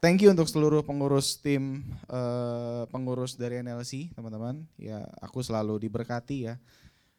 Thank 0.00 0.24
you 0.24 0.32
untuk 0.32 0.48
seluruh 0.48 0.80
pengurus 0.82 1.38
tim 1.38 1.84
eh, 2.08 2.82
pengurus 2.88 3.36
dari 3.36 3.60
NLC, 3.60 4.10
teman-teman. 4.16 4.64
Ya, 4.80 5.04
aku 5.20 5.44
selalu 5.44 5.86
diberkati 5.86 6.50
ya. 6.50 6.54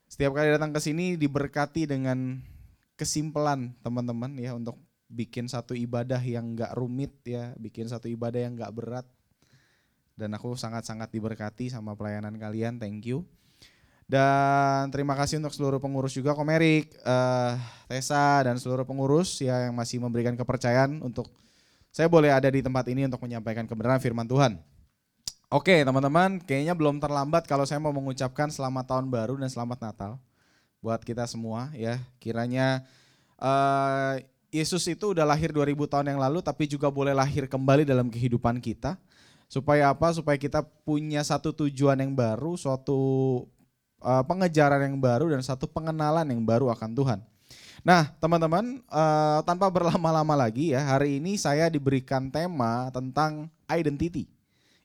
Setiap 0.09 0.35
kali 0.35 0.51
datang 0.51 0.75
ke 0.75 0.81
sini 0.83 1.15
diberkati 1.15 1.87
dengan 1.87 2.43
kesimpulan 2.99 3.71
teman-teman 3.79 4.35
ya 4.35 4.51
untuk 4.51 4.75
bikin 5.07 5.47
satu 5.47 5.71
ibadah 5.71 6.19
yang 6.19 6.57
enggak 6.57 6.75
rumit 6.75 7.15
ya, 7.23 7.55
bikin 7.55 7.87
satu 7.87 8.11
ibadah 8.11 8.43
yang 8.43 8.59
enggak 8.59 8.73
berat. 8.75 9.07
Dan 10.19 10.35
aku 10.35 10.53
sangat-sangat 10.59 11.09
diberkati 11.09 11.71
sama 11.71 11.95
pelayanan 11.95 12.35
kalian. 12.35 12.77
Thank 12.77 13.07
you. 13.07 13.23
Dan 14.11 14.91
terima 14.91 15.15
kasih 15.15 15.39
untuk 15.39 15.55
seluruh 15.55 15.79
pengurus 15.79 16.11
juga 16.11 16.35
Komerik, 16.35 16.91
eh, 16.99 17.53
Tessa 17.87 18.43
dan 18.43 18.59
seluruh 18.59 18.83
pengurus 18.83 19.39
ya 19.39 19.71
yang 19.71 19.73
masih 19.79 20.03
memberikan 20.03 20.35
kepercayaan 20.35 20.99
untuk 20.99 21.31
saya 21.91 22.07
boleh 22.07 22.31
ada 22.31 22.47
di 22.47 22.63
tempat 22.63 22.87
ini 22.87 23.03
untuk 23.03 23.19
menyampaikan 23.19 23.67
kebenaran 23.67 23.99
firman 23.99 24.23
Tuhan. 24.23 24.55
Oke 25.51 25.83
teman-teman, 25.83 26.39
kayaknya 26.39 26.71
belum 26.71 27.03
terlambat 27.03 27.43
kalau 27.43 27.67
saya 27.67 27.75
mau 27.83 27.91
mengucapkan 27.91 28.47
selamat 28.47 28.87
tahun 28.87 29.11
baru 29.11 29.35
dan 29.35 29.51
selamat 29.51 29.83
Natal 29.83 30.11
buat 30.79 31.03
kita 31.03 31.27
semua 31.27 31.67
ya. 31.75 31.99
Kiranya 32.23 32.87
eh, 33.35 34.23
Yesus 34.47 34.87
itu 34.87 35.11
udah 35.11 35.27
lahir 35.27 35.51
2000 35.51 35.75
tahun 35.91 36.07
yang 36.15 36.19
lalu 36.23 36.39
tapi 36.39 36.71
juga 36.71 36.87
boleh 36.87 37.11
lahir 37.11 37.51
kembali 37.51 37.83
dalam 37.83 38.07
kehidupan 38.07 38.63
kita. 38.63 38.95
Supaya 39.51 39.91
apa? 39.91 40.15
Supaya 40.15 40.39
kita 40.39 40.63
punya 40.87 41.19
satu 41.27 41.51
tujuan 41.51 41.99
yang 41.99 42.15
baru, 42.15 42.55
suatu 42.55 42.99
eh, 43.99 44.23
pengejaran 44.23 44.87
yang 44.87 44.95
baru 45.03 45.35
dan 45.35 45.43
satu 45.43 45.67
pengenalan 45.67 46.31
yang 46.31 46.39
baru 46.47 46.71
akan 46.71 46.95
Tuhan. 46.95 47.19
Nah, 47.81 48.13
teman-teman, 48.21 48.77
eh, 48.77 49.39
tanpa 49.41 49.65
berlama-lama 49.73 50.37
lagi 50.37 50.73
ya, 50.77 50.85
hari 50.85 51.17
ini 51.17 51.33
saya 51.33 51.65
diberikan 51.65 52.29
tema 52.29 52.93
tentang 52.93 53.49
identity, 53.65 54.29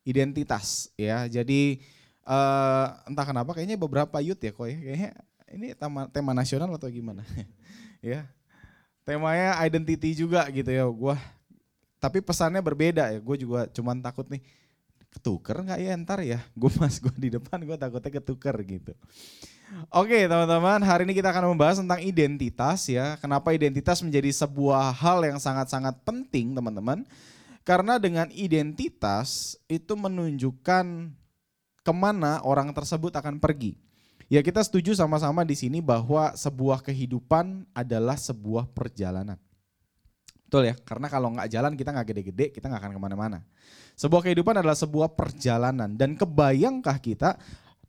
identitas 0.01 0.89
ya. 0.97 1.29
Jadi 1.29 1.85
eh, 2.27 2.87
entah 3.05 3.27
kenapa 3.29 3.53
kayaknya 3.53 3.77
beberapa 3.77 4.17
youth 4.25 4.41
ya 4.41 4.51
kok 4.51 4.67
ya, 4.67 4.77
kayaknya 4.81 5.11
ini 5.53 5.67
tema, 5.77 6.09
tema 6.09 6.33
nasional 6.33 6.73
atau 6.73 6.89
gimana? 6.89 7.21
ya. 8.01 8.25
Temanya 9.07 9.61
identity 9.63 10.17
juga 10.19 10.49
gitu 10.51 10.73
ya. 10.73 10.89
Gua 10.89 11.15
tapi 12.01 12.25
pesannya 12.25 12.65
berbeda 12.65 13.13
ya. 13.13 13.19
Gue 13.21 13.37
juga 13.41 13.69
cuman 13.71 14.01
takut 14.01 14.27
nih 14.31 14.43
ketuker 15.17 15.65
nggak 15.65 15.81
ya? 15.81 15.93
Ntar 15.97 16.21
ya 16.23 16.39
gue 16.53 16.71
mas 16.81 17.01
gue 17.01 17.15
di 17.17 17.29
depan 17.33 17.65
gue 17.65 17.77
takutnya 17.81 18.21
ketuker 18.21 18.57
gitu. 18.69 18.93
Oke 19.91 20.31
teman-teman 20.31 20.79
hari 20.85 21.03
ini 21.09 21.17
kita 21.17 21.35
akan 21.35 21.57
membahas 21.57 21.81
tentang 21.81 21.99
identitas 22.05 22.87
ya. 22.87 23.19
Kenapa 23.19 23.51
identitas 23.51 23.99
menjadi 24.05 24.31
sebuah 24.31 24.95
hal 24.95 25.27
yang 25.27 25.41
sangat-sangat 25.41 25.97
penting 26.07 26.55
teman-teman? 26.55 27.03
Karena 27.67 27.99
dengan 27.99 28.31
identitas 28.31 29.59
itu 29.67 29.99
menunjukkan 29.99 31.11
ke 31.83 31.93
mana 31.95 32.39
orang 32.47 32.71
tersebut 32.71 33.11
akan 33.11 33.43
pergi. 33.43 33.75
Ya 34.31 34.43
kita 34.43 34.63
setuju 34.63 34.95
sama-sama 34.95 35.43
di 35.43 35.55
sini 35.55 35.83
bahwa 35.83 36.35
sebuah 36.35 36.83
kehidupan 36.83 37.67
adalah 37.75 38.19
sebuah 38.19 38.71
perjalanan 38.71 39.39
betul 40.47 40.63
ya 40.71 40.75
karena 40.79 41.07
kalau 41.11 41.35
nggak 41.35 41.51
jalan 41.51 41.73
kita 41.75 41.91
nggak 41.91 42.07
gede-gede 42.07 42.47
kita 42.55 42.71
nggak 42.71 42.83
akan 42.87 42.93
ke 42.95 43.01
mana-mana 43.03 43.39
sebuah 43.99 44.23
kehidupan 44.31 44.63
adalah 44.63 44.79
sebuah 44.79 45.13
perjalanan 45.19 45.91
dan 45.99 46.15
kebayangkah 46.15 46.97
kita 47.03 47.35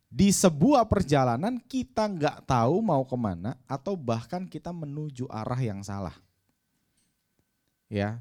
di 0.08 0.32
sebuah 0.32 0.88
perjalanan 0.88 1.60
kita 1.60 2.08
nggak 2.08 2.48
tahu 2.48 2.80
mau 2.80 3.04
ke 3.04 3.12
mana 3.12 3.60
atau 3.68 3.92
bahkan 3.92 4.48
kita 4.48 4.72
menuju 4.72 5.28
arah 5.28 5.60
yang 5.60 5.84
salah. 5.84 6.16
Ya, 7.92 8.20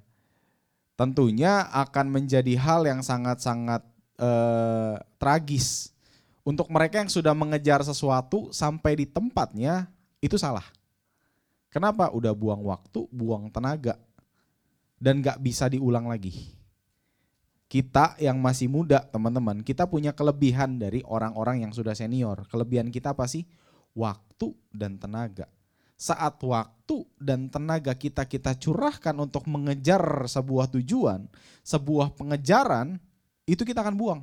tentunya 1.00 1.68
akan 1.72 2.12
menjadi 2.12 2.56
hal 2.60 2.88
yang 2.88 3.00
sangat-sangat 3.04 3.84
eh, 4.20 4.96
tragis 5.20 5.92
untuk 6.44 6.68
mereka 6.72 7.00
yang 7.04 7.12
sudah 7.12 7.32
mengejar 7.32 7.84
sesuatu 7.84 8.52
sampai 8.52 9.04
di 9.04 9.06
tempatnya 9.08 9.88
itu 10.20 10.36
salah. 10.36 10.64
Kenapa? 11.68 12.12
Udah 12.16 12.32
buang 12.32 12.64
waktu, 12.64 13.08
buang 13.12 13.52
tenaga, 13.52 14.00
dan 14.98 15.22
nggak 15.22 15.42
bisa 15.42 15.70
diulang 15.70 16.10
lagi. 16.10 16.58
Kita 17.68 18.16
yang 18.18 18.40
masih 18.40 18.72
muda 18.72 19.04
teman-teman 19.04 19.60
kita 19.60 19.92
punya 19.92 20.16
kelebihan 20.16 20.80
dari 20.80 21.04
orang-orang 21.04 21.68
yang 21.68 21.76
sudah 21.76 21.92
senior. 21.92 22.48
Kelebihan 22.48 22.88
kita 22.88 23.12
apa 23.12 23.28
sih? 23.28 23.44
Waktu 23.92 24.56
dan 24.72 24.96
tenaga. 24.96 25.52
Saat 25.98 26.40
waktu 26.46 27.04
dan 27.18 27.50
tenaga 27.50 27.92
kita 27.98 28.24
kita 28.30 28.56
curahkan 28.56 29.18
untuk 29.18 29.50
mengejar 29.50 30.00
sebuah 30.30 30.70
tujuan 30.78 31.26
sebuah 31.66 32.14
pengejaran 32.16 33.02
itu 33.50 33.66
kita 33.66 33.84
akan 33.84 33.98
buang. 33.98 34.22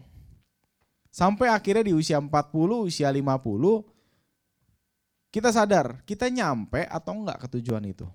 Sampai 1.11 1.51
akhirnya 1.53 1.91
di 1.91 1.95
usia 1.95 2.17
40 2.19 2.31
usia 2.89 3.13
50 3.13 3.85
kita 5.35 5.51
sadar 5.51 6.01
kita 6.07 6.31
nyampe 6.31 6.87
atau 6.87 7.13
enggak 7.13 7.45
ke 7.45 7.59
tujuan 7.59 7.83
itu 7.91 8.07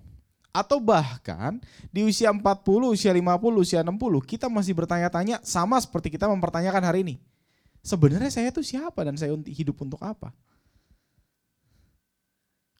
atau 0.50 0.82
bahkan 0.82 1.62
di 1.94 2.02
usia 2.02 2.30
40, 2.30 2.42
usia 2.90 3.14
50, 3.14 3.62
usia 3.62 3.80
60 3.86 3.94
kita 4.26 4.50
masih 4.50 4.74
bertanya-tanya 4.74 5.38
sama 5.46 5.78
seperti 5.78 6.10
kita 6.10 6.26
mempertanyakan 6.26 6.82
hari 6.82 7.06
ini. 7.06 7.16
Sebenarnya 7.80 8.28
saya 8.28 8.52
itu 8.52 8.60
siapa 8.60 9.06
dan 9.06 9.16
saya 9.16 9.32
hidup 9.48 9.80
untuk 9.80 10.02
apa? 10.04 10.34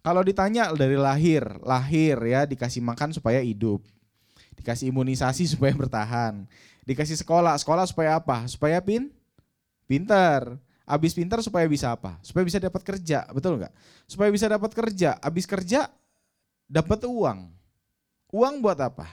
Kalau 0.01 0.25
ditanya 0.25 0.73
dari 0.73 0.97
lahir, 0.97 1.45
lahir 1.61 2.17
ya 2.25 2.45
dikasih 2.49 2.81
makan 2.81 3.13
supaya 3.13 3.41
hidup. 3.41 3.85
Dikasih 4.57 4.93
imunisasi 4.93 5.49
supaya 5.49 5.73
bertahan. 5.73 6.45
Dikasih 6.85 7.21
sekolah, 7.21 7.57
sekolah 7.61 7.85
supaya 7.89 8.17
apa? 8.21 8.45
Supaya 8.49 8.81
pin 8.81 9.13
pinter. 9.85 10.57
Abis 10.91 11.15
pinter 11.15 11.39
supaya 11.45 11.71
bisa 11.71 11.95
apa? 11.95 12.19
Supaya 12.25 12.43
bisa 12.43 12.59
dapat 12.59 12.83
kerja, 12.83 13.23
betul 13.31 13.63
nggak? 13.63 13.71
Supaya 14.11 14.27
bisa 14.33 14.51
dapat 14.51 14.75
kerja, 14.75 15.15
abis 15.23 15.47
kerja 15.47 15.87
dapat 16.67 17.07
uang. 17.07 17.60
Uang 18.31 18.63
buat 18.63 18.79
apa? 18.79 19.07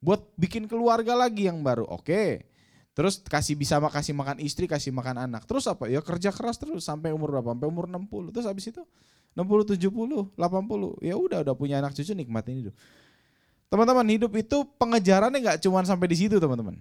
Buat 0.00 0.32
bikin 0.36 0.68
keluarga 0.68 1.16
lagi 1.16 1.48
yang 1.48 1.60
baru. 1.60 1.84
Oke. 1.88 2.48
Terus 2.92 3.22
kasih 3.22 3.56
bisa 3.56 3.80
kasih 3.80 4.12
makan 4.12 4.42
istri, 4.44 4.68
kasih 4.68 4.92
makan 4.92 5.24
anak. 5.24 5.48
Terus 5.48 5.64
apa? 5.64 5.88
Ya 5.88 6.04
kerja 6.04 6.28
keras 6.28 6.60
terus 6.60 6.84
sampai 6.84 7.12
umur 7.16 7.32
berapa? 7.32 7.56
Sampai 7.56 7.68
umur 7.68 7.88
60. 7.88 8.34
Terus 8.34 8.44
habis 8.44 8.68
itu 8.68 8.82
60, 9.32 9.78
70, 9.78 10.36
80. 10.36 11.00
Ya 11.00 11.14
udah 11.16 11.38
udah 11.40 11.54
punya 11.56 11.80
anak 11.80 11.96
cucu 11.96 12.12
nikmatin 12.12 12.66
hidup. 12.66 12.74
Teman-teman, 13.70 14.02
hidup 14.10 14.34
itu 14.34 14.66
pengejarannya 14.82 15.38
nggak 15.38 15.58
cuma 15.62 15.86
sampai 15.86 16.10
di 16.10 16.16
situ, 16.18 16.42
teman-teman. 16.42 16.74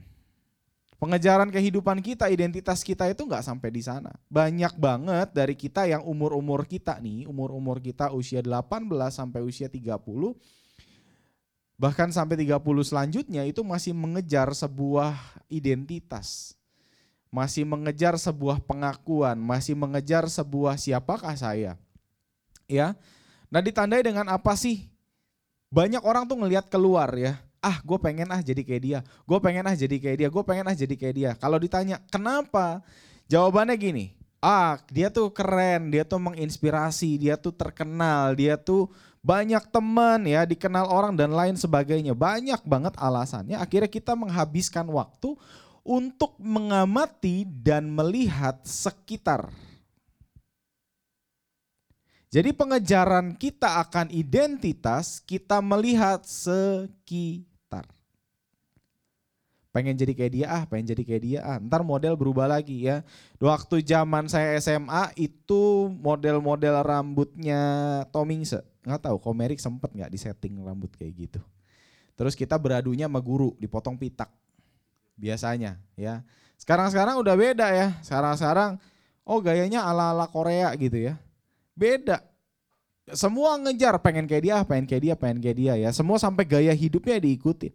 Pengejaran 0.98 1.48
kehidupan 1.54 2.02
kita, 2.02 2.28
identitas 2.28 2.82
kita 2.82 3.08
itu 3.08 3.24
nggak 3.24 3.46
sampai 3.46 3.70
di 3.70 3.80
sana. 3.86 4.12
Banyak 4.28 4.74
banget 4.76 5.30
dari 5.32 5.54
kita 5.54 5.86
yang 5.86 6.02
umur-umur 6.04 6.66
kita 6.66 6.98
nih, 6.98 7.30
umur-umur 7.30 7.80
kita 7.80 8.10
usia 8.12 8.42
18 8.42 8.90
sampai 9.14 9.40
usia 9.46 9.70
30 9.70 9.96
bahkan 11.80 12.12
sampai 12.12 12.36
30 12.44 12.60
selanjutnya 12.84 13.48
itu 13.48 13.64
masih 13.64 13.96
mengejar 13.96 14.52
sebuah 14.52 15.16
identitas. 15.48 16.54
Masih 17.32 17.64
mengejar 17.64 18.20
sebuah 18.20 18.60
pengakuan, 18.68 19.40
masih 19.40 19.78
mengejar 19.80 20.28
sebuah 20.28 20.76
siapakah 20.76 21.34
saya. 21.40 21.80
Ya. 22.68 23.00
Nah, 23.48 23.64
ditandai 23.64 24.04
dengan 24.04 24.28
apa 24.28 24.54
sih? 24.60 24.90
Banyak 25.70 26.02
orang 26.04 26.26
tuh 26.26 26.38
ngelihat 26.42 26.68
keluar 26.68 27.10
ya. 27.16 27.38
Ah, 27.62 27.78
gue 27.86 27.98
pengen 28.02 28.28
ah 28.34 28.42
jadi 28.42 28.66
kayak 28.66 28.82
dia. 28.82 29.00
Gue 29.30 29.38
pengen 29.38 29.68
ah 29.70 29.76
jadi 29.78 29.96
kayak 30.02 30.18
dia. 30.18 30.30
Gue 30.34 30.44
pengen 30.44 30.66
ah 30.66 30.76
jadi 30.76 30.96
kayak 30.98 31.16
dia. 31.16 31.32
Kalau 31.38 31.62
ditanya, 31.62 32.02
kenapa? 32.10 32.82
Jawabannya 33.30 33.78
gini. 33.78 34.06
Ah, 34.42 34.82
dia 34.90 35.14
tuh 35.14 35.30
keren, 35.30 35.94
dia 35.94 36.02
tuh 36.08 36.18
menginspirasi, 36.18 37.20
dia 37.20 37.36
tuh 37.38 37.54
terkenal, 37.54 38.34
dia 38.34 38.58
tuh 38.58 38.90
banyak 39.20 39.64
teman 39.68 40.24
ya, 40.24 40.48
dikenal 40.48 40.88
orang 40.88 41.14
dan 41.16 41.36
lain 41.36 41.60
sebagainya. 41.60 42.16
Banyak 42.16 42.64
banget 42.64 42.96
alasannya. 42.96 43.60
Akhirnya 43.60 43.92
kita 43.92 44.16
menghabiskan 44.16 44.88
waktu 44.88 45.36
untuk 45.84 46.40
mengamati 46.40 47.44
dan 47.44 47.92
melihat 47.92 48.64
sekitar. 48.64 49.52
Jadi 52.30 52.54
pengejaran 52.54 53.34
kita 53.34 53.82
akan 53.82 54.14
identitas, 54.14 55.18
kita 55.18 55.60
melihat 55.66 56.22
sekitar. 56.24 57.90
pengen 59.70 59.94
jadi 59.94 60.18
kayak 60.18 60.34
dia 60.34 60.48
ah, 60.50 60.64
pengen 60.66 60.94
jadi 60.94 61.02
kayak 61.06 61.24
dia 61.26 61.40
ah. 61.46 61.58
Ntar 61.62 61.82
model 61.82 62.14
berubah 62.14 62.46
lagi 62.46 62.86
ya. 62.86 63.02
Waktu 63.42 63.82
zaman 63.82 64.30
saya 64.30 64.58
SMA 64.62 65.14
itu 65.18 65.90
model-model 65.90 66.86
rambutnya 66.86 67.62
Tomingse. 68.14 68.69
Nggak 68.84 69.02
tahu, 69.10 69.18
Komerik 69.20 69.60
sempet 69.60 69.92
nggak 69.92 70.12
disetting 70.12 70.60
rambut 70.64 70.92
kayak 70.96 71.14
gitu. 71.16 71.42
Terus 72.16 72.36
kita 72.36 72.60
beradunya 72.60 73.08
sama 73.08 73.24
guru, 73.24 73.56
dipotong 73.60 73.96
pitak. 73.96 74.32
Biasanya 75.20 75.80
ya. 75.96 76.24
Sekarang-sekarang 76.60 77.20
udah 77.20 77.36
beda 77.36 77.68
ya. 77.72 77.96
Sekarang-sekarang 78.04 78.80
oh 79.24 79.40
gayanya 79.40 79.88
ala-ala 79.88 80.28
Korea 80.28 80.72
gitu 80.76 81.00
ya. 81.00 81.16
Beda 81.76 82.30
semua 83.14 83.58
ngejar 83.58 83.98
pengen 84.02 84.30
kayak 84.30 84.44
dia, 84.44 84.56
pengen 84.66 84.86
kayak 84.86 85.04
dia, 85.04 85.16
pengen 85.18 85.40
kayak 85.42 85.58
dia 85.58 85.74
ya. 85.78 85.90
Semua 85.94 86.22
sampai 86.22 86.46
gaya 86.46 86.74
hidupnya 86.74 87.18
diikutin. 87.18 87.74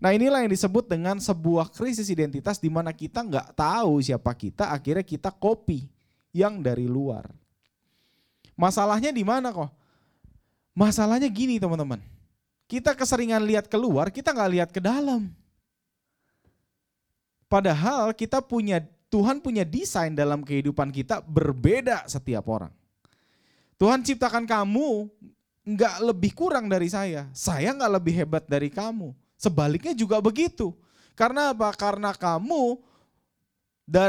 Nah 0.00 0.10
inilah 0.14 0.42
yang 0.42 0.50
disebut 0.50 0.88
dengan 0.88 1.20
sebuah 1.20 1.70
krisis 1.70 2.08
identitas 2.08 2.58
di 2.58 2.70
mana 2.70 2.90
kita 2.90 3.22
nggak 3.22 3.54
tahu 3.54 4.00
siapa 4.00 4.32
kita, 4.34 4.72
akhirnya 4.72 5.04
kita 5.04 5.30
copy 5.30 5.86
yang 6.34 6.62
dari 6.62 6.88
luar. 6.88 7.30
Masalahnya 8.54 9.10
di 9.10 9.22
mana 9.26 9.50
kok? 9.50 9.70
Masalahnya 10.74 11.30
gini 11.30 11.62
teman-teman. 11.62 12.02
Kita 12.66 12.92
keseringan 12.98 13.46
lihat 13.46 13.70
keluar, 13.70 14.10
kita 14.10 14.34
nggak 14.34 14.50
lihat 14.50 14.70
ke 14.74 14.82
dalam. 14.82 15.30
Padahal 17.46 18.10
kita 18.10 18.42
punya 18.42 18.82
Tuhan 19.06 19.38
punya 19.38 19.62
desain 19.62 20.10
dalam 20.10 20.42
kehidupan 20.42 20.90
kita 20.90 21.22
berbeda 21.22 22.02
setiap 22.10 22.50
orang. 22.50 22.74
Tuhan 23.78 24.02
ciptakan 24.02 24.42
kamu 24.42 25.06
nggak 25.62 25.94
lebih 26.02 26.34
kurang 26.34 26.66
dari 26.66 26.90
saya. 26.90 27.30
Saya 27.30 27.70
nggak 27.70 27.92
lebih 27.94 28.14
hebat 28.18 28.42
dari 28.50 28.74
kamu. 28.74 29.14
Sebaliknya 29.38 29.94
juga 29.94 30.18
begitu. 30.18 30.74
Karena 31.14 31.54
apa? 31.54 31.70
Karena 31.78 32.10
kamu 32.10 32.82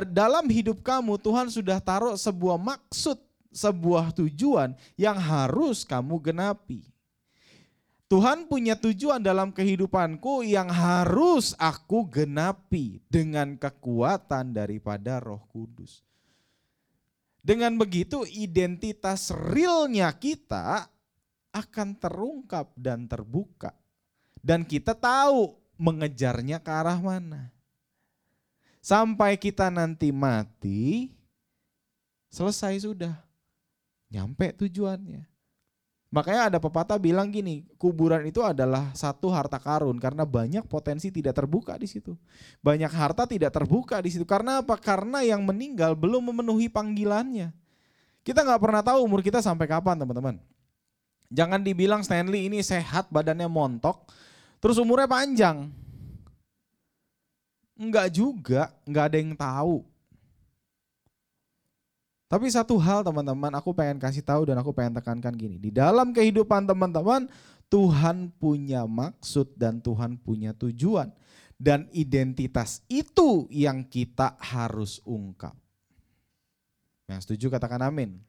dalam 0.09 0.45
hidup 0.49 0.81
kamu 0.81 1.21
Tuhan 1.21 1.53
sudah 1.53 1.77
taruh 1.77 2.17
sebuah 2.17 2.57
maksud, 2.57 3.21
sebuah 3.55 4.11
tujuan 4.11 4.75
yang 4.99 5.15
harus 5.15 5.87
kamu 5.87 6.19
genapi. 6.19 6.83
Tuhan 8.05 8.45
punya 8.45 8.77
tujuan 8.77 9.17
dalam 9.23 9.49
kehidupanku 9.49 10.45
yang 10.45 10.69
harus 10.69 11.57
aku 11.57 12.05
genapi 12.05 13.01
dengan 13.09 13.57
kekuatan 13.57 14.53
daripada 14.53 15.17
Roh 15.17 15.41
Kudus. 15.49 16.05
Dengan 17.41 17.73
begitu 17.81 18.21
identitas 18.29 19.33
realnya 19.33 20.13
kita 20.13 20.85
akan 21.49 21.97
terungkap 21.97 22.69
dan 22.77 23.09
terbuka. 23.09 23.73
Dan 24.45 24.61
kita 24.61 24.93
tahu 24.93 25.57
mengejarnya 25.81 26.61
ke 26.61 26.69
arah 26.69 27.01
mana. 27.01 27.49
Sampai 28.85 29.33
kita 29.41 29.73
nanti 29.73 30.13
mati, 30.13 31.09
selesai 32.29 32.85
sudah. 32.85 33.17
Nyampe 34.15 34.55
tujuannya. 34.55 35.27
Makanya 36.07 36.47
ada 36.47 36.57
pepatah 36.63 36.95
bilang 36.95 37.27
gini, 37.27 37.67
kuburan 37.75 38.23
itu 38.23 38.39
adalah 38.39 38.95
satu 38.95 39.27
harta 39.27 39.59
karun 39.59 39.99
karena 39.99 40.23
banyak 40.23 40.63
potensi 40.71 41.11
tidak 41.11 41.35
terbuka 41.35 41.75
di 41.75 41.91
situ. 41.91 42.15
Banyak 42.63 42.87
harta 42.87 43.27
tidak 43.27 43.51
terbuka 43.51 43.99
di 43.99 44.15
situ. 44.15 44.23
Karena 44.23 44.63
apa? 44.63 44.79
Karena 44.79 45.19
yang 45.27 45.43
meninggal 45.43 45.91
belum 45.91 46.31
memenuhi 46.31 46.71
panggilannya. 46.71 47.51
Kita 48.23 48.47
nggak 48.47 48.61
pernah 48.63 48.79
tahu 48.79 49.03
umur 49.03 49.19
kita 49.19 49.43
sampai 49.43 49.67
kapan, 49.67 49.99
teman-teman. 49.99 50.39
Jangan 51.27 51.59
dibilang 51.59 51.99
Stanley 51.99 52.47
ini 52.47 52.63
sehat, 52.63 53.11
badannya 53.11 53.51
montok, 53.51 54.07
terus 54.63 54.79
umurnya 54.79 55.11
panjang. 55.11 55.67
Enggak 57.75 58.07
juga, 58.15 58.71
enggak 58.87 59.05
ada 59.11 59.17
yang 59.19 59.35
tahu. 59.35 59.83
Tapi 62.25 62.49
satu 62.49 62.81
hal 62.81 63.05
teman-teman 63.05 63.53
aku 63.53 63.69
pengen 63.69 64.01
kasih 64.01 64.25
tahu 64.25 64.49
dan 64.49 64.57
aku 64.57 64.73
pengen 64.73 64.97
tekankan 64.97 65.33
gini. 65.37 65.61
Di 65.61 65.69
dalam 65.69 66.09
kehidupan 66.09 66.65
teman-teman 66.65 67.29
Tuhan 67.69 68.33
punya 68.41 68.89
maksud 68.89 69.53
dan 69.53 69.77
Tuhan 69.81 70.17
punya 70.17 70.53
tujuan. 70.57 71.13
Dan 71.55 71.87
identitas 71.95 72.83
itu 72.91 73.47
yang 73.47 73.85
kita 73.87 74.35
harus 74.41 74.99
ungkap. 75.07 75.55
Yang 77.07 77.29
setuju 77.29 77.55
katakan 77.55 77.85
amin. 77.85 78.19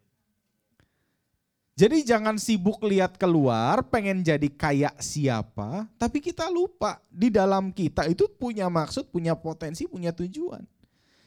Jadi 1.77 2.09
jangan 2.09 2.41
sibuk 2.41 2.81
lihat 2.89 3.21
keluar, 3.21 3.85
pengen 3.93 4.25
jadi 4.25 4.49
kayak 4.49 4.97
siapa, 4.97 5.85
tapi 6.01 6.25
kita 6.25 6.49
lupa 6.49 7.05
di 7.13 7.29
dalam 7.29 7.69
kita 7.69 8.09
itu 8.09 8.33
punya 8.33 8.73
maksud, 8.73 9.13
punya 9.13 9.37
potensi, 9.37 9.85
punya 9.85 10.09
tujuan. 10.09 10.65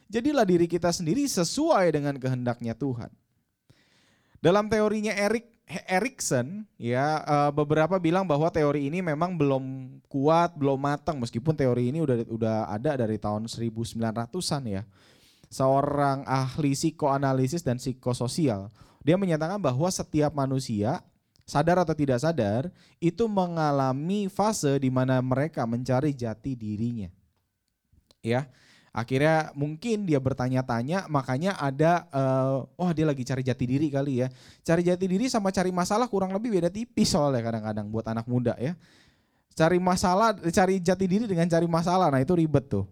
Jadilah 0.10 0.42
diri 0.42 0.66
kita 0.66 0.90
sendiri 0.90 1.22
sesuai 1.30 1.94
dengan 1.94 2.18
kehendaknya 2.18 2.74
Tuhan. 2.74 3.14
Dalam 4.42 4.66
teorinya 4.66 5.14
Erik 5.14 5.60
Erikson 5.86 6.66
ya 6.82 7.22
eh, 7.22 7.52
beberapa 7.54 8.02
bilang 8.02 8.26
bahwa 8.26 8.50
teori 8.50 8.90
ini 8.90 9.06
memang 9.06 9.38
belum 9.38 9.64
kuat, 10.10 10.58
belum 10.58 10.82
matang 10.82 11.22
meskipun 11.22 11.54
teori 11.54 11.94
ini 11.94 12.02
udah 12.02 12.26
udah 12.26 12.58
ada 12.74 12.98
dari 12.98 13.22
tahun 13.22 13.46
1900-an 13.46 14.64
ya. 14.66 14.82
Seorang 15.50 16.26
ahli 16.26 16.74
psikoanalisis 16.74 17.62
dan 17.62 17.78
psikososial, 17.78 18.74
dia 19.06 19.18
menyatakan 19.18 19.62
bahwa 19.62 19.90
setiap 19.90 20.34
manusia 20.34 21.06
sadar 21.50 21.82
atau 21.82 21.98
tidak 21.98 22.22
sadar 22.22 22.70
itu 23.02 23.26
mengalami 23.26 24.30
fase 24.30 24.78
di 24.78 24.94
mana 24.94 25.18
mereka 25.22 25.66
mencari 25.66 26.14
jati 26.14 26.54
dirinya. 26.54 27.10
Ya. 28.22 28.50
Akhirnya 28.90 29.54
mungkin 29.54 30.10
dia 30.10 30.18
bertanya-tanya, 30.18 31.06
makanya 31.08 31.56
ada, 31.62 32.10
uh, 32.10 32.66
wah 32.74 32.92
dia 32.92 33.06
lagi 33.06 33.22
cari 33.22 33.46
jati 33.46 33.66
diri 33.70 33.88
kali 33.94 34.26
ya. 34.26 34.28
Cari 34.66 34.82
jati 34.82 35.06
diri 35.06 35.30
sama 35.30 35.54
cari 35.54 35.70
masalah 35.70 36.10
kurang 36.10 36.34
lebih 36.34 36.58
beda 36.58 36.74
tipis 36.74 37.14
soalnya 37.14 37.46
kadang-kadang 37.46 37.86
buat 37.90 38.06
anak 38.10 38.26
muda 38.26 38.58
ya. 38.58 38.74
Cari 39.54 39.78
masalah, 39.78 40.34
cari 40.38 40.82
jati 40.82 41.06
diri 41.06 41.26
dengan 41.30 41.46
cari 41.46 41.68
masalah, 41.70 42.10
nah 42.10 42.22
itu 42.22 42.34
ribet 42.34 42.66
tuh. 42.66 42.88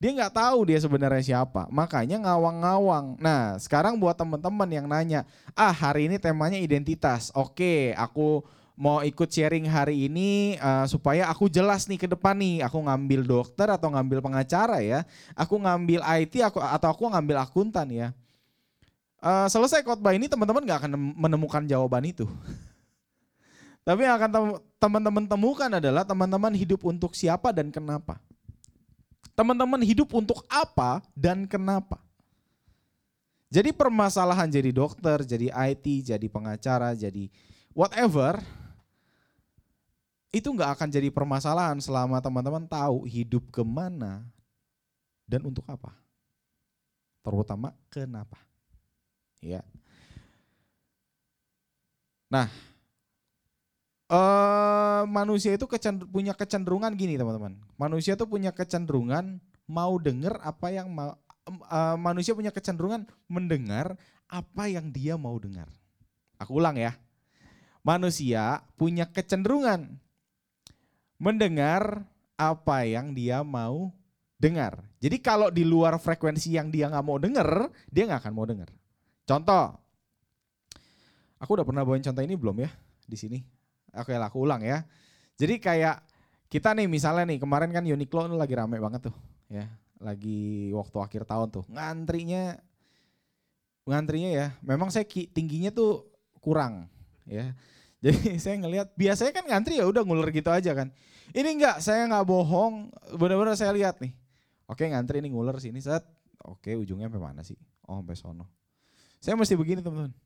Dia 0.00 0.16
nggak 0.16 0.32
tahu 0.32 0.64
dia 0.64 0.80
sebenarnya 0.80 1.20
siapa, 1.20 1.68
makanya 1.68 2.16
ngawang-ngawang. 2.24 3.20
Nah 3.20 3.60
sekarang 3.60 4.00
buat 4.00 4.16
teman-teman 4.16 4.64
yang 4.72 4.88
nanya, 4.88 5.28
ah 5.52 5.76
hari 5.76 6.08
ini 6.08 6.16
temanya 6.16 6.56
identitas, 6.56 7.28
oke 7.36 7.92
aku 7.92 8.40
mau 8.80 9.04
ikut 9.04 9.28
sharing 9.28 9.68
hari 9.68 10.08
ini 10.08 10.56
uh, 10.56 10.88
supaya 10.88 11.28
aku 11.28 11.52
jelas 11.52 11.84
nih 11.84 12.00
ke 12.00 12.08
depan 12.08 12.32
nih 12.32 12.64
aku 12.64 12.80
ngambil 12.80 13.20
dokter 13.28 13.68
atau 13.68 13.92
ngambil 13.92 14.24
pengacara 14.24 14.80
ya 14.80 15.04
aku 15.36 15.60
ngambil 15.60 16.00
IT 16.00 16.40
aku 16.40 16.64
atau 16.64 16.88
aku 16.88 17.04
ngambil 17.12 17.44
akuntan 17.44 17.92
ya. 17.92 18.08
Uh, 19.20 19.44
selesai 19.52 19.84
khotbah 19.84 20.16
ini 20.16 20.32
teman-teman 20.32 20.64
nggak 20.64 20.80
akan 20.80 20.96
menemukan 20.96 21.60
jawaban 21.68 22.08
itu. 22.08 22.24
Tapi 23.86 24.08
yang 24.08 24.16
akan 24.16 24.56
teman-teman 24.80 25.24
temukan 25.28 25.68
adalah 25.76 26.00
teman-teman 26.08 26.56
hidup 26.56 26.80
untuk 26.88 27.12
siapa 27.12 27.52
dan 27.52 27.68
kenapa. 27.68 28.16
Teman-teman 29.36 29.84
hidup 29.84 30.08
untuk 30.16 30.40
apa 30.48 31.04
dan 31.12 31.44
kenapa. 31.44 32.00
Jadi 33.52 33.76
permasalahan 33.76 34.48
jadi 34.48 34.72
dokter 34.72 35.20
jadi 35.20 35.52
IT 35.52 35.84
jadi 36.16 36.26
pengacara 36.32 36.96
jadi 36.96 37.28
whatever 37.76 38.40
itu 40.30 40.46
nggak 40.46 40.78
akan 40.78 40.88
jadi 40.94 41.10
permasalahan 41.10 41.82
selama 41.82 42.22
teman-teman 42.22 42.62
tahu 42.70 43.02
hidup 43.06 43.50
ke 43.50 43.66
mana 43.66 44.22
dan 45.26 45.42
untuk 45.42 45.66
apa. 45.66 45.90
Terutama 47.26 47.74
kenapa. 47.90 48.38
Ya. 49.42 49.66
Nah, 52.30 52.46
eh, 54.06 55.02
manusia 55.10 55.58
itu 55.58 55.66
kecender, 55.66 56.06
punya 56.06 56.30
kecenderungan 56.38 56.94
gini 56.94 57.18
teman-teman. 57.18 57.58
Manusia 57.74 58.14
itu 58.14 58.24
punya 58.24 58.54
kecenderungan 58.54 59.42
mau 59.66 59.98
dengar 59.98 60.38
apa 60.46 60.70
yang 60.70 60.94
mau. 60.94 61.18
Eh, 61.50 61.96
manusia 61.98 62.38
punya 62.38 62.54
kecenderungan 62.54 63.10
mendengar 63.26 63.98
apa 64.30 64.70
yang 64.70 64.94
dia 64.94 65.18
mau 65.18 65.34
dengar. 65.42 65.66
Aku 66.38 66.62
ulang 66.62 66.78
ya. 66.78 66.94
Manusia 67.82 68.62
punya 68.78 69.10
kecenderungan 69.10 69.98
mendengar 71.20 72.08
apa 72.40 72.88
yang 72.88 73.12
dia 73.12 73.44
mau 73.44 73.92
dengar. 74.40 74.80
Jadi 75.04 75.20
kalau 75.20 75.52
di 75.52 75.68
luar 75.68 76.00
frekuensi 76.00 76.56
yang 76.56 76.72
dia 76.72 76.88
nggak 76.88 77.04
mau 77.04 77.20
dengar, 77.20 77.68
dia 77.92 78.08
nggak 78.08 78.24
akan 78.24 78.32
mau 78.32 78.48
dengar. 78.48 78.72
Contoh, 79.28 79.76
aku 81.36 81.50
udah 81.60 81.66
pernah 81.68 81.84
bawain 81.84 82.00
contoh 82.00 82.24
ini 82.24 82.34
belum 82.40 82.64
ya 82.64 82.72
di 83.04 83.16
sini? 83.20 83.38
Oke 83.92 84.16
lah, 84.16 84.32
aku 84.32 84.48
ulang 84.48 84.64
ya. 84.64 84.80
Jadi 85.36 85.60
kayak 85.60 86.00
kita 86.48 86.72
nih 86.72 86.88
misalnya 86.88 87.28
nih 87.28 87.38
kemarin 87.38 87.70
kan 87.70 87.84
Uniqlo 87.84 88.26
lagi 88.32 88.56
rame 88.56 88.80
banget 88.80 89.12
tuh 89.12 89.16
ya, 89.46 89.68
lagi 90.00 90.72
waktu 90.72 90.96
akhir 90.98 91.22
tahun 91.28 91.48
tuh 91.52 91.64
ngantrinya, 91.68 92.56
ngantrinya 93.84 94.30
ya. 94.32 94.46
Memang 94.64 94.88
saya 94.88 95.04
tingginya 95.06 95.68
tuh 95.68 96.08
kurang 96.40 96.88
ya. 97.28 97.52
Jadi 98.04 98.40
saya 98.40 98.56
ngelihat 98.56 98.96
biasanya 98.96 99.32
kan 99.36 99.44
ngantri 99.44 99.76
ya 99.76 99.84
udah 99.84 100.00
nguler 100.00 100.32
gitu 100.32 100.48
aja 100.48 100.72
kan. 100.72 100.88
Ini 101.36 101.46
enggak, 101.46 101.84
saya 101.84 102.08
nggak 102.08 102.24
bohong, 102.26 102.88
benar-benar 103.20 103.54
saya 103.54 103.76
lihat 103.76 104.00
nih. 104.00 104.16
Oke 104.64 104.88
ngantri 104.88 105.20
ini 105.20 105.28
nguler 105.28 105.60
sini 105.60 105.82
saat 105.84 106.06
oke 106.40 106.72
ujungnya 106.80 107.12
sampai 107.12 107.22
mana 107.22 107.44
sih? 107.44 107.58
Oh 107.84 108.00
sampai 108.00 108.16
sono. 108.16 108.48
Saya 109.20 109.36
mesti 109.36 109.52
begini 109.52 109.84
teman-teman. 109.84 110.16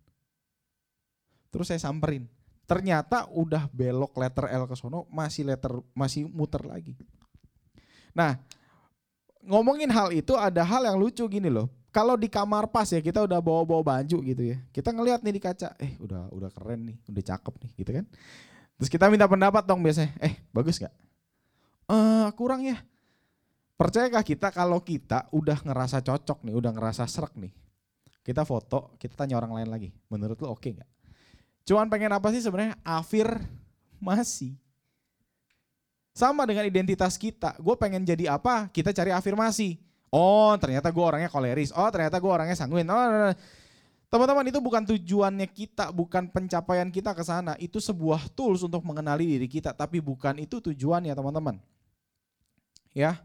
Terus 1.50 1.66
saya 1.66 1.83
samperin. 1.83 2.31
Ternyata 2.64 3.28
udah 3.35 3.69
belok 3.75 4.14
letter 4.16 4.49
L 4.54 4.71
ke 4.71 4.76
sono 4.78 5.11
masih 5.11 5.50
letter 5.50 5.83
masih 5.93 6.31
muter 6.31 6.62
lagi. 6.62 6.95
Nah, 8.14 8.38
ngomongin 9.43 9.90
hal 9.90 10.14
itu 10.14 10.33
ada 10.38 10.62
hal 10.62 10.87
yang 10.87 10.97
lucu 10.97 11.26
gini 11.26 11.50
loh. 11.50 11.69
Kalau 11.94 12.18
di 12.18 12.26
kamar 12.26 12.66
pas 12.66 12.90
ya 12.90 12.98
kita 12.98 13.22
udah 13.22 13.38
bawa-bawa 13.38 14.02
baju 14.02 14.18
gitu 14.18 14.42
ya. 14.42 14.58
Kita 14.74 14.90
ngelihat 14.90 15.22
nih 15.22 15.38
di 15.38 15.42
kaca, 15.42 15.78
eh 15.78 15.94
udah 16.02 16.26
udah 16.34 16.50
keren 16.50 16.90
nih, 16.90 16.98
udah 17.06 17.22
cakep 17.22 17.54
nih 17.62 17.70
gitu 17.78 17.90
kan. 17.94 18.04
Terus 18.74 18.90
kita 18.90 19.06
minta 19.06 19.30
pendapat 19.30 19.62
dong 19.62 19.78
biasanya, 19.78 20.10
eh 20.18 20.42
bagus 20.50 20.82
gak? 20.82 20.90
Eh 21.86 22.28
kurang 22.34 22.66
ya. 22.66 22.82
Percayakah 23.78 24.26
kita 24.26 24.50
kalau 24.50 24.82
kita 24.82 25.30
udah 25.30 25.54
ngerasa 25.62 26.02
cocok 26.02 26.42
nih, 26.42 26.54
udah 26.58 26.74
ngerasa 26.74 27.06
serak 27.06 27.30
nih. 27.38 27.54
Kita 28.26 28.42
foto, 28.42 28.98
kita 28.98 29.14
tanya 29.14 29.38
orang 29.38 29.62
lain 29.62 29.70
lagi. 29.70 29.90
Menurut 30.10 30.34
lo 30.42 30.50
oke 30.50 30.66
okay 30.66 30.82
gak? 30.82 30.90
Cuman 31.62 31.86
pengen 31.86 32.10
apa 32.10 32.26
sih 32.34 32.42
sebenarnya? 32.42 32.74
Afirmasi. 32.82 34.58
Sama 36.10 36.42
dengan 36.42 36.66
identitas 36.66 37.14
kita. 37.14 37.54
Gue 37.62 37.78
pengen 37.78 38.02
jadi 38.02 38.34
apa? 38.34 38.66
Kita 38.74 38.90
cari 38.90 39.14
afirmasi 39.14 39.78
Oh 40.14 40.54
ternyata 40.62 40.94
gue 40.94 41.02
orangnya 41.02 41.26
koleris. 41.26 41.75
Oh 41.75 41.90
ternyata 41.90 42.23
gue 42.23 42.30
orangnya 42.30 42.54
sanguin. 42.54 42.87
Oh, 42.87 42.94
nah, 42.94 43.35
nah. 43.35 43.37
Teman-teman 44.14 44.47
itu 44.47 44.62
bukan 44.62 44.87
tujuannya 44.87 45.50
kita, 45.50 45.90
bukan 45.90 46.30
pencapaian 46.30 46.87
kita 46.87 47.11
ke 47.18 47.26
sana. 47.26 47.59
Itu 47.59 47.83
sebuah 47.83 48.30
tools 48.30 48.62
untuk 48.62 48.87
mengenali 48.87 49.26
diri 49.26 49.50
kita, 49.50 49.75
tapi 49.75 49.99
bukan 49.99 50.38
itu 50.38 50.62
tujuannya 50.62 51.11
teman-teman. 51.11 51.59
Ya. 52.94 53.18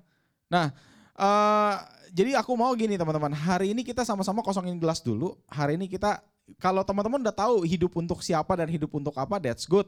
Nah, 0.49 0.73
uh, 1.13 1.77
jadi 2.09 2.41
aku 2.41 2.57
mau 2.57 2.73
gini 2.73 2.97
teman-teman. 2.97 3.37
Hari 3.37 3.69
ini 3.77 3.85
kita 3.85 4.01
sama-sama 4.01 4.41
kosongin 4.41 4.81
gelas 4.81 5.05
dulu. 5.05 5.37
Hari 5.45 5.77
ini 5.77 5.85
kita 5.85 6.25
kalau 6.57 6.81
teman-teman 6.81 7.21
udah 7.21 7.37
tahu 7.37 7.61
hidup 7.69 7.93
untuk 7.93 8.25
siapa 8.25 8.57
dan 8.57 8.65
hidup 8.65 8.89
untuk 8.97 9.13
apa, 9.13 9.37
that's 9.37 9.69
good. 9.69 9.85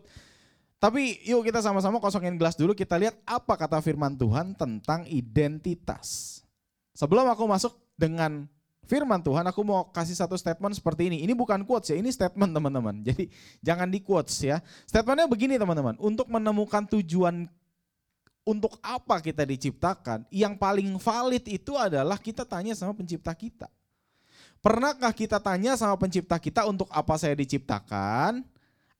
Tapi 0.77 1.17
yuk 1.25 1.45
kita 1.49 1.65
sama-sama 1.65 1.97
kosongin 1.97 2.37
gelas 2.37 2.53
dulu. 2.53 2.77
Kita 2.77 3.01
lihat 3.01 3.17
apa 3.25 3.57
kata 3.57 3.81
firman 3.81 4.13
Tuhan 4.13 4.53
tentang 4.53 5.09
identitas. 5.09 6.40
Sebelum 6.91 7.27
aku 7.31 7.47
masuk 7.47 7.73
dengan 7.95 8.47
firman 8.89 9.23
Tuhan, 9.23 9.47
aku 9.47 9.63
mau 9.63 9.87
kasih 9.87 10.19
satu 10.19 10.35
statement 10.35 10.75
seperti 10.75 11.07
ini. 11.07 11.17
Ini 11.23 11.31
bukan 11.31 11.63
quotes 11.63 11.95
ya, 11.95 11.97
ini 11.97 12.11
statement 12.11 12.51
teman-teman. 12.51 12.99
Jadi 13.07 13.31
jangan 13.63 13.87
di 13.87 14.03
quotes 14.03 14.35
ya. 14.43 14.59
Statementnya 14.83 15.31
begini 15.31 15.55
teman-teman, 15.55 15.95
untuk 16.01 16.27
menemukan 16.27 16.83
tujuan 16.99 17.47
untuk 18.41 18.75
apa 18.81 19.21
kita 19.21 19.45
diciptakan, 19.45 20.25
yang 20.33 20.57
paling 20.57 20.97
valid 20.97 21.45
itu 21.45 21.77
adalah 21.77 22.17
kita 22.17 22.43
tanya 22.43 22.73
sama 22.73 22.91
pencipta 22.91 23.31
kita. 23.31 23.69
Pernahkah 24.61 25.09
kita 25.09 25.41
tanya 25.41 25.73
sama 25.73 25.97
pencipta 25.97 26.37
kita 26.37 26.69
untuk 26.69 26.85
apa 26.93 27.17
saya 27.17 27.33
diciptakan? 27.33 28.45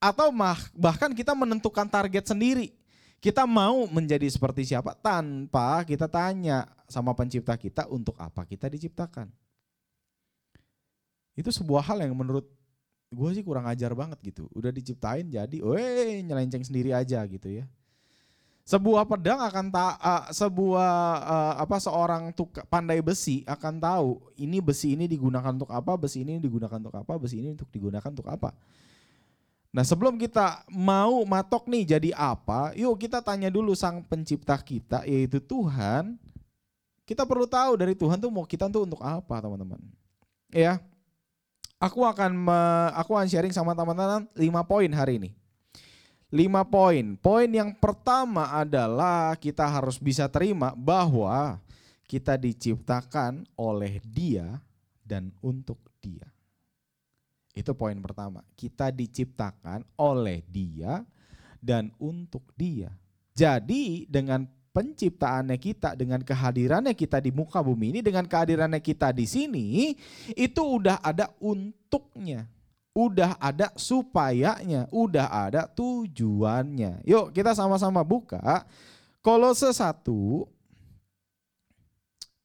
Atau 0.02 0.34
bahkan 0.74 1.14
kita 1.14 1.38
menentukan 1.38 1.86
target 1.86 2.34
sendiri. 2.34 2.74
Kita 3.22 3.46
mau 3.46 3.86
menjadi 3.86 4.26
seperti 4.26 4.66
siapa 4.66 4.98
tanpa 4.98 5.86
kita 5.86 6.10
tanya 6.10 6.66
sama 6.90 7.14
pencipta 7.14 7.54
kita 7.54 7.86
untuk 7.86 8.18
apa 8.18 8.42
kita 8.50 8.66
diciptakan. 8.66 9.30
Itu 11.38 11.54
sebuah 11.54 11.86
hal 11.86 12.02
yang 12.02 12.18
menurut 12.18 12.50
gue 13.14 13.30
sih 13.38 13.46
kurang 13.46 13.70
ajar 13.70 13.94
banget 13.94 14.18
gitu. 14.26 14.50
Udah 14.58 14.74
diciptain 14.74 15.30
jadi, 15.30 15.62
weh 15.62 16.26
nyelenceng 16.26 16.66
sendiri 16.66 16.98
aja 16.98 17.22
gitu 17.30 17.62
ya. 17.62 17.70
Sebuah 18.66 19.06
pedang 19.06 19.38
akan 19.38 19.70
tak 19.70 19.94
uh, 20.02 20.26
sebuah 20.34 20.94
uh, 21.22 21.54
apa 21.62 21.78
seorang 21.78 22.34
tuka, 22.34 22.66
pandai 22.66 23.06
besi 23.06 23.46
akan 23.46 23.78
tahu 23.78 24.10
ini 24.42 24.58
besi 24.66 24.98
ini 24.98 25.06
digunakan 25.06 25.54
untuk 25.54 25.70
apa, 25.70 25.94
besi 25.94 26.26
ini 26.26 26.42
digunakan 26.42 26.78
untuk 26.82 26.96
apa, 26.98 27.14
besi 27.22 27.38
ini 27.38 27.54
untuk 27.54 27.70
digunakan 27.70 28.10
untuk 28.10 28.26
apa. 28.32 28.50
Nah 29.72 29.88
sebelum 29.88 30.20
kita 30.20 30.68
mau 30.68 31.24
matok 31.24 31.72
nih 31.72 31.96
jadi 31.96 32.12
apa, 32.12 32.76
yuk 32.76 33.00
kita 33.00 33.24
tanya 33.24 33.48
dulu 33.48 33.72
sang 33.72 34.04
pencipta 34.04 34.60
kita 34.60 35.08
yaitu 35.08 35.40
Tuhan. 35.40 36.20
Kita 37.08 37.24
perlu 37.24 37.48
tahu 37.48 37.80
dari 37.80 37.96
Tuhan 37.96 38.20
tuh 38.20 38.32
mau 38.32 38.44
kita 38.44 38.68
tuh 38.68 38.84
untuk 38.84 39.00
apa 39.00 39.40
teman-teman. 39.40 39.80
Ya, 40.52 40.80
aku 41.80 42.04
akan 42.04 42.32
me, 42.36 42.60
aku 42.96 43.16
akan 43.16 43.28
sharing 43.28 43.56
sama 43.56 43.72
teman-teman 43.72 44.28
lima 44.36 44.62
poin 44.64 44.92
hari 44.92 45.20
ini. 45.24 45.32
Lima 46.32 46.64
poin. 46.64 47.20
Poin 47.20 47.48
yang 47.52 47.76
pertama 47.76 48.48
adalah 48.56 49.36
kita 49.36 49.68
harus 49.68 50.00
bisa 50.00 50.32
terima 50.32 50.72
bahwa 50.76 51.60
kita 52.08 52.40
diciptakan 52.40 53.44
oleh 53.56 54.00
Dia 54.04 54.60
dan 55.04 55.32
untuk 55.44 55.80
Dia. 56.00 56.28
Itu 57.52 57.76
poin 57.76 58.00
pertama. 58.00 58.44
Kita 58.56 58.90
diciptakan 58.90 59.84
oleh 60.00 60.44
Dia 60.48 61.04
dan 61.60 61.92
untuk 62.00 62.48
Dia. 62.56 62.92
Jadi 63.36 64.08
dengan 64.08 64.48
penciptaannya 64.72 65.60
kita, 65.60 66.00
dengan 66.00 66.24
kehadirannya 66.24 66.96
kita 66.96 67.20
di 67.20 67.32
muka 67.36 67.60
bumi 67.60 67.92
ini, 67.96 68.00
dengan 68.00 68.24
kehadirannya 68.24 68.80
kita 68.80 69.12
di 69.12 69.28
sini, 69.28 69.92
itu 70.36 70.62
udah 70.64 71.04
ada 71.04 71.28
untuknya. 71.44 72.48
Udah 72.92 73.40
ada 73.40 73.72
supayanya, 73.80 74.84
udah 74.92 75.28
ada 75.48 75.64
tujuannya. 75.64 77.08
Yuk 77.08 77.32
kita 77.32 77.56
sama-sama 77.56 78.04
buka 78.04 78.68
Kolose 79.24 79.72
1 79.72 80.04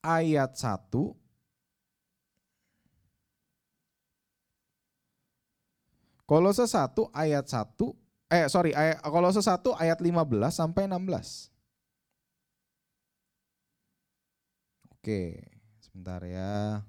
ayat 0.07 0.55
1 0.55 1.26
Kolose 6.27 6.67
1 6.67 6.91
ayat 7.15 7.47
1 7.47 7.71
eh 8.35 8.51
sorry 8.51 8.75
ayat, 8.75 8.99
Kolose 9.07 9.39
1 9.39 9.63
ayat 9.79 9.99
15 10.03 10.51
sampai 10.51 10.91
16. 10.91 11.55
Oke, 14.91 15.39
sebentar 15.79 16.19
ya. 16.27 16.83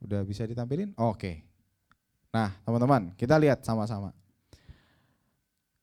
Udah 0.00 0.24
bisa 0.24 0.48
ditampilin? 0.48 0.96
Oke. 0.96 1.44
Nah, 2.32 2.56
teman-teman, 2.64 3.12
kita 3.20 3.36
lihat 3.36 3.60
sama-sama. 3.60 4.16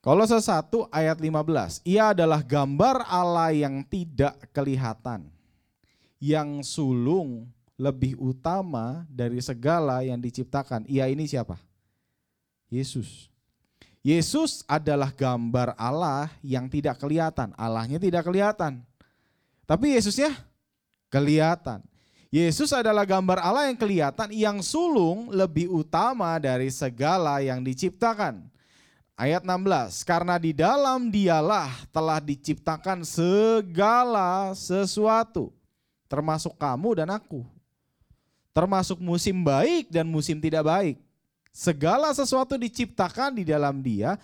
Kolose 0.01 0.41
1 0.41 0.89
ayat 0.89 1.22
15. 1.22 1.86
Ia 1.86 2.17
adalah 2.17 2.41
gambar 2.41 3.05
Allah 3.05 3.53
yang 3.53 3.86
tidak 3.86 4.50
kelihatan 4.50 5.29
yang 6.24 6.63
sulung 6.63 7.51
lebih 7.75 8.15
utama 8.15 9.03
dari 9.12 9.44
segala 9.44 10.08
yang 10.08 10.24
diciptakan. 10.24 10.88
Ia 10.88 11.12
ini 11.12 11.27
siapa? 11.27 11.60
Yesus. 12.72 13.27
Yesus 14.00 14.63
adalah 14.63 15.12
gambar 15.12 15.75
Allah 15.75 16.32
yang 16.39 16.72
tidak 16.72 16.96
kelihatan. 17.03 17.51
Allahnya 17.60 18.00
tidak 18.00 18.24
kelihatan. 18.24 18.80
Tapi 19.68 20.00
Yesusnya 20.00 20.32
kelihatan. 21.12 21.84
Yesus 22.32 22.72
adalah 22.72 23.03
gambar 23.03 23.44
Allah 23.44 23.68
yang 23.68 23.77
kelihatan 23.77 24.30
yang 24.32 24.58
sulung 24.63 25.27
lebih 25.27 25.68
utama 25.70 26.39
dari 26.39 26.72
segala 26.72 27.44
yang 27.44 27.60
diciptakan. 27.62 28.48
Ayat 29.13 29.46
16, 29.46 30.01
karena 30.08 30.42
di 30.42 30.58
dalam 30.58 31.13
dialah 31.13 31.70
telah 31.94 32.18
diciptakan 32.18 33.06
segala 33.06 34.58
sesuatu 34.58 35.53
termasuk 36.13 36.53
kamu 36.62 37.01
dan 37.01 37.10
aku. 37.10 37.41
Termasuk 38.53 39.01
musim 39.01 39.41
baik 39.41 39.89
dan 39.89 40.05
musim 40.05 40.38
tidak 40.38 40.62
baik. 40.70 40.96
Segala 41.50 42.13
sesuatu 42.13 42.53
diciptakan 42.53 43.41
di 43.41 43.50
dalam 43.50 43.82
dia 43.82 44.22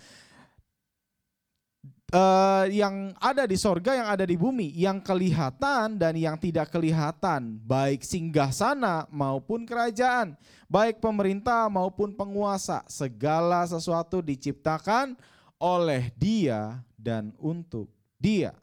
uh, 2.14 2.66
yang 2.70 3.14
ada 3.18 3.50
di 3.50 3.58
sorga, 3.58 3.98
yang 3.98 4.10
ada 4.10 4.26
di 4.26 4.38
bumi, 4.38 4.70
yang 4.78 5.02
kelihatan 5.02 5.98
dan 5.98 6.14
yang 6.14 6.38
tidak 6.38 6.70
kelihatan, 6.70 7.58
baik 7.66 8.06
singgah 8.06 8.54
sana 8.54 9.06
maupun 9.10 9.66
kerajaan, 9.66 10.38
baik 10.70 11.02
pemerintah 11.02 11.70
maupun 11.70 12.14
penguasa, 12.14 12.86
segala 12.86 13.66
sesuatu 13.66 14.22
diciptakan 14.22 15.18
oleh 15.58 16.14
Dia 16.18 16.82
dan 16.98 17.34
untuk 17.42 17.90
Dia. 18.18 18.54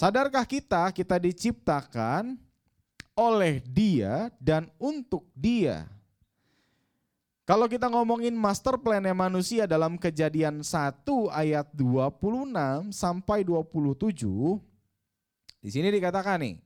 Sadarkah 0.00 0.48
kita 0.48 0.88
kita 0.96 1.20
diciptakan 1.20 2.40
oleh 3.12 3.60
Dia 3.68 4.32
dan 4.40 4.72
untuk 4.80 5.28
Dia? 5.36 5.84
Kalau 7.44 7.68
kita 7.68 7.84
ngomongin 7.92 8.32
master 8.32 8.80
plan 8.80 9.04
manusia 9.12 9.68
dalam 9.68 10.00
kejadian 10.00 10.64
1 10.64 11.04
ayat 11.28 11.68
26 11.76 12.16
sampai 12.96 13.44
27, 13.44 14.56
di 15.60 15.68
sini 15.68 15.92
dikatakan 15.92 16.48
nih, 16.48 16.56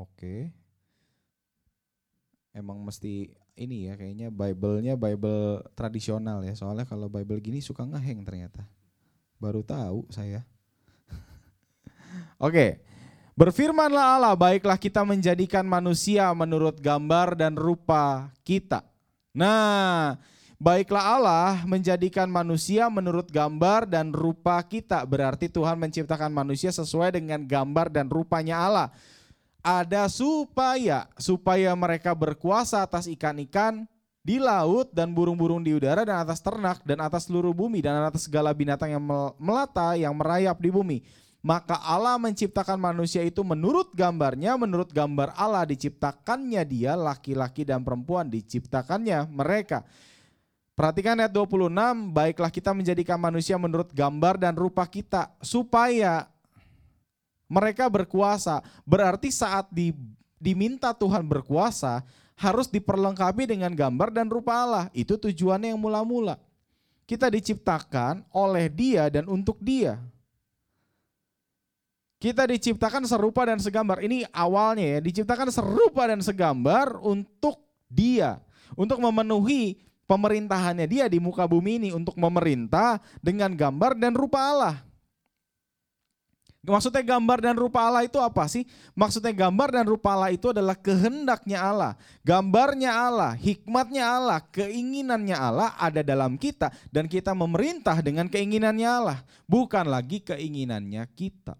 Oke. 0.00 0.48
Emang 2.56 2.80
mesti 2.80 3.36
ini 3.52 3.84
ya 3.84 4.00
kayaknya 4.00 4.32
Bible-nya 4.32 4.96
Bible 4.96 5.60
tradisional 5.76 6.40
ya. 6.40 6.56
Soalnya 6.56 6.88
kalau 6.88 7.12
Bible 7.12 7.36
gini 7.44 7.60
suka 7.60 7.84
ngeheng 7.84 8.24
ternyata. 8.24 8.64
Baru 9.40 9.64
tahu 9.64 10.04
saya. 10.12 10.44
Oke. 12.36 12.84
Berfirmanlah 13.40 14.20
Allah, 14.20 14.36
baiklah 14.36 14.76
kita 14.76 15.00
menjadikan 15.00 15.64
manusia 15.64 16.28
menurut 16.36 16.76
gambar 16.76 17.32
dan 17.40 17.56
rupa 17.56 18.28
kita. 18.44 18.84
Nah, 19.32 20.20
baiklah 20.60 21.16
Allah 21.16 21.64
menjadikan 21.64 22.28
manusia 22.28 22.92
menurut 22.92 23.32
gambar 23.32 23.88
dan 23.88 24.12
rupa 24.12 24.60
kita. 24.60 25.00
Berarti 25.08 25.48
Tuhan 25.48 25.80
menciptakan 25.80 26.28
manusia 26.28 26.68
sesuai 26.68 27.16
dengan 27.16 27.40
gambar 27.48 27.88
dan 27.88 28.12
rupanya 28.12 28.60
Allah. 28.60 28.88
Ada 29.64 30.12
supaya 30.12 31.08
supaya 31.16 31.72
mereka 31.72 32.12
berkuasa 32.12 32.84
atas 32.84 33.08
ikan-ikan 33.08 33.88
di 34.20 34.36
laut 34.36 34.92
dan 34.92 35.16
burung-burung 35.16 35.64
di 35.64 35.72
udara 35.72 36.04
dan 36.04 36.20
atas 36.20 36.44
ternak 36.44 36.84
dan 36.84 37.00
atas 37.00 37.28
seluruh 37.28 37.56
bumi 37.56 37.80
dan 37.80 38.04
atas 38.04 38.28
segala 38.28 38.52
binatang 38.52 38.92
yang 38.92 39.04
melata 39.40 39.96
yang 39.96 40.12
merayap 40.12 40.60
di 40.60 40.68
bumi 40.68 40.98
maka 41.40 41.80
Allah 41.80 42.20
menciptakan 42.20 42.76
manusia 42.76 43.24
itu 43.24 43.40
menurut 43.40 43.96
gambarnya, 43.96 44.60
menurut 44.60 44.92
gambar 44.92 45.32
Allah 45.40 45.64
diciptakannya 45.64 46.60
dia, 46.68 46.92
laki-laki 46.92 47.64
dan 47.64 47.80
perempuan 47.80 48.28
diciptakannya 48.28 49.24
mereka. 49.32 49.80
Perhatikan 50.76 51.16
ayat 51.16 51.32
26, 51.32 52.12
baiklah 52.12 52.52
kita 52.52 52.76
menjadikan 52.76 53.16
manusia 53.16 53.56
menurut 53.56 53.88
gambar 53.88 54.36
dan 54.36 54.52
rupa 54.52 54.84
kita, 54.84 55.32
supaya 55.40 56.28
mereka 57.48 57.88
berkuasa. 57.88 58.60
Berarti 58.84 59.32
saat 59.32 59.64
di, 59.72 59.96
diminta 60.36 60.92
Tuhan 60.92 61.24
berkuasa, 61.24 62.04
harus 62.40 62.72
diperlengkapi 62.72 63.44
dengan 63.44 63.76
gambar 63.76 64.08
dan 64.16 64.32
rupa 64.32 64.64
Allah. 64.64 64.84
Itu 64.96 65.20
tujuannya 65.20 65.76
yang 65.76 65.80
mula-mula. 65.80 66.40
Kita 67.04 67.28
diciptakan 67.28 68.24
oleh 68.32 68.72
dia 68.72 69.12
dan 69.12 69.28
untuk 69.28 69.60
dia. 69.60 70.00
Kita 72.16 72.48
diciptakan 72.48 73.04
serupa 73.04 73.44
dan 73.44 73.60
segambar. 73.60 74.00
Ini 74.00 74.24
awalnya 74.32 74.96
ya, 74.96 74.98
diciptakan 75.04 75.52
serupa 75.52 76.08
dan 76.08 76.24
segambar 76.24 76.96
untuk 77.04 77.60
dia. 77.92 78.40
Untuk 78.72 79.00
memenuhi 79.00 79.80
pemerintahannya 80.08 80.88
dia 80.88 81.08
di 81.12 81.20
muka 81.20 81.44
bumi 81.44 81.76
ini. 81.76 81.88
Untuk 81.92 82.16
memerintah 82.16 83.04
dengan 83.20 83.52
gambar 83.52 84.00
dan 84.00 84.16
rupa 84.16 84.40
Allah. 84.40 84.76
Maksudnya 86.60 87.00
gambar 87.00 87.40
dan 87.40 87.56
rupa 87.56 87.88
Allah 87.88 88.04
itu 88.04 88.20
apa 88.20 88.44
sih? 88.44 88.68
Maksudnya 88.92 89.32
gambar 89.32 89.80
dan 89.80 89.84
rupa 89.88 90.12
Allah 90.12 90.28
itu 90.28 90.52
adalah 90.52 90.76
kehendaknya 90.76 91.56
Allah. 91.56 91.92
Gambarnya 92.20 92.92
Allah, 92.92 93.32
hikmatnya 93.32 94.04
Allah, 94.04 94.44
keinginannya 94.52 95.32
Allah 95.32 95.72
ada 95.80 96.04
dalam 96.04 96.36
kita. 96.36 96.68
Dan 96.92 97.08
kita 97.08 97.32
memerintah 97.32 97.96
dengan 98.04 98.28
keinginannya 98.28 98.88
Allah. 98.92 99.24
Bukan 99.48 99.88
lagi 99.88 100.20
keinginannya 100.20 101.00
kita. 101.16 101.56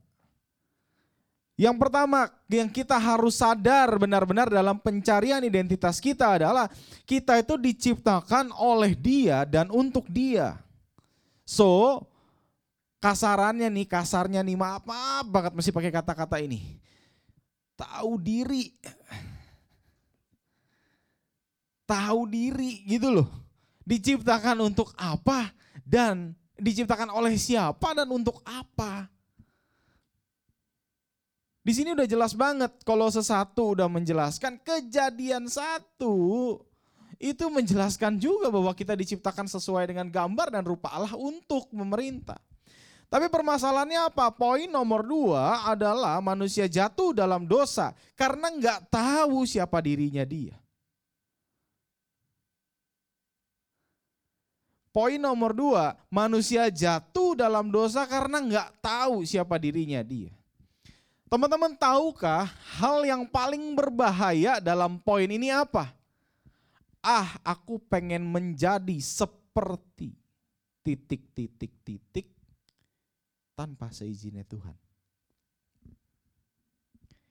Yang 1.56 1.76
pertama 1.76 2.28
yang 2.48 2.68
kita 2.72 2.96
harus 2.96 3.40
sadar 3.40 3.96
benar-benar 3.96 4.48
dalam 4.48 4.80
pencarian 4.80 5.44
identitas 5.44 6.00
kita 6.00 6.40
adalah 6.40 6.68
kita 7.04 7.36
itu 7.36 7.60
diciptakan 7.60 8.52
oleh 8.56 8.96
dia 8.96 9.44
dan 9.44 9.68
untuk 9.68 10.08
dia. 10.08 10.56
So 11.44 12.04
kasarannya 13.00 13.66
nih, 13.72 13.88
kasarnya 13.88 14.44
nih 14.44 14.54
maaf, 14.54 14.84
maaf 14.84 15.26
banget 15.26 15.52
mesti 15.56 15.72
pakai 15.72 15.90
kata-kata 15.90 16.36
ini. 16.38 16.78
Tahu 17.74 18.20
diri. 18.20 18.76
Tahu 21.88 22.20
diri 22.28 22.84
gitu 22.86 23.08
loh. 23.10 23.28
Diciptakan 23.82 24.62
untuk 24.62 24.92
apa 24.94 25.50
dan 25.82 26.36
diciptakan 26.60 27.10
oleh 27.10 27.34
siapa 27.40 27.96
dan 27.96 28.06
untuk 28.12 28.44
apa. 28.44 29.08
Di 31.60 31.72
sini 31.76 31.92
udah 31.92 32.08
jelas 32.08 32.32
banget 32.36 32.72
kalau 32.84 33.08
sesatu 33.12 33.76
udah 33.76 33.88
menjelaskan 33.88 34.60
kejadian 34.60 35.44
satu 35.48 36.56
itu 37.20 37.44
menjelaskan 37.52 38.16
juga 38.16 38.48
bahwa 38.48 38.72
kita 38.72 38.96
diciptakan 38.96 39.44
sesuai 39.44 39.92
dengan 39.92 40.08
gambar 40.08 40.56
dan 40.56 40.64
rupa 40.64 40.88
Allah 40.88 41.12
untuk 41.20 41.68
memerintah. 41.68 42.40
Tapi 43.10 43.26
permasalahannya 43.26 44.06
apa? 44.06 44.30
Poin 44.30 44.70
nomor 44.70 45.02
dua 45.02 45.66
adalah 45.66 46.22
manusia 46.22 46.70
jatuh 46.70 47.10
dalam 47.10 47.42
dosa 47.42 47.90
karena 48.14 48.54
nggak 48.54 48.86
tahu 48.86 49.42
siapa 49.42 49.82
dirinya 49.82 50.22
dia. 50.22 50.54
Poin 54.94 55.18
nomor 55.18 55.50
dua, 55.50 55.98
manusia 56.06 56.70
jatuh 56.70 57.34
dalam 57.34 57.70
dosa 57.74 58.06
karena 58.06 58.38
nggak 58.42 58.68
tahu 58.78 59.26
siapa 59.26 59.58
dirinya 59.58 60.06
dia. 60.06 60.30
Teman-teman 61.26 61.74
tahukah 61.74 62.46
hal 62.78 63.02
yang 63.06 63.26
paling 63.26 63.74
berbahaya 63.74 64.62
dalam 64.62 65.02
poin 65.02 65.30
ini 65.30 65.50
apa? 65.50 65.90
Ah, 67.02 67.38
aku 67.42 67.78
pengen 67.90 68.22
menjadi 68.22 68.98
seperti 69.02 70.14
titik-titik-titik 70.82 72.39
tanpa 73.60 73.92
seizinnya 73.92 74.40
Tuhan. 74.48 74.72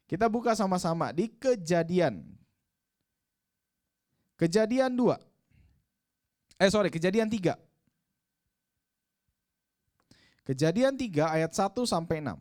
Kita 0.06 0.30
buka 0.30 0.54
sama-sama 0.54 1.10
di 1.10 1.26
kejadian. 1.26 2.22
Kejadian 4.38 4.94
2. 4.94 5.18
Eh 6.62 6.70
sorry, 6.70 6.94
kejadian 6.94 7.26
3. 7.34 7.58
Kejadian 10.46 10.94
3 10.94 11.34
ayat 11.34 11.50
1 11.50 11.82
sampai 11.90 12.22
6. 12.22 12.38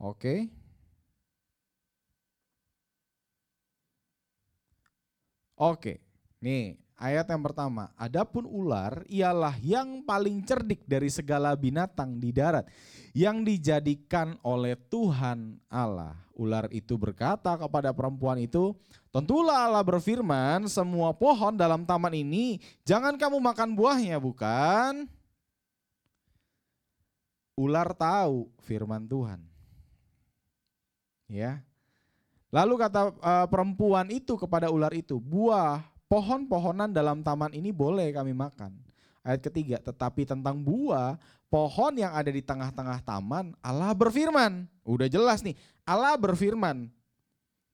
Oke. 0.00 0.48
Oke. 5.58 6.00
Nih, 6.38 6.78
ayat 6.98 7.30
yang 7.30 7.40
pertama. 7.40 7.94
Adapun 7.94 8.44
ular 8.44 9.06
ialah 9.06 9.54
yang 9.62 10.02
paling 10.02 10.42
cerdik 10.42 10.82
dari 10.84 11.08
segala 11.08 11.54
binatang 11.54 12.18
di 12.18 12.34
darat 12.34 12.66
yang 13.14 13.46
dijadikan 13.46 14.36
oleh 14.42 14.74
Tuhan 14.90 15.62
Allah. 15.70 16.18
Ular 16.34 16.70
itu 16.74 16.98
berkata 16.98 17.54
kepada 17.54 17.94
perempuan 17.94 18.38
itu, 18.38 18.74
"Tentulah 19.10 19.70
Allah 19.70 19.82
berfirman, 19.86 20.66
semua 20.66 21.14
pohon 21.14 21.54
dalam 21.54 21.86
taman 21.86 22.14
ini 22.14 22.62
jangan 22.82 23.14
kamu 23.14 23.38
makan 23.38 23.74
buahnya, 23.74 24.18
bukan?" 24.18 25.06
Ular 27.58 27.90
tahu 27.90 28.46
firman 28.62 29.02
Tuhan. 29.10 29.42
Ya. 31.26 31.62
Lalu 32.54 32.74
kata 32.80 33.12
uh, 33.18 33.46
perempuan 33.50 34.08
itu 34.08 34.38
kepada 34.38 34.70
ular 34.70 34.94
itu, 34.94 35.18
buah 35.18 35.97
pohon-pohonan 36.08 36.90
dalam 36.90 37.20
taman 37.20 37.52
ini 37.52 37.70
boleh 37.70 38.10
kami 38.10 38.32
makan. 38.32 38.74
Ayat 39.22 39.44
ketiga, 39.44 39.76
tetapi 39.76 40.24
tentang 40.24 40.56
buah 40.56 41.20
pohon 41.52 41.92
yang 42.00 42.16
ada 42.16 42.32
di 42.32 42.40
tengah-tengah 42.40 43.04
taman, 43.04 43.52
Allah 43.60 43.92
berfirman. 43.92 44.64
Udah 44.88 45.04
jelas 45.04 45.44
nih, 45.44 45.52
Allah 45.84 46.16
berfirman, 46.16 46.88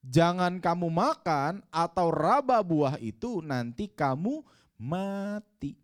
jangan 0.03 0.59
kamu 0.59 0.91
makan 0.91 1.63
atau 1.71 2.11
raba 2.11 2.59
buah 2.61 2.99
itu 2.99 3.39
nanti 3.39 3.87
kamu 3.87 4.43
mati. 4.75 5.79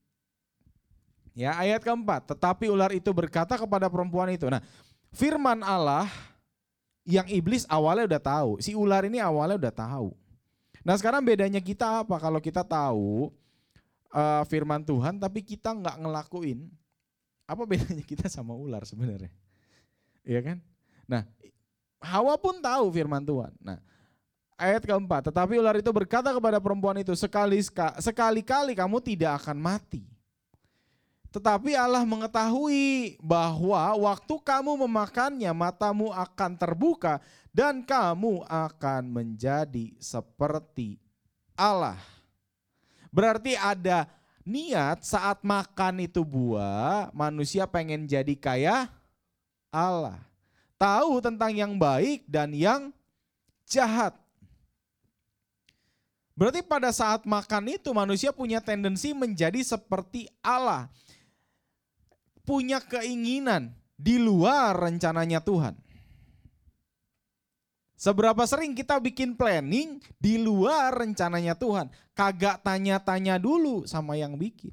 Ya 1.39 1.55
ayat 1.55 1.87
keempat, 1.87 2.35
tetapi 2.35 2.67
ular 2.67 2.91
itu 2.91 3.09
berkata 3.15 3.55
kepada 3.55 3.87
perempuan 3.87 4.29
itu. 4.35 4.51
Nah 4.51 4.61
firman 5.15 5.63
Allah 5.63 6.11
yang 7.07 7.25
iblis 7.31 7.65
awalnya 7.71 8.11
udah 8.11 8.23
tahu, 8.23 8.51
si 8.59 8.75
ular 8.75 9.07
ini 9.07 9.23
awalnya 9.23 9.57
udah 9.57 9.75
tahu. 9.75 10.20
Nah 10.81 10.95
sekarang 10.97 11.21
bedanya 11.21 11.61
kita 11.61 12.05
apa? 12.05 12.17
Kalau 12.17 12.41
kita 12.41 12.65
tahu 12.65 13.29
uh, 14.13 14.43
firman 14.49 14.81
Tuhan 14.81 15.21
tapi 15.21 15.45
kita 15.45 15.77
nggak 15.77 15.97
ngelakuin, 16.01 16.69
apa 17.45 17.63
bedanya 17.69 18.05
kita 18.05 18.29
sama 18.33 18.57
ular 18.57 18.85
sebenarnya? 18.89 19.33
Iya 20.25 20.41
kan? 20.41 20.59
Nah 21.05 21.25
Hawa 22.01 22.41
pun 22.41 22.57
tahu 22.65 22.89
firman 22.97 23.21
Tuhan. 23.21 23.53
Nah 23.61 23.77
ayat 24.61 24.85
keempat, 24.85 25.33
tetapi 25.33 25.57
ular 25.57 25.77
itu 25.81 25.89
berkata 25.89 26.33
kepada 26.33 26.61
perempuan 26.61 26.97
itu, 27.01 27.17
sekali 27.17 27.61
sekali-kali 28.01 28.77
kamu 28.77 29.01
tidak 29.01 29.41
akan 29.41 29.57
mati. 29.57 30.05
Tetapi 31.31 31.79
Allah 31.79 32.03
mengetahui 32.03 33.17
bahwa 33.23 33.79
waktu 34.03 34.35
kamu 34.43 34.85
memakannya 34.85 35.53
matamu 35.55 36.11
akan 36.11 36.59
terbuka 36.59 37.23
dan 37.51 37.83
kamu 37.83 38.47
akan 38.47 39.03
menjadi 39.11 39.95
seperti 39.99 40.99
Allah. 41.59 41.99
Berarti 43.11 43.59
ada 43.59 44.07
niat 44.47 45.03
saat 45.03 45.43
makan 45.43 46.07
itu 46.07 46.23
buah, 46.23 47.11
manusia 47.11 47.67
pengen 47.67 48.07
jadi 48.07 48.35
kaya 48.39 48.87
Allah. 49.75 50.19
Tahu 50.81 51.21
tentang 51.21 51.53
yang 51.53 51.77
baik 51.77 52.25
dan 52.25 52.55
yang 52.57 52.95
jahat. 53.69 54.17
Berarti 56.33 56.65
pada 56.65 56.89
saat 56.89 57.29
makan 57.29 57.69
itu 57.69 57.93
manusia 57.93 58.33
punya 58.33 58.65
tendensi 58.65 59.13
menjadi 59.13 59.61
seperti 59.61 60.25
Allah. 60.41 60.89
Punya 62.49 62.81
keinginan 62.81 63.77
di 64.01 64.17
luar 64.17 64.73
rencananya 64.73 65.45
Tuhan. 65.45 65.77
Seberapa 68.01 68.41
sering 68.49 68.73
kita 68.73 68.97
bikin 68.97 69.37
planning 69.37 70.01
di 70.17 70.41
luar 70.41 70.89
rencananya 71.05 71.53
Tuhan. 71.53 71.93
Kagak 72.17 72.65
tanya-tanya 72.65 73.37
dulu 73.37 73.85
sama 73.85 74.17
yang 74.17 74.41
bikin. 74.41 74.73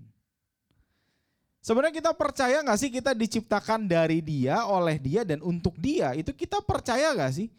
Sebenarnya 1.60 2.00
kita 2.00 2.16
percaya 2.16 2.64
gak 2.64 2.80
sih 2.80 2.88
kita 2.88 3.12
diciptakan 3.12 3.84
dari 3.84 4.24
dia, 4.24 4.64
oleh 4.64 4.96
dia, 4.96 5.28
dan 5.28 5.44
untuk 5.44 5.76
dia. 5.76 6.16
Itu 6.16 6.32
kita 6.32 6.64
percaya 6.64 7.12
gak 7.12 7.36
sih? 7.36 7.52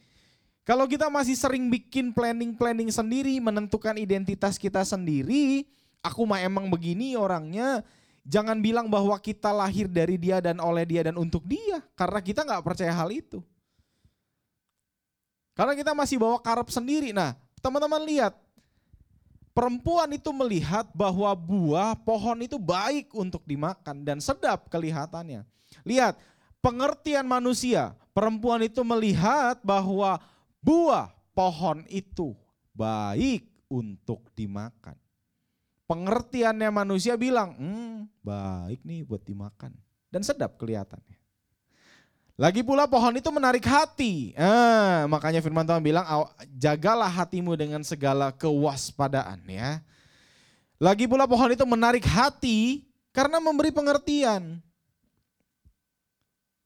Kalau 0.64 0.88
kita 0.88 1.12
masih 1.12 1.36
sering 1.36 1.68
bikin 1.68 2.16
planning-planning 2.16 2.88
sendiri, 2.88 3.36
menentukan 3.36 4.00
identitas 4.00 4.56
kita 4.56 4.88
sendiri, 4.88 5.68
aku 6.00 6.24
mah 6.24 6.40
emang 6.40 6.72
begini 6.72 7.12
orangnya, 7.12 7.84
jangan 8.24 8.56
bilang 8.64 8.88
bahwa 8.88 9.20
kita 9.20 9.52
lahir 9.52 9.84
dari 9.84 10.16
dia 10.16 10.40
dan 10.40 10.64
oleh 10.64 10.88
dia 10.88 11.04
dan 11.04 11.20
untuk 11.20 11.44
dia. 11.44 11.84
Karena 11.92 12.24
kita 12.24 12.40
gak 12.48 12.64
percaya 12.64 12.96
hal 12.96 13.12
itu. 13.12 13.44
Karena 15.58 15.74
kita 15.74 15.90
masih 15.90 16.22
bawa 16.22 16.38
karep 16.38 16.70
sendiri. 16.70 17.10
Nah, 17.10 17.34
teman-teman 17.58 17.98
lihat, 18.06 18.38
perempuan 19.50 20.06
itu 20.14 20.30
melihat 20.30 20.86
bahwa 20.94 21.34
buah 21.34 21.98
pohon 21.98 22.38
itu 22.46 22.62
baik 22.62 23.10
untuk 23.10 23.42
dimakan 23.42 24.06
dan 24.06 24.22
sedap 24.22 24.70
kelihatannya. 24.70 25.42
Lihat, 25.82 26.14
pengertian 26.62 27.26
manusia, 27.26 27.90
perempuan 28.14 28.62
itu 28.62 28.86
melihat 28.86 29.58
bahwa 29.66 30.22
buah 30.62 31.10
pohon 31.34 31.82
itu 31.90 32.38
baik 32.70 33.42
untuk 33.66 34.30
dimakan. 34.38 34.94
Pengertiannya 35.90 36.70
manusia 36.70 37.18
bilang, 37.18 37.58
hmm, 37.58 38.22
baik 38.22 38.86
nih 38.86 39.02
buat 39.02 39.26
dimakan. 39.26 39.74
Dan 40.06 40.22
sedap 40.22 40.54
kelihatannya. 40.54 41.17
Lagi 42.38 42.62
pula 42.62 42.86
pohon 42.86 43.18
itu 43.18 43.26
menarik 43.34 43.66
hati. 43.66 44.30
Eh, 44.38 44.98
makanya 45.10 45.42
firman 45.42 45.66
Tuhan 45.66 45.82
bilang 45.82 46.06
jagalah 46.54 47.10
hatimu 47.10 47.58
dengan 47.58 47.82
segala 47.82 48.30
kewaspadaan 48.30 49.42
ya. 49.50 49.82
Lagi 50.78 51.10
pula 51.10 51.26
pohon 51.26 51.50
itu 51.50 51.66
menarik 51.66 52.06
hati 52.06 52.86
karena 53.10 53.42
memberi 53.42 53.74
pengertian. 53.74 54.62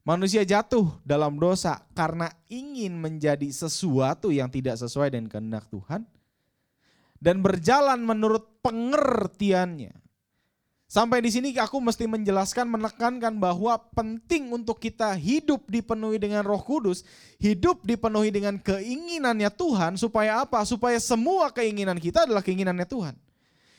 Manusia 0.04 0.44
jatuh 0.44 0.92
dalam 1.08 1.40
dosa 1.40 1.80
karena 1.96 2.28
ingin 2.52 2.92
menjadi 2.92 3.48
sesuatu 3.48 4.28
yang 4.28 4.52
tidak 4.52 4.76
sesuai 4.76 5.08
dengan 5.08 5.32
kehendak 5.32 5.64
Tuhan 5.72 6.04
dan 7.16 7.40
berjalan 7.40 8.02
menurut 8.04 8.60
pengertiannya. 8.60 10.01
Sampai 10.92 11.24
di 11.24 11.32
sini 11.32 11.56
aku 11.56 11.80
mesti 11.80 12.04
menjelaskan, 12.04 12.68
menekankan 12.68 13.32
bahwa 13.40 13.80
penting 13.96 14.52
untuk 14.52 14.76
kita 14.76 15.16
hidup 15.16 15.64
dipenuhi 15.64 16.20
dengan 16.20 16.44
roh 16.44 16.60
kudus, 16.60 17.00
hidup 17.40 17.80
dipenuhi 17.80 18.28
dengan 18.28 18.60
keinginannya 18.60 19.48
Tuhan, 19.56 19.96
supaya 19.96 20.44
apa? 20.44 20.60
Supaya 20.68 21.00
semua 21.00 21.48
keinginan 21.48 21.96
kita 21.96 22.28
adalah 22.28 22.44
keinginannya 22.44 22.84
Tuhan. 22.84 23.16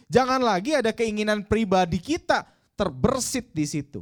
Jangan 0.10 0.42
lagi 0.42 0.74
ada 0.74 0.90
keinginan 0.90 1.46
pribadi 1.46 2.02
kita 2.02 2.50
terbersit 2.74 3.54
di 3.54 3.70
situ. 3.70 4.02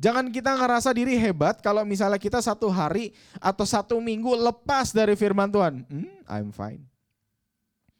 Jangan 0.00 0.32
kita 0.32 0.56
ngerasa 0.56 0.96
diri 0.96 1.20
hebat 1.20 1.60
kalau 1.60 1.84
misalnya 1.84 2.16
kita 2.16 2.40
satu 2.40 2.72
hari 2.72 3.12
atau 3.36 3.68
satu 3.68 4.00
minggu 4.00 4.32
lepas 4.32 4.96
dari 4.96 5.12
firman 5.12 5.52
Tuhan. 5.52 5.84
Hmm, 5.84 6.24
I'm 6.24 6.56
fine. 6.56 6.88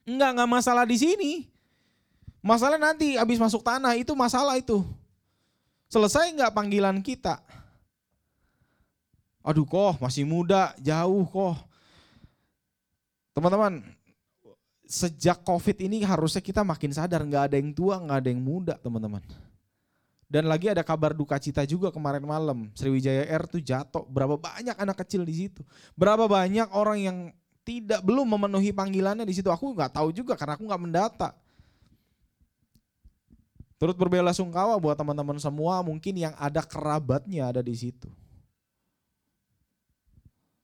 Enggak, 0.09 0.33
enggak 0.33 0.49
masalah 0.49 0.89
di 0.89 0.97
sini. 0.97 1.33
Masalah 2.47 2.79
nanti 2.79 3.19
habis 3.19 3.43
masuk 3.43 3.67
tanah 3.67 3.99
itu 3.99 4.15
masalah 4.15 4.55
itu. 4.55 4.87
Selesai 5.91 6.31
nggak 6.31 6.55
panggilan 6.55 7.03
kita? 7.03 7.43
Aduh 9.43 9.67
kok 9.67 9.99
masih 9.99 10.23
muda, 10.23 10.71
jauh 10.79 11.27
kok. 11.27 11.59
Teman-teman, 13.35 13.83
sejak 14.87 15.43
COVID 15.43 15.91
ini 15.91 16.07
harusnya 16.07 16.39
kita 16.39 16.63
makin 16.63 16.95
sadar 16.95 17.27
nggak 17.27 17.51
ada 17.51 17.57
yang 17.59 17.75
tua, 17.75 17.99
nggak 17.99 18.19
ada 18.23 18.29
yang 18.31 18.43
muda, 18.43 18.75
teman-teman. 18.79 19.23
Dan 20.27 20.47
lagi 20.47 20.71
ada 20.71 20.83
kabar 20.87 21.15
duka 21.15 21.39
cita 21.43 21.67
juga 21.67 21.91
kemarin 21.91 22.23
malam. 22.23 22.71
Sriwijaya 22.75 23.27
Air 23.27 23.47
tuh 23.47 23.63
jatuh. 23.63 24.07
Berapa 24.11 24.35
banyak 24.35 24.75
anak 24.75 25.03
kecil 25.03 25.23
di 25.23 25.47
situ. 25.47 25.63
Berapa 25.95 26.27
banyak 26.27 26.71
orang 26.75 26.99
yang 26.99 27.19
tidak 27.63 28.03
belum 28.03 28.35
memenuhi 28.35 28.75
panggilannya 28.75 29.23
di 29.23 29.35
situ. 29.35 29.51
Aku 29.51 29.71
nggak 29.75 29.95
tahu 29.95 30.11
juga 30.11 30.35
karena 30.35 30.59
aku 30.59 30.67
nggak 30.67 30.83
mendata. 30.83 31.31
Turut 33.77 33.97
berbela 33.97 34.33
sungkawa 34.33 34.81
buat 34.81 34.97
teman-teman 34.97 35.37
semua 35.37 35.85
mungkin 35.85 36.17
yang 36.17 36.33
ada 36.41 36.65
kerabatnya 36.65 37.53
ada 37.53 37.61
di 37.61 37.77
situ. 37.77 38.09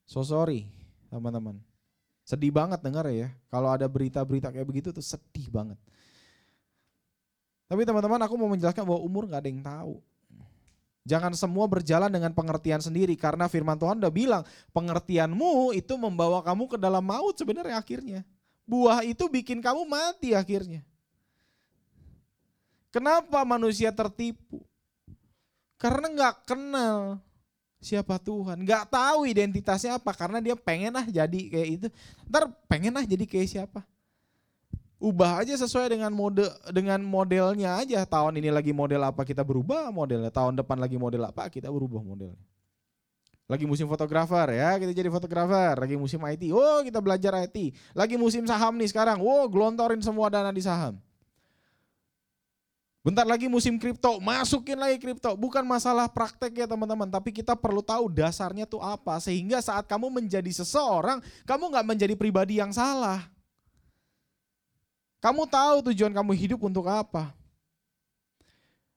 So 0.08 0.24
sorry 0.24 0.68
teman-teman. 1.12 1.60
Sedih 2.24 2.48
banget 2.48 2.80
dengar 2.80 3.04
ya. 3.12 3.28
Kalau 3.52 3.68
ada 3.68 3.84
berita-berita 3.84 4.48
kayak 4.48 4.64
begitu 4.64 4.88
tuh 4.96 5.04
sedih 5.04 5.52
banget. 5.52 5.76
Tapi 7.68 7.84
teman-teman 7.84 8.20
aku 8.24 8.36
mau 8.36 8.48
menjelaskan 8.52 8.84
bahwa 8.84 9.00
umur 9.00 9.28
gak 9.28 9.44
ada 9.44 9.48
yang 9.48 9.64
tahu. 9.64 9.96
Jangan 11.02 11.34
semua 11.34 11.66
berjalan 11.66 12.06
dengan 12.06 12.30
pengertian 12.30 12.78
sendiri 12.78 13.18
karena 13.18 13.50
firman 13.50 13.74
Tuhan 13.74 13.98
udah 13.98 14.12
bilang 14.12 14.46
pengertianmu 14.70 15.74
itu 15.74 15.98
membawa 15.98 16.46
kamu 16.46 16.70
ke 16.70 16.76
dalam 16.78 17.02
maut 17.02 17.34
sebenarnya 17.34 17.74
akhirnya. 17.74 18.20
Buah 18.62 19.02
itu 19.02 19.26
bikin 19.26 19.58
kamu 19.58 19.82
mati 19.88 20.30
akhirnya. 20.36 20.86
Kenapa 22.92 23.40
manusia 23.48 23.88
tertipu? 23.88 24.60
Karena 25.80 26.12
nggak 26.12 26.44
kenal 26.44 27.18
siapa 27.82 28.20
Tuhan, 28.20 28.62
nggak 28.62 28.94
tahu 28.94 29.26
identitasnya 29.26 29.98
apa 29.98 30.14
karena 30.14 30.38
dia 30.38 30.54
pengen 30.54 30.94
ah 30.94 31.02
jadi 31.02 31.40
kayak 31.50 31.68
itu. 31.80 31.88
Ntar 32.30 32.52
pengen 32.70 32.94
ah 32.94 33.02
jadi 33.02 33.24
kayak 33.26 33.48
siapa? 33.48 33.80
Ubah 35.02 35.42
aja 35.42 35.58
sesuai 35.58 35.98
dengan 35.98 36.14
mode 36.14 36.46
dengan 36.70 37.02
modelnya 37.02 37.82
aja. 37.82 38.06
Tahun 38.06 38.38
ini 38.38 38.54
lagi 38.54 38.70
model 38.70 39.02
apa 39.02 39.26
kita 39.26 39.42
berubah 39.42 39.90
modelnya. 39.90 40.30
Tahun 40.30 40.54
depan 40.54 40.78
lagi 40.78 40.94
model 40.94 41.26
apa 41.26 41.50
kita 41.50 41.66
berubah 41.66 41.98
modelnya. 41.98 42.38
Lagi 43.50 43.66
musim 43.66 43.90
fotografer 43.90 44.54
ya, 44.54 44.78
kita 44.78 44.94
jadi 44.94 45.10
fotografer. 45.10 45.74
Lagi 45.74 45.98
musim 45.98 46.22
IT, 46.22 46.46
oh 46.54 46.86
kita 46.86 47.02
belajar 47.02 47.34
IT. 47.42 47.74
Lagi 47.92 48.14
musim 48.14 48.46
saham 48.46 48.78
nih 48.78 48.86
sekarang, 48.86 49.18
oh 49.18 49.50
gelontorin 49.50 49.98
semua 49.98 50.30
dana 50.30 50.54
di 50.54 50.62
saham. 50.62 51.02
Bentar 53.02 53.26
lagi 53.26 53.50
musim 53.50 53.82
kripto, 53.82 54.22
masukin 54.22 54.78
lagi 54.78 54.94
kripto. 55.02 55.34
Bukan 55.34 55.66
masalah 55.66 56.06
praktek 56.06 56.54
ya 56.62 56.66
teman-teman, 56.70 57.10
tapi 57.10 57.34
kita 57.34 57.58
perlu 57.58 57.82
tahu 57.82 58.06
dasarnya 58.06 58.62
tuh 58.62 58.78
apa. 58.78 59.18
Sehingga 59.18 59.58
saat 59.58 59.90
kamu 59.90 60.22
menjadi 60.22 60.62
seseorang, 60.62 61.18
kamu 61.42 61.74
nggak 61.74 61.86
menjadi 61.86 62.14
pribadi 62.14 62.62
yang 62.62 62.70
salah. 62.70 63.26
Kamu 65.18 65.50
tahu 65.50 65.90
tujuan 65.90 66.14
kamu 66.14 66.30
hidup 66.30 66.62
untuk 66.62 66.86
apa. 66.86 67.34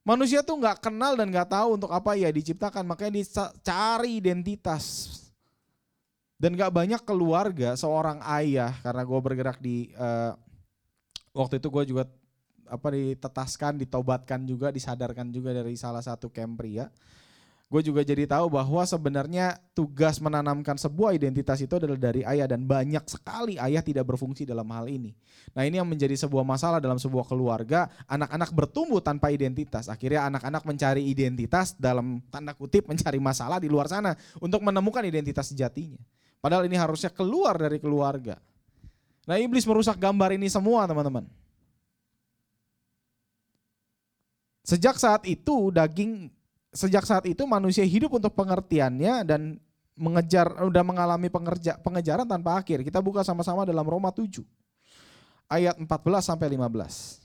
Manusia 0.06 0.46
tuh 0.46 0.62
nggak 0.62 0.86
kenal 0.86 1.18
dan 1.18 1.34
nggak 1.34 1.50
tahu 1.50 1.82
untuk 1.82 1.90
apa 1.90 2.14
ya 2.14 2.30
diciptakan, 2.30 2.86
makanya 2.86 3.18
dicari 3.18 4.22
identitas. 4.22 5.18
Dan 6.36 6.54
gak 6.60 6.68
banyak 6.68 7.02
keluarga 7.08 7.80
seorang 7.80 8.20
ayah, 8.38 8.76
karena 8.84 9.02
gue 9.08 9.20
bergerak 9.24 9.58
di 9.64 9.96
uh, 9.96 10.36
waktu 11.32 11.64
itu 11.64 11.72
gue 11.72 11.84
juga 11.96 12.04
apa 12.70 12.88
ditetaskan, 12.94 13.82
ditobatkan 13.82 14.44
juga, 14.46 14.70
disadarkan 14.74 15.30
juga 15.30 15.54
dari 15.56 15.78
salah 15.78 16.02
satu 16.02 16.30
camp 16.30 16.60
pria. 16.60 16.90
Gue 17.66 17.82
juga 17.82 18.06
jadi 18.06 18.30
tahu 18.30 18.54
bahwa 18.54 18.86
sebenarnya 18.86 19.58
tugas 19.74 20.22
menanamkan 20.22 20.78
sebuah 20.78 21.18
identitas 21.18 21.58
itu 21.58 21.82
adalah 21.82 21.98
dari 21.98 22.22
ayah 22.22 22.46
dan 22.46 22.62
banyak 22.62 23.02
sekali 23.10 23.58
ayah 23.58 23.82
tidak 23.82 24.06
berfungsi 24.06 24.46
dalam 24.46 24.70
hal 24.70 24.86
ini. 24.86 25.18
Nah 25.58 25.66
ini 25.66 25.82
yang 25.82 25.90
menjadi 25.90 26.14
sebuah 26.14 26.46
masalah 26.46 26.78
dalam 26.78 27.02
sebuah 27.02 27.26
keluarga, 27.26 27.90
anak-anak 28.06 28.54
bertumbuh 28.54 29.02
tanpa 29.02 29.34
identitas. 29.34 29.90
Akhirnya 29.90 30.30
anak-anak 30.30 30.62
mencari 30.62 31.10
identitas 31.10 31.74
dalam 31.74 32.22
tanda 32.30 32.54
kutip 32.54 32.86
mencari 32.86 33.18
masalah 33.18 33.58
di 33.58 33.66
luar 33.66 33.90
sana 33.90 34.14
untuk 34.38 34.62
menemukan 34.62 35.02
identitas 35.02 35.50
sejatinya. 35.50 35.98
Padahal 36.38 36.70
ini 36.70 36.78
harusnya 36.78 37.10
keluar 37.10 37.58
dari 37.58 37.82
keluarga. 37.82 38.38
Nah 39.26 39.42
iblis 39.42 39.66
merusak 39.66 39.98
gambar 39.98 40.38
ini 40.38 40.54
semua 40.54 40.86
teman-teman. 40.86 41.26
Sejak 44.66 44.98
saat 44.98 45.22
itu 45.30 45.70
daging 45.70 46.34
sejak 46.74 47.06
saat 47.06 47.30
itu 47.30 47.46
manusia 47.46 47.86
hidup 47.86 48.18
untuk 48.18 48.34
pengertiannya 48.34 49.22
dan 49.24 49.62
mengejar 49.96 50.52
udah 50.60 50.84
mengalami 50.84 51.32
pengerja, 51.32 51.80
pengejaran 51.80 52.28
tanpa 52.28 52.60
akhir. 52.60 52.84
Kita 52.84 53.00
buka 53.00 53.24
sama-sama 53.24 53.64
dalam 53.64 53.86
Roma 53.86 54.10
7 54.12 54.44
ayat 55.48 55.78
14 55.78 55.86
sampai 56.26 56.50
15. 56.52 57.22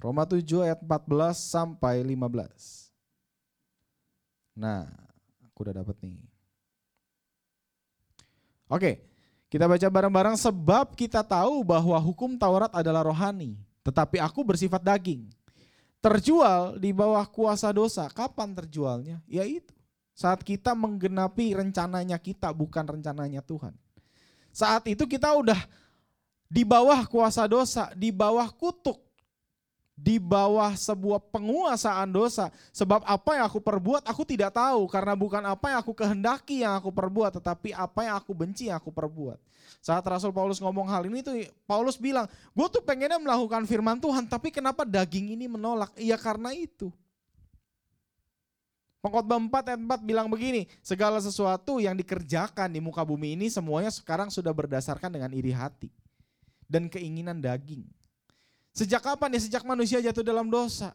Roma 0.00 0.24
7 0.24 0.44
ayat 0.64 0.80
14 0.80 1.36
sampai 1.36 2.04
15. 2.04 2.92
Nah, 4.56 4.88
aku 5.44 5.58
udah 5.64 5.74
dapat 5.80 5.96
nih. 6.04 6.20
Oke 8.70 9.09
kita 9.50 9.66
baca 9.66 9.82
bareng-bareng 9.90 10.38
sebab 10.38 10.94
kita 10.94 11.26
tahu 11.26 11.66
bahwa 11.66 11.98
hukum 11.98 12.38
Taurat 12.38 12.70
adalah 12.70 13.02
rohani, 13.02 13.58
tetapi 13.82 14.22
aku 14.22 14.46
bersifat 14.46 14.78
daging. 14.78 15.26
Terjual 15.98 16.78
di 16.78 16.94
bawah 16.94 17.26
kuasa 17.26 17.74
dosa. 17.74 18.06
Kapan 18.08 18.54
terjualnya? 18.54 19.18
Ya 19.26 19.42
itu. 19.42 19.74
Saat 20.14 20.46
kita 20.46 20.72
menggenapi 20.72 21.52
rencananya 21.52 22.16
kita 22.22 22.54
bukan 22.54 22.86
rencananya 22.86 23.42
Tuhan. 23.42 23.74
Saat 24.54 24.86
itu 24.86 25.02
kita 25.10 25.34
udah 25.34 25.58
di 26.46 26.62
bawah 26.62 27.02
kuasa 27.10 27.50
dosa, 27.50 27.90
di 27.98 28.14
bawah 28.14 28.46
kutuk 28.54 29.02
di 30.00 30.16
bawah 30.16 30.72
sebuah 30.72 31.20
penguasaan 31.28 32.08
dosa. 32.08 32.48
Sebab 32.72 33.04
apa 33.04 33.36
yang 33.36 33.44
aku 33.44 33.60
perbuat 33.60 34.08
aku 34.08 34.24
tidak 34.24 34.56
tahu 34.56 34.88
karena 34.88 35.12
bukan 35.12 35.44
apa 35.44 35.76
yang 35.76 35.78
aku 35.84 35.92
kehendaki 35.92 36.64
yang 36.64 36.80
aku 36.80 36.88
perbuat 36.88 37.36
tetapi 37.36 37.76
apa 37.76 38.08
yang 38.08 38.16
aku 38.16 38.32
benci 38.32 38.72
yang 38.72 38.80
aku 38.80 38.88
perbuat. 38.88 39.36
Saat 39.84 40.04
Rasul 40.08 40.32
Paulus 40.32 40.58
ngomong 40.58 40.88
hal 40.88 41.04
ini 41.04 41.20
tuh 41.20 41.36
Paulus 41.68 42.00
bilang, 42.00 42.24
gue 42.56 42.66
tuh 42.72 42.80
pengennya 42.80 43.20
melakukan 43.20 43.68
firman 43.68 44.00
Tuhan 44.00 44.24
tapi 44.24 44.48
kenapa 44.48 44.88
daging 44.88 45.36
ini 45.36 45.44
menolak? 45.46 45.92
Iya 46.00 46.16
karena 46.16 46.56
itu. 46.56 46.88
Pengkhotbah 49.00 49.40
4 49.40 49.72
ayat 49.72 49.80
4 49.80 50.04
bilang 50.04 50.28
begini, 50.28 50.68
segala 50.84 51.16
sesuatu 51.24 51.80
yang 51.80 51.96
dikerjakan 51.96 52.68
di 52.68 52.84
muka 52.84 53.00
bumi 53.00 53.32
ini 53.32 53.48
semuanya 53.48 53.88
sekarang 53.88 54.28
sudah 54.28 54.52
berdasarkan 54.52 55.08
dengan 55.08 55.32
iri 55.32 55.56
hati 55.56 55.88
dan 56.68 56.84
keinginan 56.92 57.40
daging. 57.40 57.88
Sejak 58.70 59.02
kapan 59.02 59.34
ya? 59.36 59.40
Sejak 59.42 59.62
manusia 59.66 59.98
jatuh 59.98 60.22
dalam 60.22 60.46
dosa. 60.46 60.94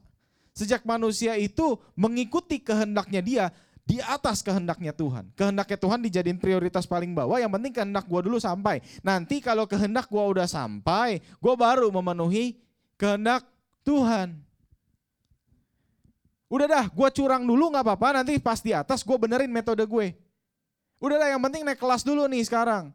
Sejak 0.56 0.88
manusia 0.88 1.36
itu 1.36 1.76
mengikuti 2.00 2.64
kehendaknya 2.64 3.20
dia 3.20 3.46
di 3.86 4.02
atas 4.02 4.42
kehendaknya 4.42 4.96
Tuhan. 4.96 5.30
Kehendaknya 5.38 5.78
Tuhan 5.78 6.00
dijadiin 6.02 6.40
prioritas 6.42 6.90
paling 6.90 7.14
bawah. 7.14 7.38
Yang 7.38 7.52
penting 7.60 7.74
kehendak 7.76 8.06
gue 8.10 8.22
dulu 8.26 8.42
sampai. 8.42 8.82
Nanti 9.06 9.44
kalau 9.44 9.70
kehendak 9.70 10.10
gue 10.10 10.24
udah 10.24 10.50
sampai, 10.50 11.22
gue 11.22 11.54
baru 11.54 11.94
memenuhi 11.94 12.58
kehendak 12.98 13.46
Tuhan. 13.86 14.42
Udah 16.50 16.68
dah, 16.72 16.86
gue 16.90 17.10
curang 17.14 17.46
dulu 17.46 17.70
nggak 17.76 17.86
apa-apa. 17.86 18.24
Nanti 18.24 18.42
pas 18.42 18.64
di 18.64 18.74
atas 18.74 19.06
gue 19.06 19.18
benerin 19.20 19.52
metode 19.54 19.86
gue. 19.86 20.08
Udah 20.98 21.22
dah, 21.22 21.30
yang 21.30 21.42
penting 21.44 21.62
naik 21.62 21.78
kelas 21.78 22.02
dulu 22.02 22.26
nih 22.26 22.42
sekarang. 22.42 22.90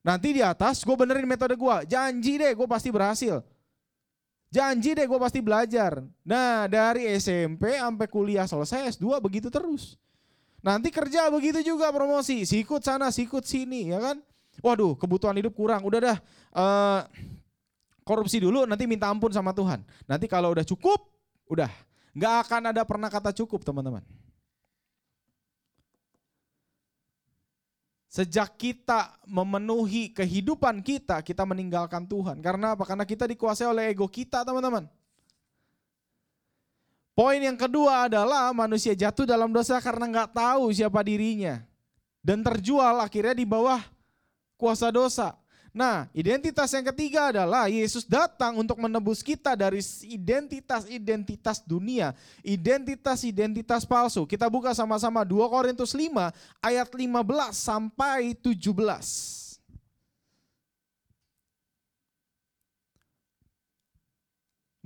Nanti 0.00 0.36
di 0.36 0.40
atas 0.40 0.84
gue 0.84 0.96
benerin 0.96 1.28
metode 1.28 1.58
gue. 1.58 1.76
Janji 1.90 2.40
deh, 2.40 2.52
gue 2.56 2.68
pasti 2.68 2.88
berhasil. 2.88 3.44
Janji 4.54 4.94
deh 4.94 5.02
gue 5.02 5.18
pasti 5.18 5.42
belajar. 5.42 5.98
Nah 6.22 6.70
dari 6.70 7.10
SMP 7.18 7.74
sampai 7.74 8.06
kuliah 8.06 8.46
selesai 8.46 8.94
S2 8.94 9.18
begitu 9.18 9.50
terus. 9.50 9.98
Nanti 10.62 10.94
kerja 10.94 11.26
begitu 11.26 11.58
juga 11.66 11.90
promosi. 11.90 12.46
Sikut 12.46 12.86
sana, 12.86 13.10
sikut 13.10 13.42
sini 13.42 13.90
ya 13.90 13.98
kan. 13.98 14.22
Waduh 14.62 14.94
kebutuhan 14.94 15.34
hidup 15.34 15.58
kurang. 15.58 15.82
Udah 15.82 15.98
dah 15.98 16.18
uh, 16.54 17.00
korupsi 18.06 18.38
dulu 18.38 18.62
nanti 18.62 18.86
minta 18.86 19.10
ampun 19.10 19.34
sama 19.34 19.50
Tuhan. 19.50 19.82
Nanti 20.06 20.30
kalau 20.30 20.54
udah 20.54 20.62
cukup, 20.62 21.02
udah. 21.50 21.68
Gak 22.14 22.46
akan 22.46 22.70
ada 22.70 22.86
pernah 22.86 23.10
kata 23.10 23.34
cukup 23.34 23.66
teman-teman. 23.66 24.06
Sejak 28.14 28.54
kita 28.54 29.18
memenuhi 29.26 30.14
kehidupan 30.14 30.86
kita, 30.86 31.18
kita 31.18 31.42
meninggalkan 31.42 32.06
Tuhan. 32.06 32.38
Karena 32.38 32.78
apa? 32.78 32.86
Karena 32.86 33.02
kita 33.02 33.26
dikuasai 33.26 33.66
oleh 33.66 33.90
ego 33.90 34.06
kita, 34.06 34.46
teman-teman. 34.46 34.86
Poin 37.10 37.42
yang 37.42 37.58
kedua 37.58 38.06
adalah 38.06 38.54
manusia 38.54 38.94
jatuh 38.94 39.26
dalam 39.26 39.50
dosa 39.50 39.82
karena 39.82 40.06
nggak 40.06 40.30
tahu 40.30 40.70
siapa 40.70 41.02
dirinya. 41.02 41.58
Dan 42.22 42.46
terjual 42.46 43.02
akhirnya 43.02 43.34
di 43.34 43.42
bawah 43.42 43.82
kuasa 44.54 44.94
dosa. 44.94 45.34
Nah, 45.74 46.06
identitas 46.14 46.70
yang 46.70 46.86
ketiga 46.94 47.34
adalah 47.34 47.66
Yesus 47.66 48.06
datang 48.06 48.54
untuk 48.62 48.78
menebus 48.78 49.26
kita 49.26 49.58
dari 49.58 49.82
identitas-identitas 50.06 51.66
dunia, 51.66 52.14
identitas-identitas 52.46 53.82
palsu. 53.82 54.22
Kita 54.22 54.46
buka 54.46 54.70
sama-sama 54.70 55.26
2 55.26 55.34
Korintus 55.50 55.90
5 55.90 56.30
ayat 56.62 56.86
15 56.86 57.58
sampai 57.58 58.38
17. 58.38 59.58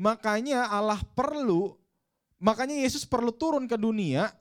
Makanya 0.00 0.72
Allah 0.72 1.04
perlu, 1.12 1.76
makanya 2.40 2.80
Yesus 2.80 3.04
perlu 3.04 3.28
turun 3.28 3.68
ke 3.68 3.76
dunia 3.76 4.32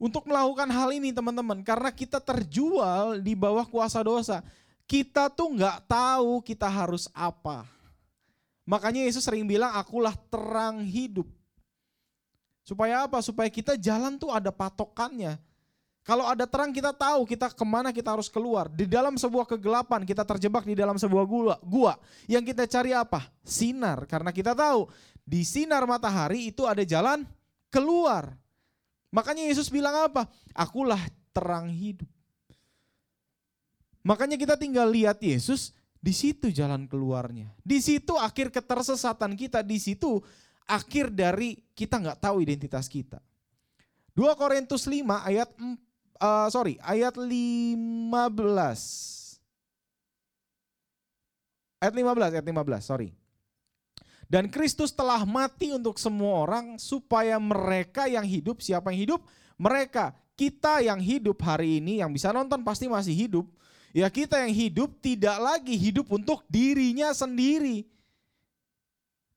untuk 0.00 0.24
melakukan 0.24 0.72
hal 0.72 0.96
ini 0.96 1.12
teman-teman. 1.12 1.60
Karena 1.60 1.92
kita 1.92 2.24
terjual 2.24 3.20
di 3.20 3.36
bawah 3.36 3.68
kuasa 3.68 4.00
dosa 4.00 4.40
kita 4.86 5.28
tuh 5.28 5.54
nggak 5.58 5.90
tahu 5.90 6.40
kita 6.42 6.70
harus 6.70 7.10
apa. 7.10 7.66
Makanya 8.66 9.06
Yesus 9.06 9.22
sering 9.22 9.46
bilang, 9.46 9.70
akulah 9.74 10.14
terang 10.30 10.82
hidup. 10.82 11.26
Supaya 12.66 13.06
apa? 13.06 13.22
Supaya 13.22 13.46
kita 13.46 13.78
jalan 13.78 14.18
tuh 14.18 14.34
ada 14.34 14.50
patokannya. 14.50 15.38
Kalau 16.06 16.22
ada 16.26 16.46
terang 16.46 16.70
kita 16.70 16.94
tahu 16.94 17.26
kita 17.26 17.50
ke 17.50 17.66
mana 17.66 17.90
kita 17.90 18.14
harus 18.14 18.30
keluar. 18.30 18.70
Di 18.70 18.86
dalam 18.86 19.18
sebuah 19.18 19.46
kegelapan 19.46 20.06
kita 20.06 20.22
terjebak 20.22 20.62
di 20.62 20.78
dalam 20.78 20.98
sebuah 20.98 21.24
gua. 21.26 21.58
gua. 21.62 21.98
Yang 22.30 22.54
kita 22.54 22.64
cari 22.70 22.90
apa? 22.94 23.26
Sinar. 23.42 24.06
Karena 24.06 24.30
kita 24.30 24.54
tahu 24.54 24.86
di 25.26 25.42
sinar 25.42 25.82
matahari 25.82 26.54
itu 26.54 26.62
ada 26.62 26.86
jalan 26.86 27.26
keluar. 27.70 28.34
Makanya 29.10 29.50
Yesus 29.50 29.66
bilang 29.66 29.94
apa? 30.10 30.30
Akulah 30.54 31.02
terang 31.34 31.70
hidup. 31.70 32.06
Makanya 34.06 34.38
kita 34.38 34.54
tinggal 34.54 34.86
lihat 34.86 35.18
Yesus, 35.18 35.74
di 35.98 36.14
situ 36.14 36.54
jalan 36.54 36.86
keluarnya. 36.86 37.50
Di 37.66 37.82
situ 37.82 38.14
akhir 38.14 38.54
ketersesatan 38.54 39.34
kita, 39.34 39.66
di 39.66 39.82
situ 39.82 40.22
akhir 40.62 41.10
dari 41.10 41.58
kita 41.74 41.98
nggak 41.98 42.22
tahu 42.22 42.38
identitas 42.38 42.86
kita. 42.86 43.18
2 44.14 44.22
Korintus 44.38 44.86
5 44.86 45.02
ayat 45.10 45.50
uh, 46.22 46.46
sorry, 46.54 46.78
ayat 46.86 47.18
15. 47.18 48.30
Ayat 51.82 51.92
15, 51.92 52.34
ayat 52.38 52.46
15, 52.46 52.78
sorry. 52.86 53.10
Dan 54.30 54.46
Kristus 54.50 54.94
telah 54.94 55.26
mati 55.26 55.74
untuk 55.74 55.98
semua 55.98 56.46
orang 56.46 56.78
supaya 56.78 57.42
mereka 57.42 58.06
yang 58.06 58.26
hidup, 58.26 58.62
siapa 58.62 58.94
yang 58.94 59.02
hidup? 59.02 59.20
Mereka, 59.58 60.14
kita 60.38 60.82
yang 60.82 61.02
hidup 61.02 61.42
hari 61.42 61.82
ini, 61.82 61.98
yang 62.02 62.14
bisa 62.14 62.30
nonton 62.30 62.62
pasti 62.62 62.86
masih 62.86 63.14
hidup 63.14 63.46
Ya 63.96 64.12
kita 64.12 64.44
yang 64.44 64.52
hidup 64.52 64.92
tidak 65.00 65.40
lagi 65.40 65.72
hidup 65.72 66.12
untuk 66.12 66.44
dirinya 66.52 67.16
sendiri. 67.16 67.88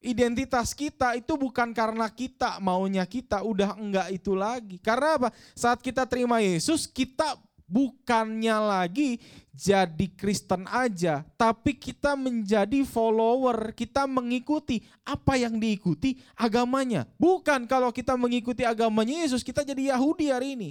Identitas 0.04 0.76
kita 0.76 1.16
itu 1.16 1.40
bukan 1.40 1.72
karena 1.72 2.12
kita 2.12 2.60
maunya 2.60 3.08
kita 3.08 3.40
udah 3.40 3.80
enggak 3.80 4.12
itu 4.12 4.36
lagi. 4.36 4.76
Karena 4.84 5.16
apa? 5.16 5.30
Saat 5.56 5.80
kita 5.80 6.04
terima 6.04 6.44
Yesus 6.44 6.92
kita 6.92 7.40
bukannya 7.72 8.60
lagi 8.60 9.24
jadi 9.56 10.08
Kristen 10.20 10.68
aja, 10.68 11.24
tapi 11.40 11.80
kita 11.80 12.20
menjadi 12.20 12.84
follower, 12.84 13.72
kita 13.72 14.12
mengikuti 14.12 14.84
apa 15.08 15.40
yang 15.40 15.56
diikuti 15.56 16.20
agamanya. 16.36 17.08
Bukan 17.16 17.64
kalau 17.64 17.96
kita 17.96 18.20
mengikuti 18.20 18.68
agamanya 18.68 19.24
Yesus, 19.24 19.40
kita 19.40 19.64
jadi 19.64 19.96
Yahudi 19.96 20.36
hari 20.36 20.60
ini. 20.60 20.70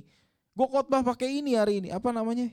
Gue 0.53 0.69
khotbah 0.69 1.01
pakai 1.01 1.41
ini 1.41 1.57
hari 1.57 1.81
ini, 1.81 1.89
apa 1.89 2.13
namanya? 2.13 2.53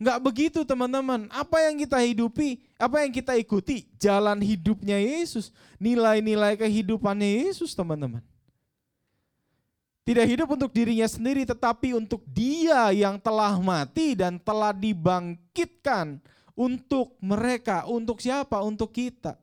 Enggak 0.00 0.18
begitu 0.24 0.64
teman-teman. 0.64 1.28
Apa 1.28 1.60
yang 1.68 1.76
kita 1.76 2.00
hidupi, 2.00 2.64
apa 2.80 3.04
yang 3.04 3.12
kita 3.12 3.36
ikuti, 3.36 3.84
jalan 4.00 4.40
hidupnya 4.40 4.96
Yesus. 4.96 5.52
Nilai-nilai 5.76 6.56
kehidupannya 6.56 7.44
Yesus 7.44 7.76
teman-teman. 7.76 8.24
Tidak 10.08 10.24
hidup 10.24 10.48
untuk 10.56 10.72
dirinya 10.72 11.04
sendiri 11.04 11.44
tetapi 11.44 11.92
untuk 11.92 12.24
dia 12.24 12.88
yang 12.96 13.20
telah 13.20 13.60
mati 13.60 14.16
dan 14.16 14.40
telah 14.40 14.72
dibangkitkan 14.72 16.16
untuk 16.56 17.14
mereka. 17.20 17.84
Untuk 17.84 18.24
siapa? 18.24 18.64
Untuk 18.64 18.96
kita. 18.96 19.36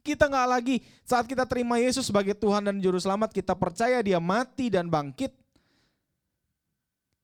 Kita 0.00 0.32
nggak 0.32 0.48
lagi 0.48 0.80
saat 1.04 1.28
kita 1.28 1.44
terima 1.44 1.76
Yesus 1.76 2.08
sebagai 2.08 2.32
Tuhan 2.32 2.64
dan 2.64 2.80
Juru 2.80 2.96
Selamat, 2.96 3.36
kita 3.36 3.52
percaya 3.52 4.00
dia 4.00 4.16
mati 4.16 4.72
dan 4.72 4.88
bangkit 4.88 5.34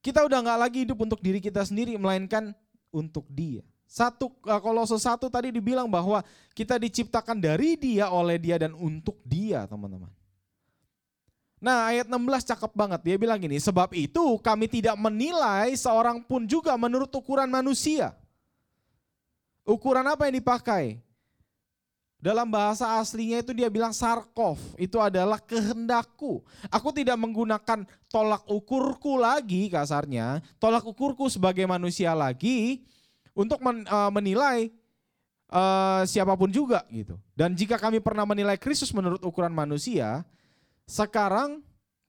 kita 0.03 0.27
udah 0.27 0.39
nggak 0.43 0.61
lagi 0.69 0.79
hidup 0.83 0.99
untuk 0.99 1.23
diri 1.23 1.39
kita 1.39 1.63
sendiri, 1.63 1.95
melainkan 1.95 2.51
untuk 2.91 3.25
dia. 3.31 3.63
Satu 3.87 4.35
eh, 4.45 4.61
Kolose 4.61 4.99
satu 4.99 5.31
tadi 5.31 5.55
dibilang 5.55 5.87
bahwa 5.87 6.27
kita 6.53 6.77
diciptakan 6.77 7.39
dari 7.39 7.79
dia, 7.79 8.11
oleh 8.11 8.37
dia, 8.37 8.59
dan 8.59 8.75
untuk 8.75 9.17
dia 9.23 9.65
teman-teman. 9.71 10.11
Nah 11.63 11.95
ayat 11.95 12.11
16 12.11 12.51
cakep 12.51 12.73
banget, 12.75 13.01
dia 13.07 13.17
bilang 13.17 13.39
gini, 13.39 13.55
sebab 13.63 13.95
itu 13.95 14.35
kami 14.43 14.67
tidak 14.67 14.99
menilai 14.99 15.71
seorang 15.79 16.19
pun 16.27 16.43
juga 16.43 16.75
menurut 16.75 17.09
ukuran 17.15 17.47
manusia. 17.47 18.11
Ukuran 19.63 20.03
apa 20.03 20.27
yang 20.27 20.43
dipakai? 20.43 20.99
Dalam 22.23 22.47
bahasa 22.47 23.03
aslinya 23.03 23.43
itu 23.43 23.51
dia 23.51 23.67
bilang 23.67 23.91
sarkof, 23.91 24.63
itu 24.79 24.95
adalah 25.03 25.43
kehendakku. 25.43 26.39
Aku 26.71 26.95
tidak 26.95 27.19
menggunakan 27.19 27.83
tolak 28.07 28.47
ukurku 28.47 29.19
lagi 29.19 29.67
kasarnya, 29.67 30.39
tolak 30.63 30.87
ukurku 30.87 31.27
sebagai 31.27 31.67
manusia 31.67 32.15
lagi 32.15 32.87
untuk 33.35 33.59
men, 33.59 33.83
uh, 33.91 34.07
menilai 34.15 34.71
uh, 35.51 36.07
siapa 36.07 36.39
pun 36.39 36.47
juga 36.55 36.87
gitu. 36.95 37.19
Dan 37.35 37.59
jika 37.59 37.75
kami 37.75 37.99
pernah 37.99 38.23
menilai 38.23 38.55
Kristus 38.55 38.95
menurut 38.95 39.19
ukuran 39.27 39.51
manusia, 39.51 40.23
sekarang 40.87 41.59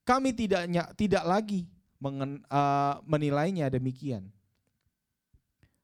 kami 0.05 0.29
tidak 0.29 0.69
tidak 0.93 1.25
lagi 1.25 1.65
mengen, 1.97 2.45
uh, 2.53 3.01
menilainya 3.09 3.65
demikian. 3.65 4.29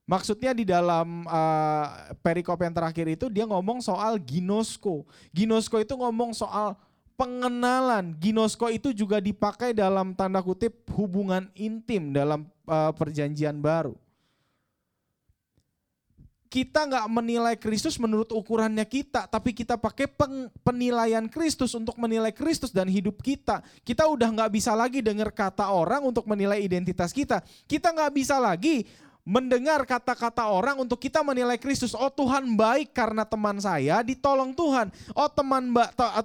Maksudnya 0.10 0.58
di 0.58 0.65
dalam 0.65 1.22
uh, 1.30 1.86
perikop 2.26 2.58
yang 2.65 2.74
terakhir 2.74 3.06
itu 3.13 3.30
dia 3.30 3.45
ngomong 3.45 3.78
soal 3.78 4.17
ginosko. 4.17 5.06
Ginosko 5.30 5.78
itu 5.78 5.93
ngomong 5.93 6.34
soal 6.34 6.74
pengenalan. 7.13 8.17
Ginosko 8.17 8.74
itu 8.74 8.89
juga 8.89 9.22
dipakai 9.22 9.69
dalam 9.69 10.17
tanda 10.17 10.41
kutip 10.41 10.74
hubungan 10.98 11.45
intim 11.54 12.10
dalam 12.10 12.50
uh, 12.65 12.89
perjanjian 12.89 13.62
baru. 13.62 13.93
Kita 16.50 16.89
nggak 16.89 17.06
menilai 17.13 17.54
Kristus 17.62 18.02
menurut 18.02 18.34
ukurannya 18.34 18.82
kita, 18.89 19.30
tapi 19.30 19.54
kita 19.54 19.78
pakai 19.78 20.10
penilaian 20.65 21.30
Kristus 21.30 21.78
untuk 21.78 21.93
menilai 22.02 22.34
Kristus 22.34 22.74
dan 22.74 22.89
hidup 22.89 23.22
kita. 23.22 23.62
Kita 23.86 24.10
udah 24.10 24.34
nggak 24.34 24.58
bisa 24.58 24.74
lagi 24.74 25.06
dengar 25.06 25.30
kata 25.30 25.69
orang 25.69 26.02
untuk 26.02 26.26
menilai 26.26 26.58
identitas 26.58 27.13
kita. 27.13 27.45
Kita 27.69 27.93
nggak 27.93 28.10
bisa 28.17 28.41
lagi 28.41 28.89
mendengar 29.30 29.86
kata-kata 29.86 30.50
orang 30.50 30.82
untuk 30.82 30.98
kita 30.98 31.22
menilai 31.22 31.62
Kristus. 31.62 31.94
Oh 31.94 32.10
Tuhan 32.10 32.58
baik 32.58 32.98
karena 32.98 33.22
teman 33.22 33.62
saya 33.62 34.02
ditolong 34.02 34.58
Tuhan. 34.58 34.89
Oh 35.13 35.30
teman 35.30 35.70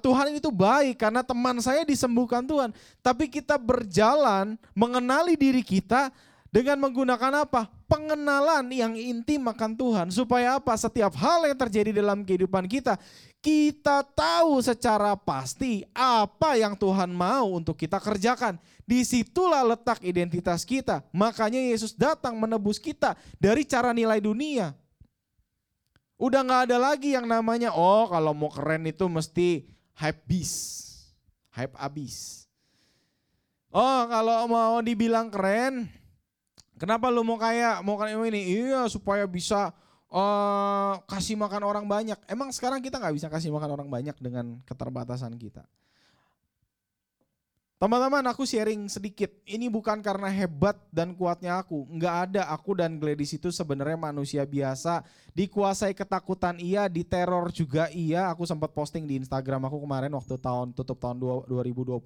Tuhan 0.01 0.33
itu 0.33 0.49
baik 0.49 0.97
karena 0.97 1.21
teman 1.21 1.61
saya 1.61 1.85
disembuhkan 1.85 2.41
Tuhan. 2.41 2.73
Tapi 3.05 3.29
kita 3.29 3.61
berjalan 3.61 4.57
mengenali 4.73 5.37
diri 5.37 5.61
kita 5.61 6.09
dengan 6.49 6.81
menggunakan 6.81 7.45
apa? 7.45 7.69
Pengenalan 7.85 8.73
yang 8.73 8.97
intim 8.97 9.45
akan 9.45 9.77
Tuhan. 9.77 10.07
Supaya 10.09 10.57
apa? 10.57 10.73
Setiap 10.73 11.13
hal 11.13 11.45
yang 11.45 11.59
terjadi 11.61 12.01
dalam 12.01 12.25
kehidupan 12.25 12.65
kita, 12.65 12.97
kita 13.37 14.01
tahu 14.01 14.57
secara 14.65 15.13
pasti 15.13 15.85
apa 15.93 16.57
yang 16.57 16.73
Tuhan 16.73 17.13
mau 17.13 17.53
untuk 17.53 17.77
kita 17.77 18.01
kerjakan. 18.01 18.57
Di 18.85 19.01
situlah 19.01 19.65
letak 19.65 20.05
identitas 20.05 20.61
kita. 20.61 21.01
Makanya 21.09 21.57
Yesus 21.57 21.97
datang 21.97 22.37
menebus 22.37 22.77
kita 22.77 23.17
dari 23.41 23.65
cara 23.65 23.89
nilai 23.91 24.21
dunia. 24.21 24.77
Udah 26.15 26.45
gak 26.45 26.71
ada 26.71 26.77
lagi 26.79 27.11
yang 27.11 27.27
namanya, 27.27 27.75
oh 27.75 28.07
kalau 28.07 28.31
mau 28.31 28.47
keren 28.47 28.87
itu 28.87 29.09
mesti 29.09 29.67
hype 29.99 30.21
bis. 30.29 30.53
Hype 31.51 31.75
abis. 31.75 32.45
Oh 33.75 34.07
kalau 34.07 34.47
mau 34.47 34.79
dibilang 34.79 35.27
keren, 35.27 35.91
kenapa 36.79 37.11
lu 37.11 37.27
mau 37.27 37.35
kayak 37.35 37.83
mau 37.83 37.99
kayak 37.99 38.15
ini? 38.31 38.63
Iya 38.63 38.87
supaya 38.87 39.27
bisa 39.27 39.75
uh, 40.07 40.95
kasih 41.11 41.35
makan 41.35 41.63
orang 41.67 41.83
banyak. 41.83 42.15
Emang 42.31 42.55
sekarang 42.55 42.79
kita 42.79 42.95
nggak 42.95 43.15
bisa 43.19 43.27
kasih 43.27 43.51
makan 43.51 43.75
orang 43.75 43.91
banyak 43.91 44.15
dengan 44.23 44.63
keterbatasan 44.63 45.35
kita. 45.35 45.67
Teman-teman, 47.75 48.23
aku 48.31 48.47
sharing 48.47 48.87
sedikit. 48.87 49.27
Ini 49.43 49.67
bukan 49.67 49.99
karena 49.99 50.31
hebat 50.31 50.79
dan 50.95 51.11
kuatnya 51.11 51.59
aku. 51.59 51.83
Nggak 51.91 52.15
ada. 52.31 52.41
Aku 52.55 52.71
dan 52.71 52.95
Gladys 52.95 53.35
itu 53.35 53.51
sebenarnya 53.51 53.99
manusia 53.99 54.47
biasa. 54.47 55.03
Dikuasai 55.35 55.91
ketakutan 55.91 56.55
iya, 56.55 56.87
diteror 56.87 57.51
juga 57.51 57.91
iya. 57.91 58.31
Aku 58.31 58.47
sempat 58.47 58.71
posting 58.71 59.03
di 59.03 59.19
Instagram 59.19 59.67
aku 59.67 59.83
kemarin 59.83 60.15
waktu 60.15 60.39
tahun 60.39 60.71
tutup 60.71 61.03
tahun 61.03 61.19
2020. 61.51 61.99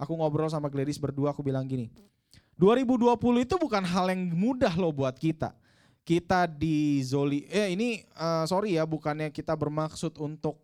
Aku 0.00 0.12
ngobrol 0.16 0.48
sama 0.48 0.72
Gladys 0.72 0.96
berdua, 0.96 1.36
aku 1.36 1.44
bilang 1.44 1.68
gini. 1.68 1.92
2020 2.56 3.44
itu 3.44 3.60
bukan 3.60 3.84
hal 3.84 4.08
yang 4.08 4.32
mudah 4.32 4.72
loh 4.80 4.96
buat 4.96 5.16
kita 5.16 5.52
kita 6.00 6.48
di 6.48 7.00
zoli 7.04 7.44
eh 7.48 7.72
ini 7.76 8.02
uh, 8.16 8.44
sorry 8.48 8.76
ya 8.76 8.84
bukannya 8.88 9.30
kita 9.30 9.52
bermaksud 9.54 10.16
untuk 10.20 10.58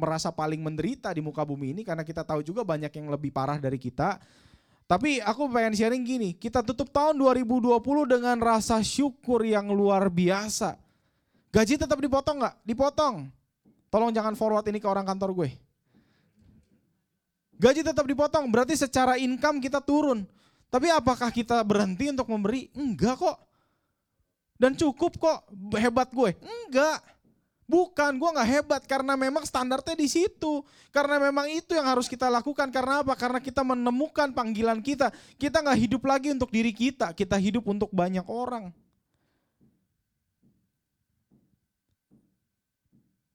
merasa 0.00 0.32
paling 0.32 0.56
menderita 0.56 1.12
di 1.12 1.20
muka 1.20 1.44
bumi 1.44 1.76
ini 1.76 1.82
karena 1.84 2.00
kita 2.00 2.24
tahu 2.24 2.40
juga 2.40 2.64
banyak 2.64 2.88
yang 2.88 3.12
lebih 3.12 3.28
parah 3.28 3.60
dari 3.60 3.76
kita. 3.76 4.16
Tapi 4.88 5.20
aku 5.20 5.46
pengen 5.52 5.76
sharing 5.76 6.02
gini, 6.02 6.32
kita 6.32 6.64
tutup 6.64 6.88
tahun 6.88 7.14
2020 7.20 7.78
dengan 8.08 8.36
rasa 8.40 8.80
syukur 8.80 9.44
yang 9.44 9.68
luar 9.70 10.08
biasa. 10.08 10.74
Gaji 11.52 11.78
tetap 11.78 12.00
dipotong 12.00 12.42
nggak? 12.42 12.56
Dipotong. 12.64 13.28
Tolong 13.92 14.10
jangan 14.10 14.34
forward 14.34 14.66
ini 14.66 14.82
ke 14.82 14.88
orang 14.88 15.04
kantor 15.06 15.30
gue. 15.44 15.50
Gaji 17.60 17.84
tetap 17.84 18.02
dipotong, 18.08 18.48
berarti 18.48 18.74
secara 18.74 19.20
income 19.20 19.60
kita 19.60 19.78
turun. 19.78 20.24
Tapi 20.72 20.88
apakah 20.90 21.28
kita 21.30 21.60
berhenti 21.62 22.10
untuk 22.10 22.26
memberi? 22.32 22.72
Enggak 22.74 23.20
kok 23.20 23.50
dan 24.60 24.76
cukup 24.76 25.16
kok 25.16 25.48
hebat 25.80 26.12
gue. 26.12 26.36
Enggak. 26.44 27.00
Bukan, 27.70 28.18
gue 28.18 28.30
nggak 28.34 28.50
hebat 28.50 28.82
karena 28.82 29.14
memang 29.14 29.46
standarnya 29.46 29.94
di 29.94 30.10
situ. 30.10 30.66
Karena 30.90 31.22
memang 31.22 31.46
itu 31.46 31.78
yang 31.78 31.86
harus 31.86 32.10
kita 32.10 32.26
lakukan. 32.26 32.66
Karena 32.74 33.06
apa? 33.06 33.14
Karena 33.14 33.38
kita 33.38 33.62
menemukan 33.62 34.34
panggilan 34.34 34.82
kita. 34.82 35.14
Kita 35.38 35.62
nggak 35.62 35.78
hidup 35.78 36.02
lagi 36.02 36.34
untuk 36.34 36.50
diri 36.50 36.74
kita. 36.74 37.14
Kita 37.14 37.38
hidup 37.38 37.62
untuk 37.70 37.94
banyak 37.94 38.26
orang. 38.26 38.74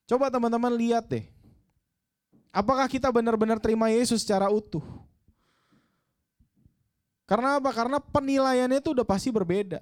Coba 0.04 0.28
teman-teman 0.28 0.76
lihat 0.76 1.08
deh. 1.08 1.24
Apakah 2.52 2.92
kita 2.92 3.08
benar-benar 3.16 3.56
terima 3.64 3.88
Yesus 3.88 4.20
secara 4.20 4.52
utuh? 4.52 4.84
Karena 7.24 7.56
apa? 7.56 7.72
Karena 7.72 8.04
penilaiannya 8.04 8.84
itu 8.84 8.92
udah 8.92 9.08
pasti 9.08 9.32
berbeda. 9.32 9.80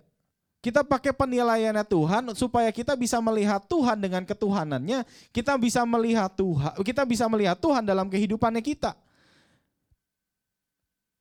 Kita 0.63 0.80
pakai 0.80 1.12
penilaiannya 1.12 1.84
Tuhan 1.84 2.23
supaya 2.39 2.71
kita 2.71 2.95
bisa 2.95 3.19
melihat 3.19 3.60
Tuhan 3.67 3.99
dengan 3.99 4.23
ketuhanannya. 4.23 5.04
Kita 5.36 5.60
bisa 5.60 5.84
melihat 5.84 6.32
Tuhan, 6.32 6.80
kita 6.80 7.04
bisa 7.04 7.28
melihat 7.28 7.60
Tuhan 7.60 7.84
dalam 7.84 8.08
kehidupannya 8.08 8.63
kita. 8.63 8.95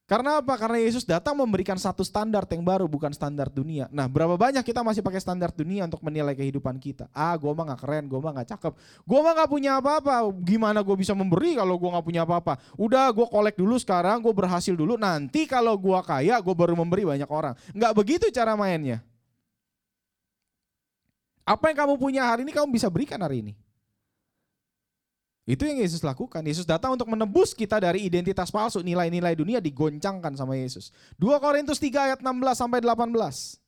Karena 0.07 0.39
apa? 0.39 0.55
Karena 0.61 0.79
Yesus 0.79 1.03
datang 1.09 1.35
memberikan 1.35 1.75
satu 1.75 2.05
standar 2.07 2.45
yang 2.53 2.63
baru, 2.63 2.87
bukan 2.87 3.11
standar 3.11 3.49
dunia. 3.49 3.89
Nah, 3.91 4.07
berapa 4.07 4.37
banyak 4.39 4.63
kita 4.63 4.85
masih 4.85 5.01
pakai 5.03 5.19
standar 5.19 5.51
dunia 5.51 5.89
untuk 5.91 6.05
menilai 6.07 6.37
kehidupan 6.39 6.79
kita? 6.79 7.09
Ah, 7.11 7.35
gue 7.35 7.51
mah 7.51 7.75
gak 7.75 7.81
keren, 7.83 8.07
gue 8.07 8.21
mah 8.21 8.31
gak 8.39 8.55
cakep, 8.55 8.73
gue 8.79 9.19
mah 9.25 9.33
gak 9.43 9.51
punya 9.51 9.81
apa-apa. 9.81 10.29
Gimana 10.45 10.85
gue 10.85 10.97
bisa 11.01 11.17
memberi 11.19 11.59
kalau 11.59 11.81
gue 11.81 11.91
gak 11.91 12.07
punya 12.07 12.23
apa-apa? 12.29 12.61
Udah, 12.79 13.11
gue 13.11 13.27
kolek 13.27 13.57
dulu 13.59 13.75
sekarang, 13.81 14.21
gue 14.23 14.35
berhasil 14.37 14.77
dulu. 14.77 15.01
Nanti 15.01 15.49
kalau 15.51 15.75
gue 15.81 15.99
kaya, 16.07 16.39
gue 16.39 16.55
baru 16.55 16.77
memberi 16.79 17.09
banyak 17.09 17.31
orang. 17.33 17.57
Gak 17.73 17.95
begitu 17.97 18.29
cara 18.31 18.53
mainnya. 18.55 19.03
Apa 21.43 21.75
yang 21.75 21.79
kamu 21.87 21.95
punya 21.99 22.23
hari 22.23 22.47
ini 22.47 22.55
kamu 22.55 22.71
bisa 22.71 22.87
berikan 22.87 23.19
hari 23.19 23.43
ini. 23.43 23.55
Itu 25.43 25.67
yang 25.67 25.83
Yesus 25.83 26.07
lakukan. 26.07 26.39
Yesus 26.47 26.63
datang 26.63 26.95
untuk 26.95 27.11
menebus 27.11 27.51
kita 27.51 27.83
dari 27.83 28.07
identitas 28.07 28.47
palsu, 28.55 28.79
nilai-nilai 28.79 29.35
dunia 29.35 29.59
digoncangkan 29.59 30.39
sama 30.39 30.55
Yesus. 30.55 30.95
2 31.19 31.43
Korintus 31.43 31.83
3 31.83 32.15
ayat 32.15 32.19
16 32.23 32.31
sampai 32.55 32.79
18. 32.79 33.59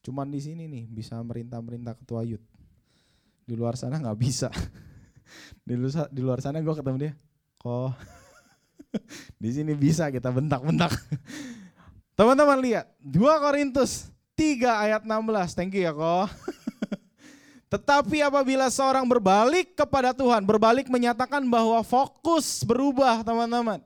Cuman 0.00 0.32
di 0.32 0.40
sini 0.40 0.64
nih 0.64 0.88
bisa 0.88 1.20
merintah-merintah 1.20 1.92
ketua 2.00 2.24
yud. 2.24 2.40
Di 3.44 3.52
luar 3.52 3.76
sana 3.76 4.00
nggak 4.00 4.16
bisa. 4.16 4.48
di 5.68 5.76
luar 5.76 6.08
di 6.08 6.20
luar 6.24 6.40
sana 6.40 6.64
gue 6.64 6.72
ketemu 6.72 6.96
dia. 6.96 7.12
Kok 7.60 8.19
Di 9.42 9.50
sini 9.54 9.72
bisa 9.74 10.10
kita 10.10 10.30
bentak-bentak. 10.30 10.92
Teman-teman 12.18 12.58
lihat 12.60 12.86
2 13.00 13.16
Korintus 13.40 14.10
3 14.36 14.84
ayat 14.88 15.02
16. 15.04 15.56
Thank 15.56 15.76
you 15.78 15.88
ya 15.88 15.92
kok. 15.92 16.28
Tetapi 17.72 18.18
apabila 18.26 18.66
seorang 18.66 19.06
berbalik 19.06 19.78
kepada 19.78 20.10
Tuhan, 20.10 20.42
berbalik 20.42 20.90
menyatakan 20.90 21.46
bahwa 21.46 21.78
fokus 21.86 22.66
berubah 22.66 23.22
teman-teman. 23.22 23.78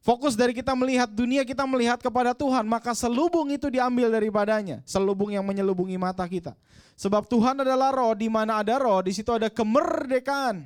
Fokus 0.00 0.32
dari 0.32 0.56
kita 0.56 0.72
melihat 0.72 1.08
dunia, 1.12 1.44
kita 1.44 1.64
melihat 1.68 2.00
kepada 2.00 2.32
Tuhan, 2.32 2.64
maka 2.64 2.96
selubung 2.96 3.52
itu 3.52 3.68
diambil 3.68 4.08
daripadanya. 4.08 4.80
Selubung 4.88 5.28
yang 5.28 5.44
menyelubungi 5.44 6.00
mata 6.00 6.24
kita. 6.24 6.56
Sebab 6.96 7.28
Tuhan 7.28 7.60
adalah 7.60 7.92
roh, 7.92 8.16
di 8.16 8.28
mana 8.28 8.64
ada 8.64 8.80
roh, 8.80 9.00
di 9.04 9.12
situ 9.12 9.28
ada 9.32 9.52
kemerdekaan. 9.52 10.64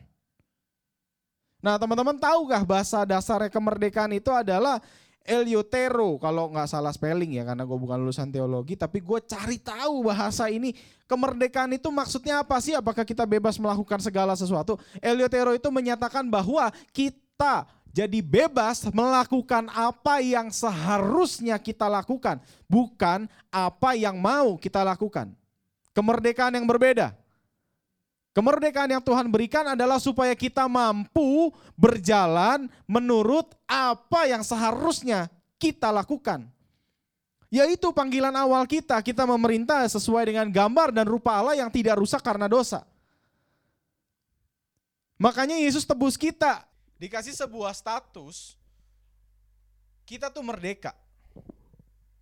Nah 1.65 1.81
teman-teman 1.81 2.21
tahukah 2.21 2.61
bahasa 2.61 3.01
dasar 3.09 3.41
kemerdekaan 3.49 4.13
itu 4.13 4.29
adalah 4.29 4.85
Eliotero 5.25 6.21
kalau 6.21 6.53
nggak 6.53 6.69
salah 6.69 6.93
spelling 6.93 7.41
ya 7.41 7.49
karena 7.49 7.65
gue 7.65 7.79
bukan 7.81 7.97
lulusan 7.97 8.29
teologi 8.29 8.77
tapi 8.77 9.01
gue 9.01 9.17
cari 9.25 9.57
tahu 9.57 10.13
bahasa 10.13 10.53
ini 10.53 10.77
kemerdekaan 11.09 11.73
itu 11.73 11.89
maksudnya 11.89 12.45
apa 12.45 12.61
sih 12.61 12.77
apakah 12.77 13.09
kita 13.09 13.25
bebas 13.25 13.57
melakukan 13.57 14.05
segala 14.05 14.37
sesuatu 14.37 14.77
Eliotero 15.01 15.57
itu 15.57 15.73
menyatakan 15.73 16.29
bahwa 16.29 16.69
kita 16.93 17.65
Jadi 17.95 18.19
bebas 18.19 18.91
melakukan 18.91 19.71
apa 19.71 20.19
yang 20.19 20.51
seharusnya 20.51 21.55
kita 21.63 21.87
lakukan, 21.87 22.43
bukan 22.67 23.31
apa 23.55 23.95
yang 23.95 24.19
mau 24.19 24.59
kita 24.59 24.83
lakukan. 24.83 25.31
Kemerdekaan 25.95 26.59
yang 26.59 26.67
berbeda. 26.67 27.15
Kemerdekaan 28.35 28.91
yang 28.91 28.99
Tuhan 28.99 29.31
berikan 29.31 29.63
adalah 29.63 30.03
supaya 30.03 30.35
kita 30.35 30.67
mampu 30.67 31.55
berjalan 31.79 32.67
menurut 32.83 33.55
apa 33.63 34.27
yang 34.27 34.43
seharusnya 34.43 35.31
kita 35.55 35.95
lakukan. 35.95 36.43
Yaitu 37.47 37.95
panggilan 37.95 38.35
awal 38.35 38.67
kita, 38.67 38.99
kita 38.99 39.23
memerintah 39.23 39.87
sesuai 39.87 40.35
dengan 40.35 40.51
gambar 40.51 40.91
dan 40.91 41.07
rupa 41.07 41.39
Allah 41.39 41.55
yang 41.55 41.71
tidak 41.71 42.03
rusak 42.03 42.19
karena 42.19 42.51
dosa. 42.51 42.83
Makanya 45.15 45.55
Yesus 45.63 45.87
tebus 45.87 46.19
kita, 46.19 46.67
dikasih 46.99 47.39
sebuah 47.39 47.71
status, 47.71 48.59
kita 50.03 50.27
tuh 50.27 50.43
merdeka. 50.43 50.91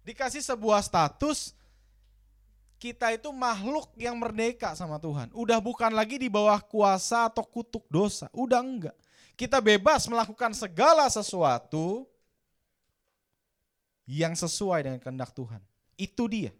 Dikasih 0.05 0.45
sebuah 0.45 0.85
status, 0.85 1.57
kita 2.83 3.15
itu 3.15 3.31
makhluk 3.31 3.95
yang 3.95 4.19
merdeka 4.19 4.75
sama 4.75 4.99
Tuhan. 4.99 5.31
Udah 5.31 5.63
bukan 5.63 5.95
lagi 5.95 6.19
di 6.19 6.27
bawah 6.27 6.59
kuasa 6.59 7.31
atau 7.31 7.47
kutuk 7.47 7.87
dosa. 7.87 8.27
Udah 8.35 8.59
enggak. 8.59 8.99
Kita 9.39 9.63
bebas 9.63 10.11
melakukan 10.11 10.51
segala 10.51 11.07
sesuatu 11.07 12.11
yang 14.03 14.35
sesuai 14.35 14.83
dengan 14.83 14.99
kehendak 14.99 15.31
Tuhan. 15.31 15.63
Itu 15.95 16.27
dia. 16.27 16.51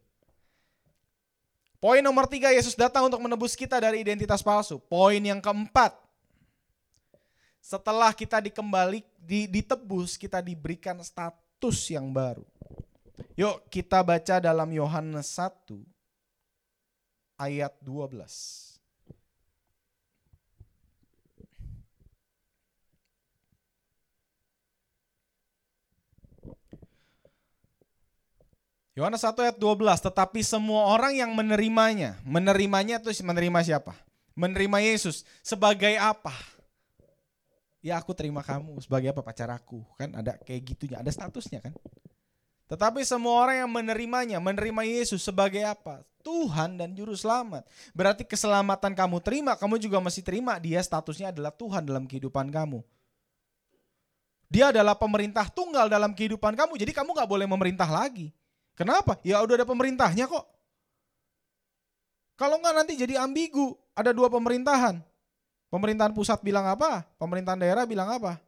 Poin 1.83 1.99
nomor 1.99 2.31
tiga, 2.31 2.55
Yesus 2.55 2.79
datang 2.79 3.11
untuk 3.11 3.19
menebus 3.19 3.59
kita 3.59 3.83
dari 3.83 4.07
identitas 4.07 4.47
palsu. 4.47 4.79
Poin 4.79 5.19
yang 5.19 5.43
keempat, 5.43 5.99
setelah 7.59 8.15
kita 8.15 8.39
dikembali, 8.39 9.03
ditebus, 9.51 10.15
kita 10.15 10.39
diberikan 10.39 11.03
status 11.03 11.91
yang 11.91 12.15
baru. 12.15 12.47
Yuk 13.35 13.67
kita 13.75 14.07
baca 14.07 14.39
dalam 14.39 14.71
Yohanes 14.71 15.35
1 15.35 16.02
ayat 17.43 17.75
12. 17.83 18.63
Yohanes 28.93 29.25
1 29.25 29.33
ayat 29.41 29.57
12, 29.57 30.05
tetapi 30.05 30.45
semua 30.45 30.93
orang 30.93 31.17
yang 31.17 31.33
menerimanya, 31.33 32.21
menerimanya 32.29 33.01
itu 33.01 33.09
menerima 33.25 33.65
siapa? 33.65 33.97
Menerima 34.37 34.85
Yesus 34.85 35.25
sebagai 35.41 35.97
apa? 35.97 36.37
Ya 37.81 37.97
aku 37.97 38.13
terima 38.13 38.45
kamu 38.45 38.79
sebagai 38.85 39.11
apa 39.11 39.25
pacar 39.25 39.49
aku, 39.49 39.81
kan 39.97 40.13
ada 40.13 40.37
kayak 40.45 40.63
gitunya, 40.77 41.01
ada 41.01 41.09
statusnya 41.09 41.65
kan? 41.65 41.73
Tetapi 42.73 43.05
semua 43.05 43.37
orang 43.37 43.69
yang 43.69 43.71
menerimanya, 43.71 44.41
menerima 44.41 44.89
Yesus 44.89 45.21
sebagai 45.21 45.61
apa? 45.61 46.01
Tuhan 46.25 46.81
dan 46.81 46.97
juru 46.97 47.13
selamat. 47.13 47.69
Berarti 47.93 48.25
keselamatan 48.25 48.97
kamu 48.97 49.21
terima, 49.21 49.53
kamu 49.61 49.77
juga 49.77 50.01
masih 50.01 50.25
terima 50.25 50.57
dia 50.57 50.81
statusnya 50.81 51.37
adalah 51.37 51.53
Tuhan 51.53 51.85
dalam 51.85 52.09
kehidupan 52.09 52.49
kamu. 52.49 52.81
Dia 54.49 54.73
adalah 54.73 54.97
pemerintah 54.97 55.53
tunggal 55.53 55.93
dalam 55.93 56.17
kehidupan 56.17 56.57
kamu, 56.57 56.81
jadi 56.81 56.97
kamu 56.97 57.13
gak 57.13 57.29
boleh 57.29 57.45
memerintah 57.45 57.89
lagi. 57.93 58.33
Kenapa? 58.73 59.21
Ya 59.21 59.45
udah 59.45 59.61
ada 59.61 59.69
pemerintahnya 59.69 60.25
kok. 60.25 60.49
Kalau 62.41 62.57
nggak 62.57 62.75
nanti 62.75 62.97
jadi 62.97 63.21
ambigu. 63.21 63.77
Ada 63.93 64.17
dua 64.17 64.33
pemerintahan. 64.33 65.05
Pemerintahan 65.69 66.17
pusat 66.17 66.41
bilang 66.41 66.65
apa? 66.65 67.05
Pemerintahan 67.21 67.61
daerah 67.61 67.85
bilang 67.85 68.09
apa? 68.09 68.41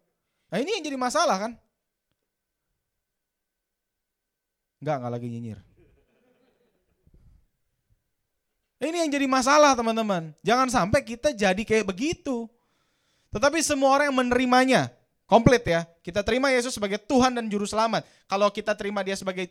Nah 0.48 0.56
ini 0.56 0.80
yang 0.80 0.84
jadi 0.88 0.96
masalah 0.96 1.36
kan? 1.36 1.52
Enggak, 4.84 5.00
enggak 5.00 5.12
lagi 5.16 5.26
nyinyir. 5.32 5.58
Ini 8.84 8.96
yang 9.00 9.10
jadi 9.16 9.24
masalah 9.24 9.72
teman-teman. 9.72 10.36
Jangan 10.44 10.68
sampai 10.68 11.00
kita 11.00 11.32
jadi 11.32 11.62
kayak 11.64 11.88
begitu. 11.88 12.44
Tetapi 13.32 13.64
semua 13.64 13.96
orang 13.96 14.12
yang 14.12 14.18
menerimanya, 14.20 14.92
komplit 15.24 15.64
ya. 15.64 15.88
Kita 16.04 16.20
terima 16.20 16.52
Yesus 16.52 16.76
sebagai 16.76 17.00
Tuhan 17.00 17.32
dan 17.32 17.48
Juru 17.48 17.64
Selamat. 17.64 18.04
Kalau 18.28 18.52
kita 18.52 18.76
terima 18.76 19.00
dia 19.00 19.16
sebagai 19.16 19.48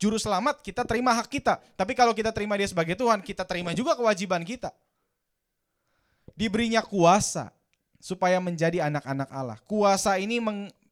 juru 0.00 0.16
selamat, 0.16 0.64
kita 0.64 0.82
terima 0.82 1.12
hak 1.12 1.28
kita. 1.28 1.60
Tapi 1.76 1.92
kalau 1.92 2.16
kita 2.16 2.32
terima 2.32 2.56
dia 2.56 2.66
sebagai 2.66 2.96
Tuhan, 2.98 3.20
kita 3.20 3.44
terima 3.44 3.70
juga 3.76 3.92
kewajiban 3.94 4.42
kita. 4.42 4.72
Diberinya 6.34 6.80
kuasa 6.82 7.52
supaya 8.00 8.40
menjadi 8.40 8.88
anak-anak 8.88 9.28
Allah. 9.28 9.60
Kuasa 9.68 10.16
ini 10.16 10.40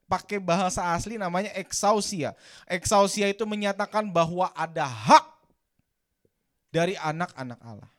pakai 0.09 0.41
bahasa 0.41 0.83
asli 0.97 1.21
namanya 1.21 1.53
exousia. 1.55 2.33
Exousia 2.65 3.29
itu 3.29 3.45
menyatakan 3.45 4.09
bahwa 4.09 4.49
ada 4.57 4.89
hak 4.89 5.25
dari 6.73 6.97
anak-anak 6.97 7.61
Allah. 7.61 7.93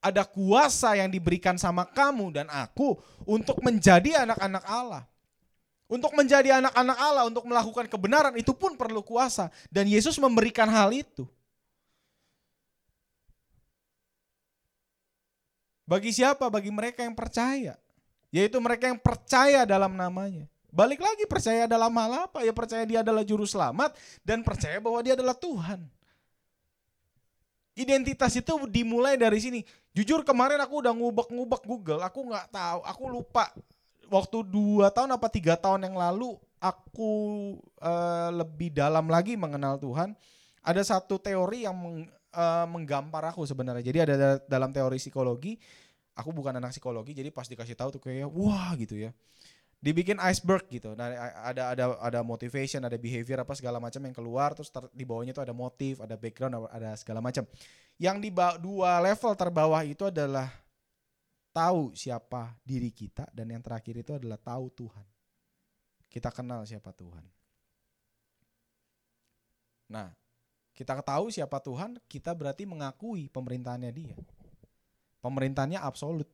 Ada 0.00 0.24
kuasa 0.24 0.96
yang 0.96 1.12
diberikan 1.12 1.60
sama 1.60 1.84
kamu 1.84 2.32
dan 2.32 2.48
aku 2.48 2.96
untuk 3.28 3.60
menjadi 3.60 4.24
anak-anak 4.24 4.64
Allah. 4.64 5.04
Untuk 5.90 6.14
menjadi 6.16 6.62
anak-anak 6.62 6.98
Allah, 7.02 7.24
untuk 7.28 7.44
melakukan 7.44 7.84
kebenaran 7.90 8.32
itu 8.38 8.56
pun 8.56 8.78
perlu 8.78 9.04
kuasa. 9.04 9.52
Dan 9.68 9.90
Yesus 9.90 10.16
memberikan 10.16 10.70
hal 10.70 10.88
itu. 10.94 11.28
Bagi 15.84 16.14
siapa? 16.14 16.46
Bagi 16.46 16.70
mereka 16.70 17.02
yang 17.02 17.18
percaya. 17.18 17.74
Yaitu 18.30 18.62
mereka 18.62 18.86
yang 18.86 19.02
percaya 19.02 19.66
dalam 19.66 19.98
namanya. 19.98 20.46
Balik 20.70 21.02
lagi 21.02 21.26
percaya 21.26 21.66
dalam 21.66 21.90
hal 21.98 22.30
apa? 22.30 22.46
Ya 22.46 22.54
percaya 22.54 22.86
dia 22.86 23.02
adalah 23.02 23.26
juru 23.26 23.42
selamat 23.42 23.94
dan 24.22 24.46
percaya 24.46 24.78
bahwa 24.78 25.02
dia 25.02 25.18
adalah 25.18 25.34
Tuhan. 25.34 25.82
Identitas 27.74 28.34
itu 28.38 28.54
dimulai 28.70 29.18
dari 29.18 29.38
sini. 29.42 29.60
Jujur 29.90 30.22
kemarin 30.22 30.62
aku 30.62 30.86
udah 30.86 30.94
ngubek-ngubek 30.94 31.62
Google, 31.66 32.02
aku 32.06 32.30
nggak 32.30 32.54
tahu, 32.54 32.80
aku 32.86 33.02
lupa 33.10 33.50
waktu 34.06 34.46
dua 34.46 34.90
tahun 34.94 35.18
apa 35.18 35.26
tiga 35.26 35.58
tahun 35.58 35.90
yang 35.90 35.98
lalu 35.98 36.38
aku 36.62 37.10
uh, 37.82 38.30
lebih 38.30 38.70
dalam 38.70 39.10
lagi 39.10 39.34
mengenal 39.34 39.80
Tuhan. 39.82 40.14
Ada 40.60 40.94
satu 40.94 41.16
teori 41.16 41.64
yang 41.64 41.74
meng, 41.74 42.04
uh, 42.36 42.66
menggampar 42.68 43.32
aku 43.32 43.42
sebenarnya. 43.48 43.82
Jadi 43.82 43.98
ada 44.04 44.14
dalam 44.44 44.70
teori 44.70 45.00
psikologi, 45.00 45.56
aku 46.14 46.30
bukan 46.36 46.60
anak 46.60 46.76
psikologi, 46.76 47.16
jadi 47.16 47.32
pas 47.32 47.48
dikasih 47.48 47.74
tahu 47.74 47.96
tuh 47.96 48.02
kayak 48.04 48.28
wah 48.28 48.76
gitu 48.76 48.94
ya. 48.94 49.10
Dibikin 49.80 50.20
iceberg 50.20 50.68
gitu. 50.68 50.92
Nah, 50.92 51.08
ada 51.40 51.72
ada 51.72 51.84
ada 51.96 52.20
motivation, 52.20 52.84
ada 52.84 53.00
behavior 53.00 53.40
apa 53.40 53.56
segala 53.56 53.80
macam 53.80 54.04
yang 54.04 54.12
keluar 54.12 54.52
terus 54.52 54.68
ter, 54.68 54.84
di 54.92 55.08
bawahnya 55.08 55.32
itu 55.32 55.40
ada 55.40 55.56
motif, 55.56 56.04
ada 56.04 56.20
background, 56.20 56.68
ada 56.68 56.92
segala 57.00 57.24
macam. 57.24 57.48
Yang 57.96 58.16
di 58.28 58.30
dua 58.60 59.00
level 59.00 59.32
terbawah 59.32 59.80
itu 59.80 60.04
adalah 60.12 60.52
tahu 61.56 61.96
siapa 61.96 62.60
diri 62.60 62.92
kita 62.92 63.24
dan 63.32 63.48
yang 63.50 63.64
terakhir 63.64 64.04
itu 64.04 64.12
adalah 64.20 64.36
tahu 64.36 64.68
Tuhan. 64.84 65.06
Kita 66.12 66.28
kenal 66.28 66.68
siapa 66.68 66.92
Tuhan. 66.92 67.24
Nah, 69.90 70.12
kita 70.76 70.96
tahu 71.02 71.28
siapa 71.28 71.58
Tuhan, 71.60 71.98
kita 72.08 72.32
berarti 72.32 72.64
mengakui 72.64 73.28
pemerintahannya 73.28 73.92
dia. 73.92 74.16
Pemerintahannya 75.20 75.76
absolut. 75.76 76.24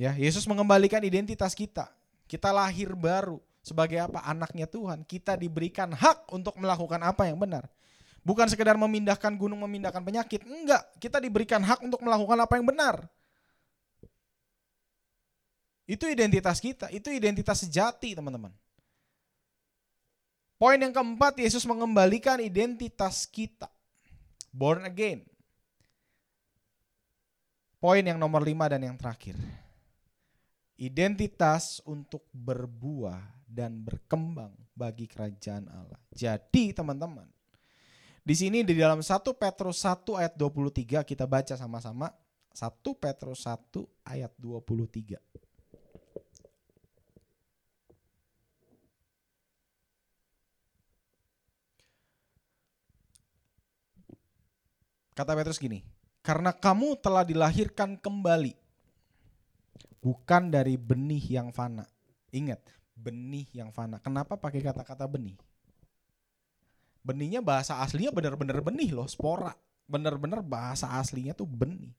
Ya, 0.00 0.16
Yesus 0.16 0.48
mengembalikan 0.48 1.04
identitas 1.04 1.52
kita. 1.52 1.92
Kita 2.26 2.48
lahir 2.50 2.96
baru 2.96 3.38
sebagai 3.60 4.00
apa? 4.00 4.24
Anaknya 4.24 4.64
Tuhan. 4.64 5.04
Kita 5.04 5.36
diberikan 5.36 5.92
hak 5.92 6.32
untuk 6.32 6.56
melakukan 6.56 7.00
apa 7.04 7.28
yang 7.28 7.38
benar. 7.38 7.68
Bukan 8.22 8.46
sekedar 8.46 8.78
memindahkan 8.78 9.34
gunung, 9.34 9.60
memindahkan 9.66 10.00
penyakit. 10.00 10.46
Enggak, 10.46 10.86
kita 11.02 11.18
diberikan 11.18 11.58
hak 11.58 11.82
untuk 11.82 12.00
melakukan 12.00 12.38
apa 12.38 12.54
yang 12.54 12.66
benar. 12.66 13.02
Itu 15.82 16.06
identitas 16.06 16.62
kita, 16.62 16.88
itu 16.94 17.10
identitas 17.10 17.66
sejati 17.66 18.14
teman-teman. 18.14 18.54
Poin 20.54 20.78
yang 20.78 20.94
keempat, 20.94 21.42
Yesus 21.42 21.66
mengembalikan 21.66 22.38
identitas 22.38 23.26
kita. 23.26 23.66
Born 24.54 24.86
again. 24.86 25.26
Poin 27.82 28.06
yang 28.06 28.14
nomor 28.14 28.46
lima 28.46 28.70
dan 28.70 28.86
yang 28.86 28.94
terakhir. 28.94 29.34
Identitas 30.82 31.78
untuk 31.86 32.26
berbuah 32.34 33.46
dan 33.46 33.86
berkembang 33.86 34.50
bagi 34.74 35.06
kerajaan 35.06 35.70
Allah. 35.70 36.00
Jadi 36.10 36.74
teman-teman, 36.74 37.30
di 38.26 38.34
sini 38.34 38.66
di 38.66 38.74
dalam 38.74 38.98
1 38.98 39.06
Petrus 39.38 39.78
1 39.86 40.18
ayat 40.18 40.34
23 40.34 41.06
kita 41.06 41.22
baca 41.22 41.54
sama-sama. 41.54 42.10
1 42.50 42.82
Petrus 42.98 43.46
1 43.46 43.78
ayat 44.10 44.34
23. 44.42 45.22
Kata 55.14 55.32
Petrus 55.38 55.62
gini, 55.62 55.86
karena 56.26 56.50
kamu 56.50 56.98
telah 56.98 57.22
dilahirkan 57.22 57.98
kembali, 57.98 58.61
bukan 60.02 60.50
dari 60.50 60.74
benih 60.74 61.22
yang 61.40 61.54
fana, 61.54 61.86
Ingat, 62.34 62.58
benih 62.98 63.46
yang 63.54 63.70
fana. 63.70 64.02
Kenapa 64.02 64.34
pakai 64.34 64.64
kata-kata 64.64 65.06
benih? 65.06 65.36
Benihnya 67.04 67.44
bahasa 67.44 67.78
aslinya 67.84 68.10
benar-benar 68.10 68.58
benih 68.64 68.90
loh, 68.90 69.06
spora. 69.06 69.52
Benar-benar 69.86 70.40
bahasa 70.40 70.88
aslinya 70.96 71.36
tuh 71.36 71.46
benih. 71.46 71.92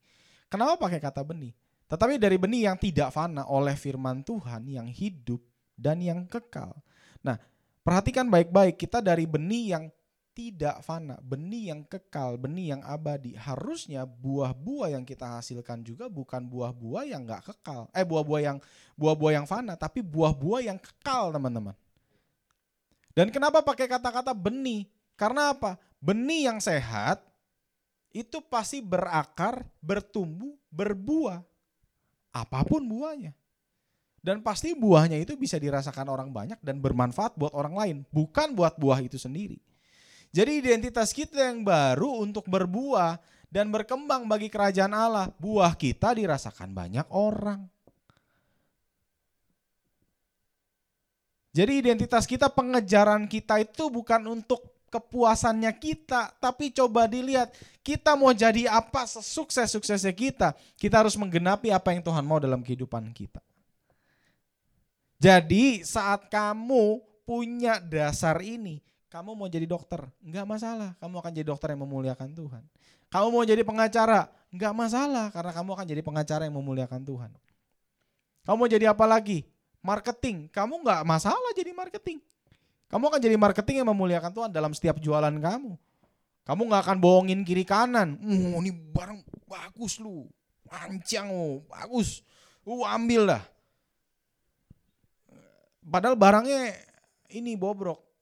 Kenapa 0.50 0.76
pakai 0.76 0.98
kata 0.98 1.22
benih? 1.22 1.54
Tetapi 1.86 2.18
dari 2.18 2.42
benih 2.42 2.72
yang 2.72 2.78
tidak 2.82 3.14
fana 3.14 3.46
oleh 3.46 3.78
firman 3.78 4.26
Tuhan 4.26 4.66
yang 4.66 4.90
hidup 4.90 5.44
dan 5.78 6.02
yang 6.02 6.26
kekal. 6.26 6.74
Nah, 7.22 7.38
perhatikan 7.86 8.26
baik-baik 8.32 8.80
kita 8.80 9.04
dari 9.04 9.30
benih 9.30 9.78
yang 9.78 9.84
tidak 10.34 10.82
fana, 10.82 11.22
benih 11.22 11.70
yang 11.70 11.86
kekal, 11.86 12.42
benih 12.42 12.74
yang 12.74 12.82
abadi. 12.82 13.38
Harusnya 13.38 14.04
buah-buah 14.04 14.98
yang 14.98 15.06
kita 15.06 15.38
hasilkan 15.38 15.86
juga 15.86 16.10
bukan 16.10 16.50
buah-buah 16.50 17.06
yang 17.06 17.22
nggak 17.24 17.54
kekal. 17.54 17.86
Eh 17.94 18.02
buah-buah 18.02 18.42
yang 18.42 18.58
buah-buah 18.98 19.34
yang 19.38 19.46
fana, 19.46 19.78
tapi 19.78 20.02
buah-buah 20.02 20.74
yang 20.74 20.82
kekal, 20.82 21.30
teman-teman. 21.30 21.78
Dan 23.14 23.30
kenapa 23.30 23.62
pakai 23.62 23.86
kata-kata 23.86 24.34
benih? 24.34 24.90
Karena 25.14 25.54
apa? 25.54 25.78
Benih 26.02 26.50
yang 26.50 26.58
sehat 26.58 27.22
itu 28.10 28.42
pasti 28.42 28.82
berakar, 28.82 29.62
bertumbuh, 29.82 30.58
berbuah. 30.74 31.46
Apa 32.34 32.66
pun 32.66 32.82
buahnya. 32.90 33.38
Dan 34.24 34.40
pasti 34.40 34.72
buahnya 34.74 35.20
itu 35.20 35.36
bisa 35.36 35.60
dirasakan 35.60 36.08
orang 36.08 36.32
banyak 36.32 36.58
dan 36.64 36.80
bermanfaat 36.80 37.36
buat 37.36 37.52
orang 37.52 37.76
lain, 37.76 37.98
bukan 38.08 38.56
buat 38.56 38.80
buah 38.80 39.04
itu 39.04 39.20
sendiri. 39.20 39.60
Jadi 40.34 40.66
identitas 40.66 41.14
kita 41.14 41.54
yang 41.54 41.62
baru 41.62 42.26
untuk 42.26 42.50
berbuah 42.50 43.22
dan 43.54 43.70
berkembang 43.70 44.26
bagi 44.26 44.50
kerajaan 44.50 44.90
Allah. 44.90 45.30
Buah 45.38 45.78
kita 45.78 46.18
dirasakan 46.18 46.74
banyak 46.74 47.06
orang. 47.14 47.70
Jadi 51.54 51.86
identitas 51.86 52.26
kita, 52.26 52.50
pengejaran 52.50 53.30
kita 53.30 53.62
itu 53.62 53.94
bukan 53.94 54.26
untuk 54.26 54.74
kepuasannya 54.90 55.70
kita, 55.78 56.34
tapi 56.42 56.74
coba 56.74 57.06
dilihat 57.06 57.54
kita 57.86 58.18
mau 58.18 58.34
jadi 58.34 58.74
apa 58.74 59.06
sesukses-suksesnya 59.06 60.18
kita. 60.18 60.58
Kita 60.74 61.06
harus 61.06 61.14
menggenapi 61.14 61.70
apa 61.70 61.94
yang 61.94 62.02
Tuhan 62.02 62.26
mau 62.26 62.42
dalam 62.42 62.66
kehidupan 62.66 63.06
kita. 63.14 63.38
Jadi 65.22 65.86
saat 65.86 66.26
kamu 66.26 67.06
punya 67.22 67.78
dasar 67.78 68.42
ini, 68.42 68.82
kamu 69.14 69.38
mau 69.38 69.46
jadi 69.46 69.70
dokter, 69.70 70.02
nggak 70.26 70.46
masalah. 70.50 70.98
Kamu 70.98 71.22
akan 71.22 71.32
jadi 71.38 71.46
dokter 71.46 71.78
yang 71.78 71.86
memuliakan 71.86 72.34
Tuhan. 72.34 72.66
Kamu 73.14 73.30
mau 73.30 73.46
jadi 73.46 73.62
pengacara, 73.62 74.26
nggak 74.50 74.74
masalah 74.74 75.30
karena 75.30 75.54
kamu 75.54 75.70
akan 75.78 75.86
jadi 75.86 76.02
pengacara 76.02 76.50
yang 76.50 76.58
memuliakan 76.58 77.06
Tuhan. 77.06 77.30
Kamu 78.42 78.58
mau 78.58 78.66
jadi 78.66 78.90
apa 78.90 79.06
lagi? 79.06 79.46
Marketing, 79.86 80.50
kamu 80.50 80.82
nggak 80.82 81.06
masalah 81.06 81.54
jadi 81.54 81.70
marketing. 81.78 82.26
Kamu 82.90 83.14
akan 83.14 83.22
jadi 83.22 83.38
marketing 83.38 83.86
yang 83.86 83.90
memuliakan 83.94 84.34
Tuhan 84.34 84.50
dalam 84.50 84.74
setiap 84.74 84.98
jualan 84.98 85.34
kamu. 85.38 85.78
Kamu 86.50 86.62
nggak 86.74 86.82
akan 86.82 86.98
bohongin 86.98 87.46
kiri 87.46 87.70
kanan. 87.70 88.18
Uh, 88.18 88.58
ini 88.66 88.74
barang 88.74 89.22
bagus 89.46 90.02
lu, 90.02 90.26
mancang 90.66 91.30
lu, 91.30 91.62
bagus. 91.70 92.26
Uh, 92.66 92.82
ambil 92.90 93.30
dah. 93.30 93.44
Padahal 95.86 96.18
barangnya 96.18 96.74
ini 97.30 97.54
bobrok 97.54 98.13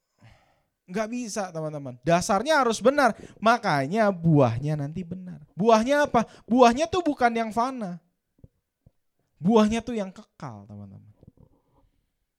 Nggak 0.90 1.08
bisa 1.12 1.44
teman-teman. 1.54 1.98
Dasarnya 2.02 2.62
harus 2.62 2.82
benar. 2.82 3.14
Makanya 3.38 4.10
buahnya 4.10 4.80
nanti 4.80 5.06
benar. 5.06 5.44
Buahnya 5.54 6.10
apa? 6.10 6.26
Buahnya 6.50 6.90
tuh 6.90 7.06
bukan 7.06 7.32
yang 7.32 7.52
fana. 7.54 8.02
Buahnya 9.42 9.82
tuh 9.82 9.98
yang 9.98 10.14
kekal 10.14 10.70
teman-teman. 10.70 11.12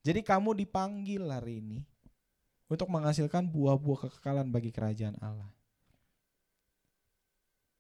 Jadi 0.03 0.21
kamu 0.27 0.59
dipanggil 0.59 1.23
hari 1.31 1.63
ini 1.63 1.79
untuk 2.67 2.91
menghasilkan 2.91 3.47
buah-buah 3.47 4.11
kekekalan 4.11 4.51
bagi 4.51 4.75
kerajaan 4.75 5.15
Allah. 5.23 5.47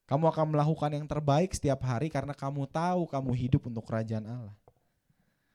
Kamu 0.06 0.28
akan 0.30 0.54
melakukan 0.54 0.92
yang 0.92 1.06
terbaik 1.08 1.50
setiap 1.56 1.82
hari 1.82 2.12
karena 2.12 2.36
kamu 2.36 2.68
tahu 2.70 3.08
kamu 3.10 3.32
hidup 3.32 3.66
untuk 3.66 3.82
kerajaan 3.88 4.28
Allah. 4.28 4.54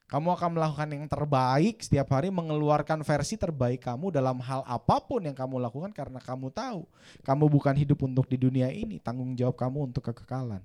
Kamu 0.07 0.39
akan 0.39 0.55
melakukan 0.55 0.87
yang 0.87 1.03
terbaik 1.11 1.83
setiap 1.83 2.15
hari 2.15 2.31
mengeluarkan 2.31 3.03
versi 3.03 3.35
terbaik 3.35 3.83
kamu 3.83 4.07
dalam 4.15 4.39
hal 4.39 4.63
apa 4.63 5.03
pun 5.03 5.19
yang 5.19 5.35
kamu 5.35 5.59
lakukan 5.59 5.91
karena 5.91 6.23
kamu 6.23 6.47
tahu 6.47 6.87
kamu 7.27 7.51
bukan 7.51 7.75
hidup 7.75 7.99
untuk 8.07 8.23
di 8.31 8.39
dunia 8.39 8.71
ini, 8.71 9.03
tanggung 9.03 9.35
jawab 9.35 9.59
kamu 9.59 9.91
untuk 9.91 10.07
kekekalan. 10.07 10.63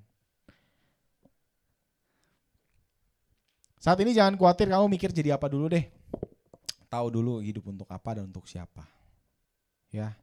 Saat 3.82 3.98
ini 3.98 4.14
jangan 4.14 4.38
khawatir 4.38 4.70
kamu 4.70 4.86
mikir 4.86 5.10
jadi 5.10 5.34
apa 5.34 5.50
dulu 5.50 5.74
deh. 5.74 5.90
Tahu 6.86 7.06
dulu 7.10 7.42
hidup 7.42 7.66
untuk 7.66 7.90
apa 7.90 8.22
dan 8.22 8.30
untuk 8.30 8.46
siapa. 8.46 8.86
Ya. 9.90 10.14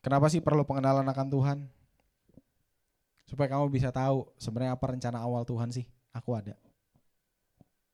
Kenapa 0.00 0.32
sih 0.32 0.40
perlu 0.40 0.64
pengenalan 0.64 1.04
akan 1.04 1.28
Tuhan? 1.28 1.58
Supaya 3.28 3.52
kamu 3.52 3.68
bisa 3.68 3.92
tahu 3.92 4.32
sebenarnya 4.40 4.80
apa 4.80 4.96
rencana 4.96 5.20
awal 5.20 5.44
Tuhan 5.44 5.68
sih. 5.68 5.84
Aku 6.16 6.32
ada 6.32 6.56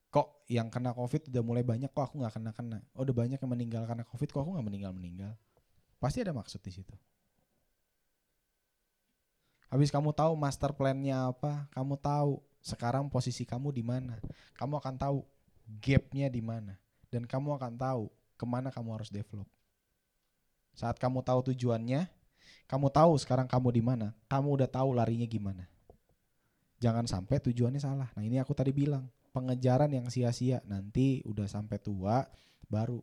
kok 0.08 0.48
yang 0.48 0.72
kena 0.72 0.96
covid 0.96 1.28
udah 1.28 1.42
mulai 1.44 1.60
banyak 1.60 1.92
kok 1.92 2.08
aku 2.08 2.24
nggak 2.24 2.40
kena 2.40 2.50
kena 2.56 2.78
oh 2.96 3.04
udah 3.04 3.12
banyak 3.12 3.36
yang 3.36 3.50
meninggal 3.52 3.82
karena 3.84 4.04
covid 4.08 4.28
kok 4.32 4.40
aku 4.40 4.56
nggak 4.56 4.66
meninggal 4.66 4.92
meninggal 4.96 5.32
pasti 5.98 6.22
ada 6.22 6.30
maksud 6.30 6.62
di 6.62 6.72
situ. 6.72 6.94
Habis 9.68 9.92
kamu 9.92 10.16
tahu 10.16 10.32
master 10.32 10.72
plannya 10.72 11.28
apa 11.28 11.68
kamu 11.76 12.00
tahu 12.00 12.40
sekarang 12.64 13.12
posisi 13.12 13.44
kamu 13.44 13.68
di 13.68 13.84
mana 13.84 14.16
kamu 14.56 14.80
akan 14.80 14.94
tahu 14.96 15.18
gapnya 15.84 16.32
di 16.32 16.40
mana 16.40 16.80
dan 17.12 17.28
kamu 17.28 17.60
akan 17.60 17.76
tahu 17.76 18.08
ke 18.40 18.44
mana 18.48 18.72
kamu 18.72 18.96
harus 18.96 19.12
develop. 19.12 19.44
Saat 20.72 20.96
kamu 20.96 21.20
tahu 21.20 21.52
tujuannya 21.52 22.08
kamu 22.64 22.88
tahu 22.88 23.12
sekarang 23.20 23.44
kamu 23.44 23.68
di 23.76 23.82
mana 23.84 24.16
kamu 24.30 24.56
udah 24.62 24.68
tahu 24.70 24.96
larinya 24.96 25.28
gimana. 25.28 25.68
Jangan 26.80 27.04
sampai 27.04 27.36
tujuannya 27.42 27.82
salah. 27.82 28.08
Nah 28.16 28.24
ini 28.24 28.40
aku 28.40 28.56
tadi 28.56 28.72
bilang 28.72 29.04
pengejaran 29.38 29.94
yang 29.94 30.10
sia-sia. 30.10 30.58
Nanti 30.66 31.22
udah 31.22 31.46
sampai 31.46 31.78
tua 31.78 32.26
baru. 32.66 32.98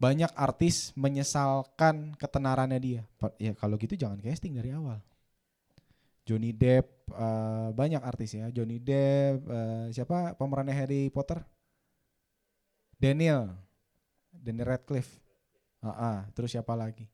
Banyak 0.00 0.32
artis 0.32 0.96
menyesalkan 0.96 2.16
ketenarannya 2.16 2.80
dia. 2.80 3.02
Ya 3.36 3.52
kalau 3.52 3.76
gitu 3.76 3.92
jangan 3.92 4.20
casting 4.24 4.56
dari 4.56 4.72
awal. 4.72 5.00
Johnny 6.26 6.50
Depp 6.50 7.12
uh, 7.12 7.70
banyak 7.76 8.00
artis 8.00 8.34
ya. 8.34 8.48
Johnny 8.50 8.80
Depp 8.80 9.46
uh, 9.46 9.86
siapa 9.92 10.34
pemerannya 10.36 10.74
Harry 10.74 11.12
Potter? 11.12 11.44
Daniel. 12.96 13.52
Daniel 14.32 14.76
Radcliffe. 14.76 15.20
Uh 15.80 15.88
-uh, 15.92 16.18
terus 16.32 16.52
siapa 16.52 16.72
lagi? 16.74 17.08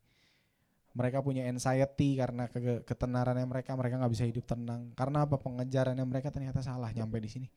Mereka 0.92 1.20
punya 1.24 1.44
anxiety 1.48 2.18
karena 2.18 2.48
ke 2.50 2.82
ketenarannya 2.82 3.46
mereka. 3.46 3.76
Mereka 3.78 4.00
nggak 4.00 4.12
bisa 4.12 4.24
hidup 4.26 4.48
tenang. 4.48 4.90
Karena 4.96 5.28
apa? 5.28 5.38
Pengejarannya 5.38 6.04
mereka 6.08 6.34
ternyata 6.34 6.64
salah 6.64 6.90
nyampe 6.90 7.20
di 7.20 7.30
sini 7.30 7.48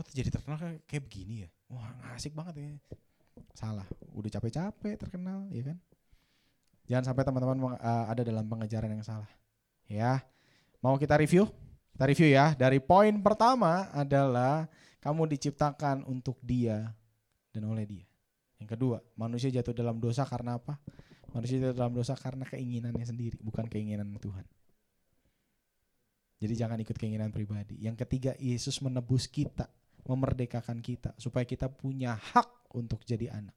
oh 0.00 0.04
jadi 0.08 0.32
terkenal 0.32 0.56
kayak 0.88 1.04
begini 1.04 1.44
ya? 1.44 1.48
Wah 1.68 2.16
asik 2.16 2.32
banget 2.32 2.54
ya 2.56 2.68
salah. 3.52 3.84
Udah 4.16 4.30
capek-capek 4.32 4.96
terkenal 4.96 5.44
ya 5.52 5.72
kan? 5.72 5.78
Jangan 6.88 7.04
sampai 7.12 7.22
teman-teman 7.22 7.76
uh, 7.76 8.04
ada 8.08 8.24
dalam 8.24 8.48
pengejaran 8.48 8.90
yang 8.90 9.04
salah. 9.04 9.28
Ya. 9.86 10.24
Mau 10.80 10.96
kita 10.96 11.20
review? 11.20 11.46
Kita 11.92 12.04
review 12.08 12.32
ya. 12.32 12.56
Dari 12.56 12.80
poin 12.80 13.12
pertama 13.20 13.92
adalah 13.92 14.66
kamu 15.04 15.28
diciptakan 15.36 16.08
untuk 16.08 16.40
dia 16.40 16.90
dan 17.52 17.68
oleh 17.68 17.84
dia. 17.84 18.06
Yang 18.60 18.76
kedua 18.76 18.98
manusia 19.14 19.52
jatuh 19.52 19.76
dalam 19.76 20.00
dosa 20.00 20.24
karena 20.24 20.56
apa? 20.56 20.80
Manusia 21.30 21.62
itu 21.62 21.70
dalam 21.70 21.94
dosa 21.94 22.18
karena 22.18 22.42
keinginannya 22.42 23.06
sendiri, 23.06 23.38
bukan 23.38 23.70
keinginan 23.70 24.10
Tuhan. 24.18 24.42
Jadi 26.40 26.54
jangan 26.56 26.80
ikut 26.82 26.96
keinginan 26.96 27.30
pribadi. 27.30 27.78
Yang 27.78 28.02
ketiga, 28.02 28.32
Yesus 28.40 28.80
menebus 28.82 29.30
kita, 29.30 29.70
memerdekakan 30.04 30.80
kita 30.80 31.12
supaya 31.20 31.44
kita 31.44 31.68
punya 31.68 32.16
hak 32.16 32.72
untuk 32.76 33.02
jadi 33.04 33.32
anak. 33.32 33.56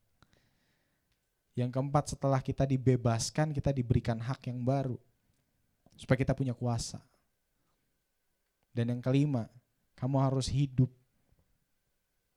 Yang 1.54 1.70
keempat, 1.78 2.04
setelah 2.18 2.42
kita 2.42 2.66
dibebaskan, 2.66 3.54
kita 3.54 3.70
diberikan 3.70 4.18
hak 4.18 4.50
yang 4.50 4.66
baru 4.66 4.98
supaya 5.94 6.18
kita 6.18 6.34
punya 6.34 6.58
kuasa. 6.58 6.98
Dan 8.74 8.90
yang 8.90 9.02
kelima, 9.06 9.46
kamu 9.94 10.18
harus 10.18 10.50
hidup 10.50 10.90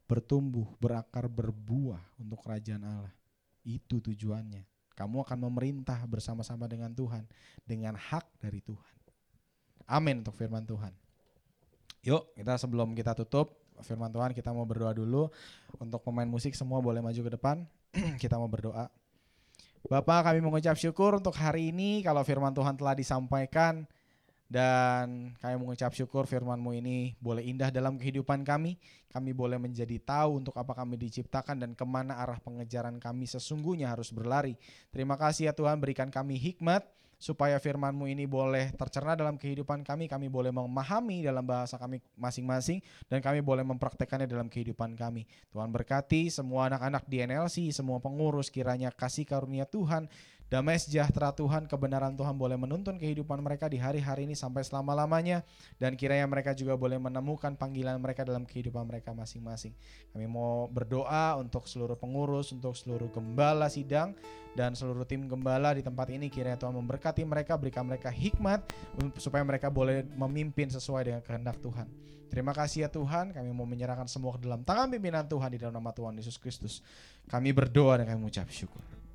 bertumbuh, 0.04 0.68
berakar, 0.78 1.26
berbuah 1.26 2.00
untuk 2.20 2.44
kerajaan 2.44 2.84
Allah. 2.84 3.14
Itu 3.64 4.04
tujuannya. 4.04 4.68
Kamu 4.96 5.24
akan 5.24 5.48
memerintah 5.48 6.00
bersama-sama 6.08 6.64
dengan 6.68 6.92
Tuhan 6.92 7.24
dengan 7.64 7.96
hak 7.96 8.40
dari 8.40 8.60
Tuhan. 8.64 8.96
Amin 9.88 10.24
untuk 10.24 10.36
firman 10.36 10.64
Tuhan. 10.64 10.92
Yuk, 12.06 12.32
kita 12.38 12.56
sebelum 12.56 12.94
kita 12.94 13.12
tutup 13.12 13.65
firman 13.84 14.08
Tuhan, 14.12 14.30
kita 14.36 14.54
mau 14.54 14.64
berdoa 14.64 14.92
dulu. 14.96 15.28
Untuk 15.76 16.00
pemain 16.06 16.28
musik 16.28 16.54
semua 16.54 16.80
boleh 16.80 17.02
maju 17.04 17.20
ke 17.20 17.30
depan. 17.34 17.66
kita 18.22 18.36
mau 18.40 18.48
berdoa. 18.48 18.88
Bapak 19.86 20.32
kami 20.32 20.42
mengucap 20.42 20.74
syukur 20.74 21.14
untuk 21.14 21.34
hari 21.38 21.70
ini 21.70 22.02
kalau 22.02 22.26
firman 22.26 22.50
Tuhan 22.50 22.74
telah 22.74 22.98
disampaikan 22.98 23.86
Dan 24.46 25.34
kami 25.42 25.58
mengucap 25.58 25.90
syukur 25.90 26.22
firman-Mu 26.22 26.70
ini 26.78 27.18
boleh 27.18 27.42
indah 27.42 27.74
dalam 27.74 27.98
kehidupan 27.98 28.46
kami. 28.46 28.78
Kami 29.10 29.34
boleh 29.34 29.58
menjadi 29.58 29.98
tahu 29.98 30.38
untuk 30.38 30.54
apa 30.54 30.70
kami 30.70 30.94
diciptakan 30.94 31.58
dan 31.58 31.70
ke 31.74 31.82
mana 31.82 32.22
arah 32.22 32.38
pengejaran 32.38 33.02
kami 33.02 33.26
sesungguhnya 33.26 33.90
harus 33.90 34.14
berlari. 34.14 34.54
Terima 34.94 35.18
kasih 35.18 35.50
ya 35.50 35.52
Tuhan 35.52 35.82
berikan 35.82 36.14
kami 36.14 36.38
hikmat 36.38 36.86
supaya 37.16 37.56
firman-Mu 37.56 38.06
ini 38.12 38.28
boleh 38.28 38.72
tercerna 38.76 39.16
dalam 39.16 39.40
kehidupan 39.40 39.80
kami, 39.82 40.04
kami 40.06 40.28
boleh 40.28 40.52
memahami 40.52 41.24
dalam 41.24 41.42
bahasa 41.42 41.80
kami 41.80 42.00
masing-masing, 42.14 42.84
dan 43.08 43.24
kami 43.24 43.40
boleh 43.40 43.64
mempraktekannya 43.64 44.28
dalam 44.28 44.52
kehidupan 44.52 44.94
kami. 44.94 45.24
Tuhan 45.48 45.72
berkati 45.72 46.28
semua 46.28 46.68
anak-anak 46.68 47.08
di 47.08 47.24
NLC, 47.24 47.72
semua 47.72 47.98
pengurus, 47.98 48.52
kiranya 48.52 48.92
kasih 48.92 49.24
karunia 49.24 49.64
Tuhan 49.64 50.08
Damai 50.46 50.78
sejahtera 50.78 51.34
Tuhan, 51.34 51.66
kebenaran 51.66 52.14
Tuhan 52.14 52.38
boleh 52.38 52.54
menuntun 52.54 53.02
kehidupan 53.02 53.42
mereka 53.42 53.66
di 53.66 53.82
hari-hari 53.82 54.30
ini 54.30 54.38
sampai 54.38 54.62
selama-lamanya 54.62 55.42
dan 55.82 55.98
kiranya 55.98 56.22
mereka 56.30 56.54
juga 56.54 56.78
boleh 56.78 57.02
menemukan 57.02 57.58
panggilan 57.58 57.98
mereka 57.98 58.22
dalam 58.22 58.46
kehidupan 58.46 58.86
mereka 58.86 59.10
masing-masing. 59.10 59.74
Kami 60.14 60.30
mau 60.30 60.70
berdoa 60.70 61.34
untuk 61.42 61.66
seluruh 61.66 61.98
pengurus, 61.98 62.54
untuk 62.54 62.78
seluruh 62.78 63.10
gembala 63.10 63.66
sidang 63.66 64.14
dan 64.54 64.78
seluruh 64.78 65.02
tim 65.02 65.26
gembala 65.26 65.74
di 65.74 65.82
tempat 65.82 66.14
ini 66.14 66.30
kiranya 66.30 66.62
Tuhan 66.62 66.78
memberkati 66.78 67.26
mereka, 67.26 67.58
berikan 67.58 67.82
mereka 67.82 68.14
hikmat 68.14 68.70
supaya 69.18 69.42
mereka 69.42 69.66
boleh 69.66 70.06
memimpin 70.14 70.70
sesuai 70.70 71.10
dengan 71.10 71.22
kehendak 71.26 71.58
Tuhan. 71.58 71.90
Terima 72.30 72.54
kasih 72.54 72.86
ya 72.86 72.88
Tuhan, 72.90 73.34
kami 73.34 73.50
mau 73.50 73.66
menyerahkan 73.66 74.06
semua 74.06 74.38
ke 74.38 74.46
dalam 74.46 74.62
tangan 74.62 74.94
pimpinan 74.94 75.26
Tuhan 75.26 75.50
di 75.50 75.58
dalam 75.58 75.74
nama 75.74 75.90
Tuhan 75.90 76.14
Yesus 76.14 76.38
Kristus. 76.38 76.86
Kami 77.26 77.50
berdoa 77.50 77.98
dan 77.98 78.06
kami 78.06 78.22
mengucap 78.22 78.46
syukur. 78.46 78.95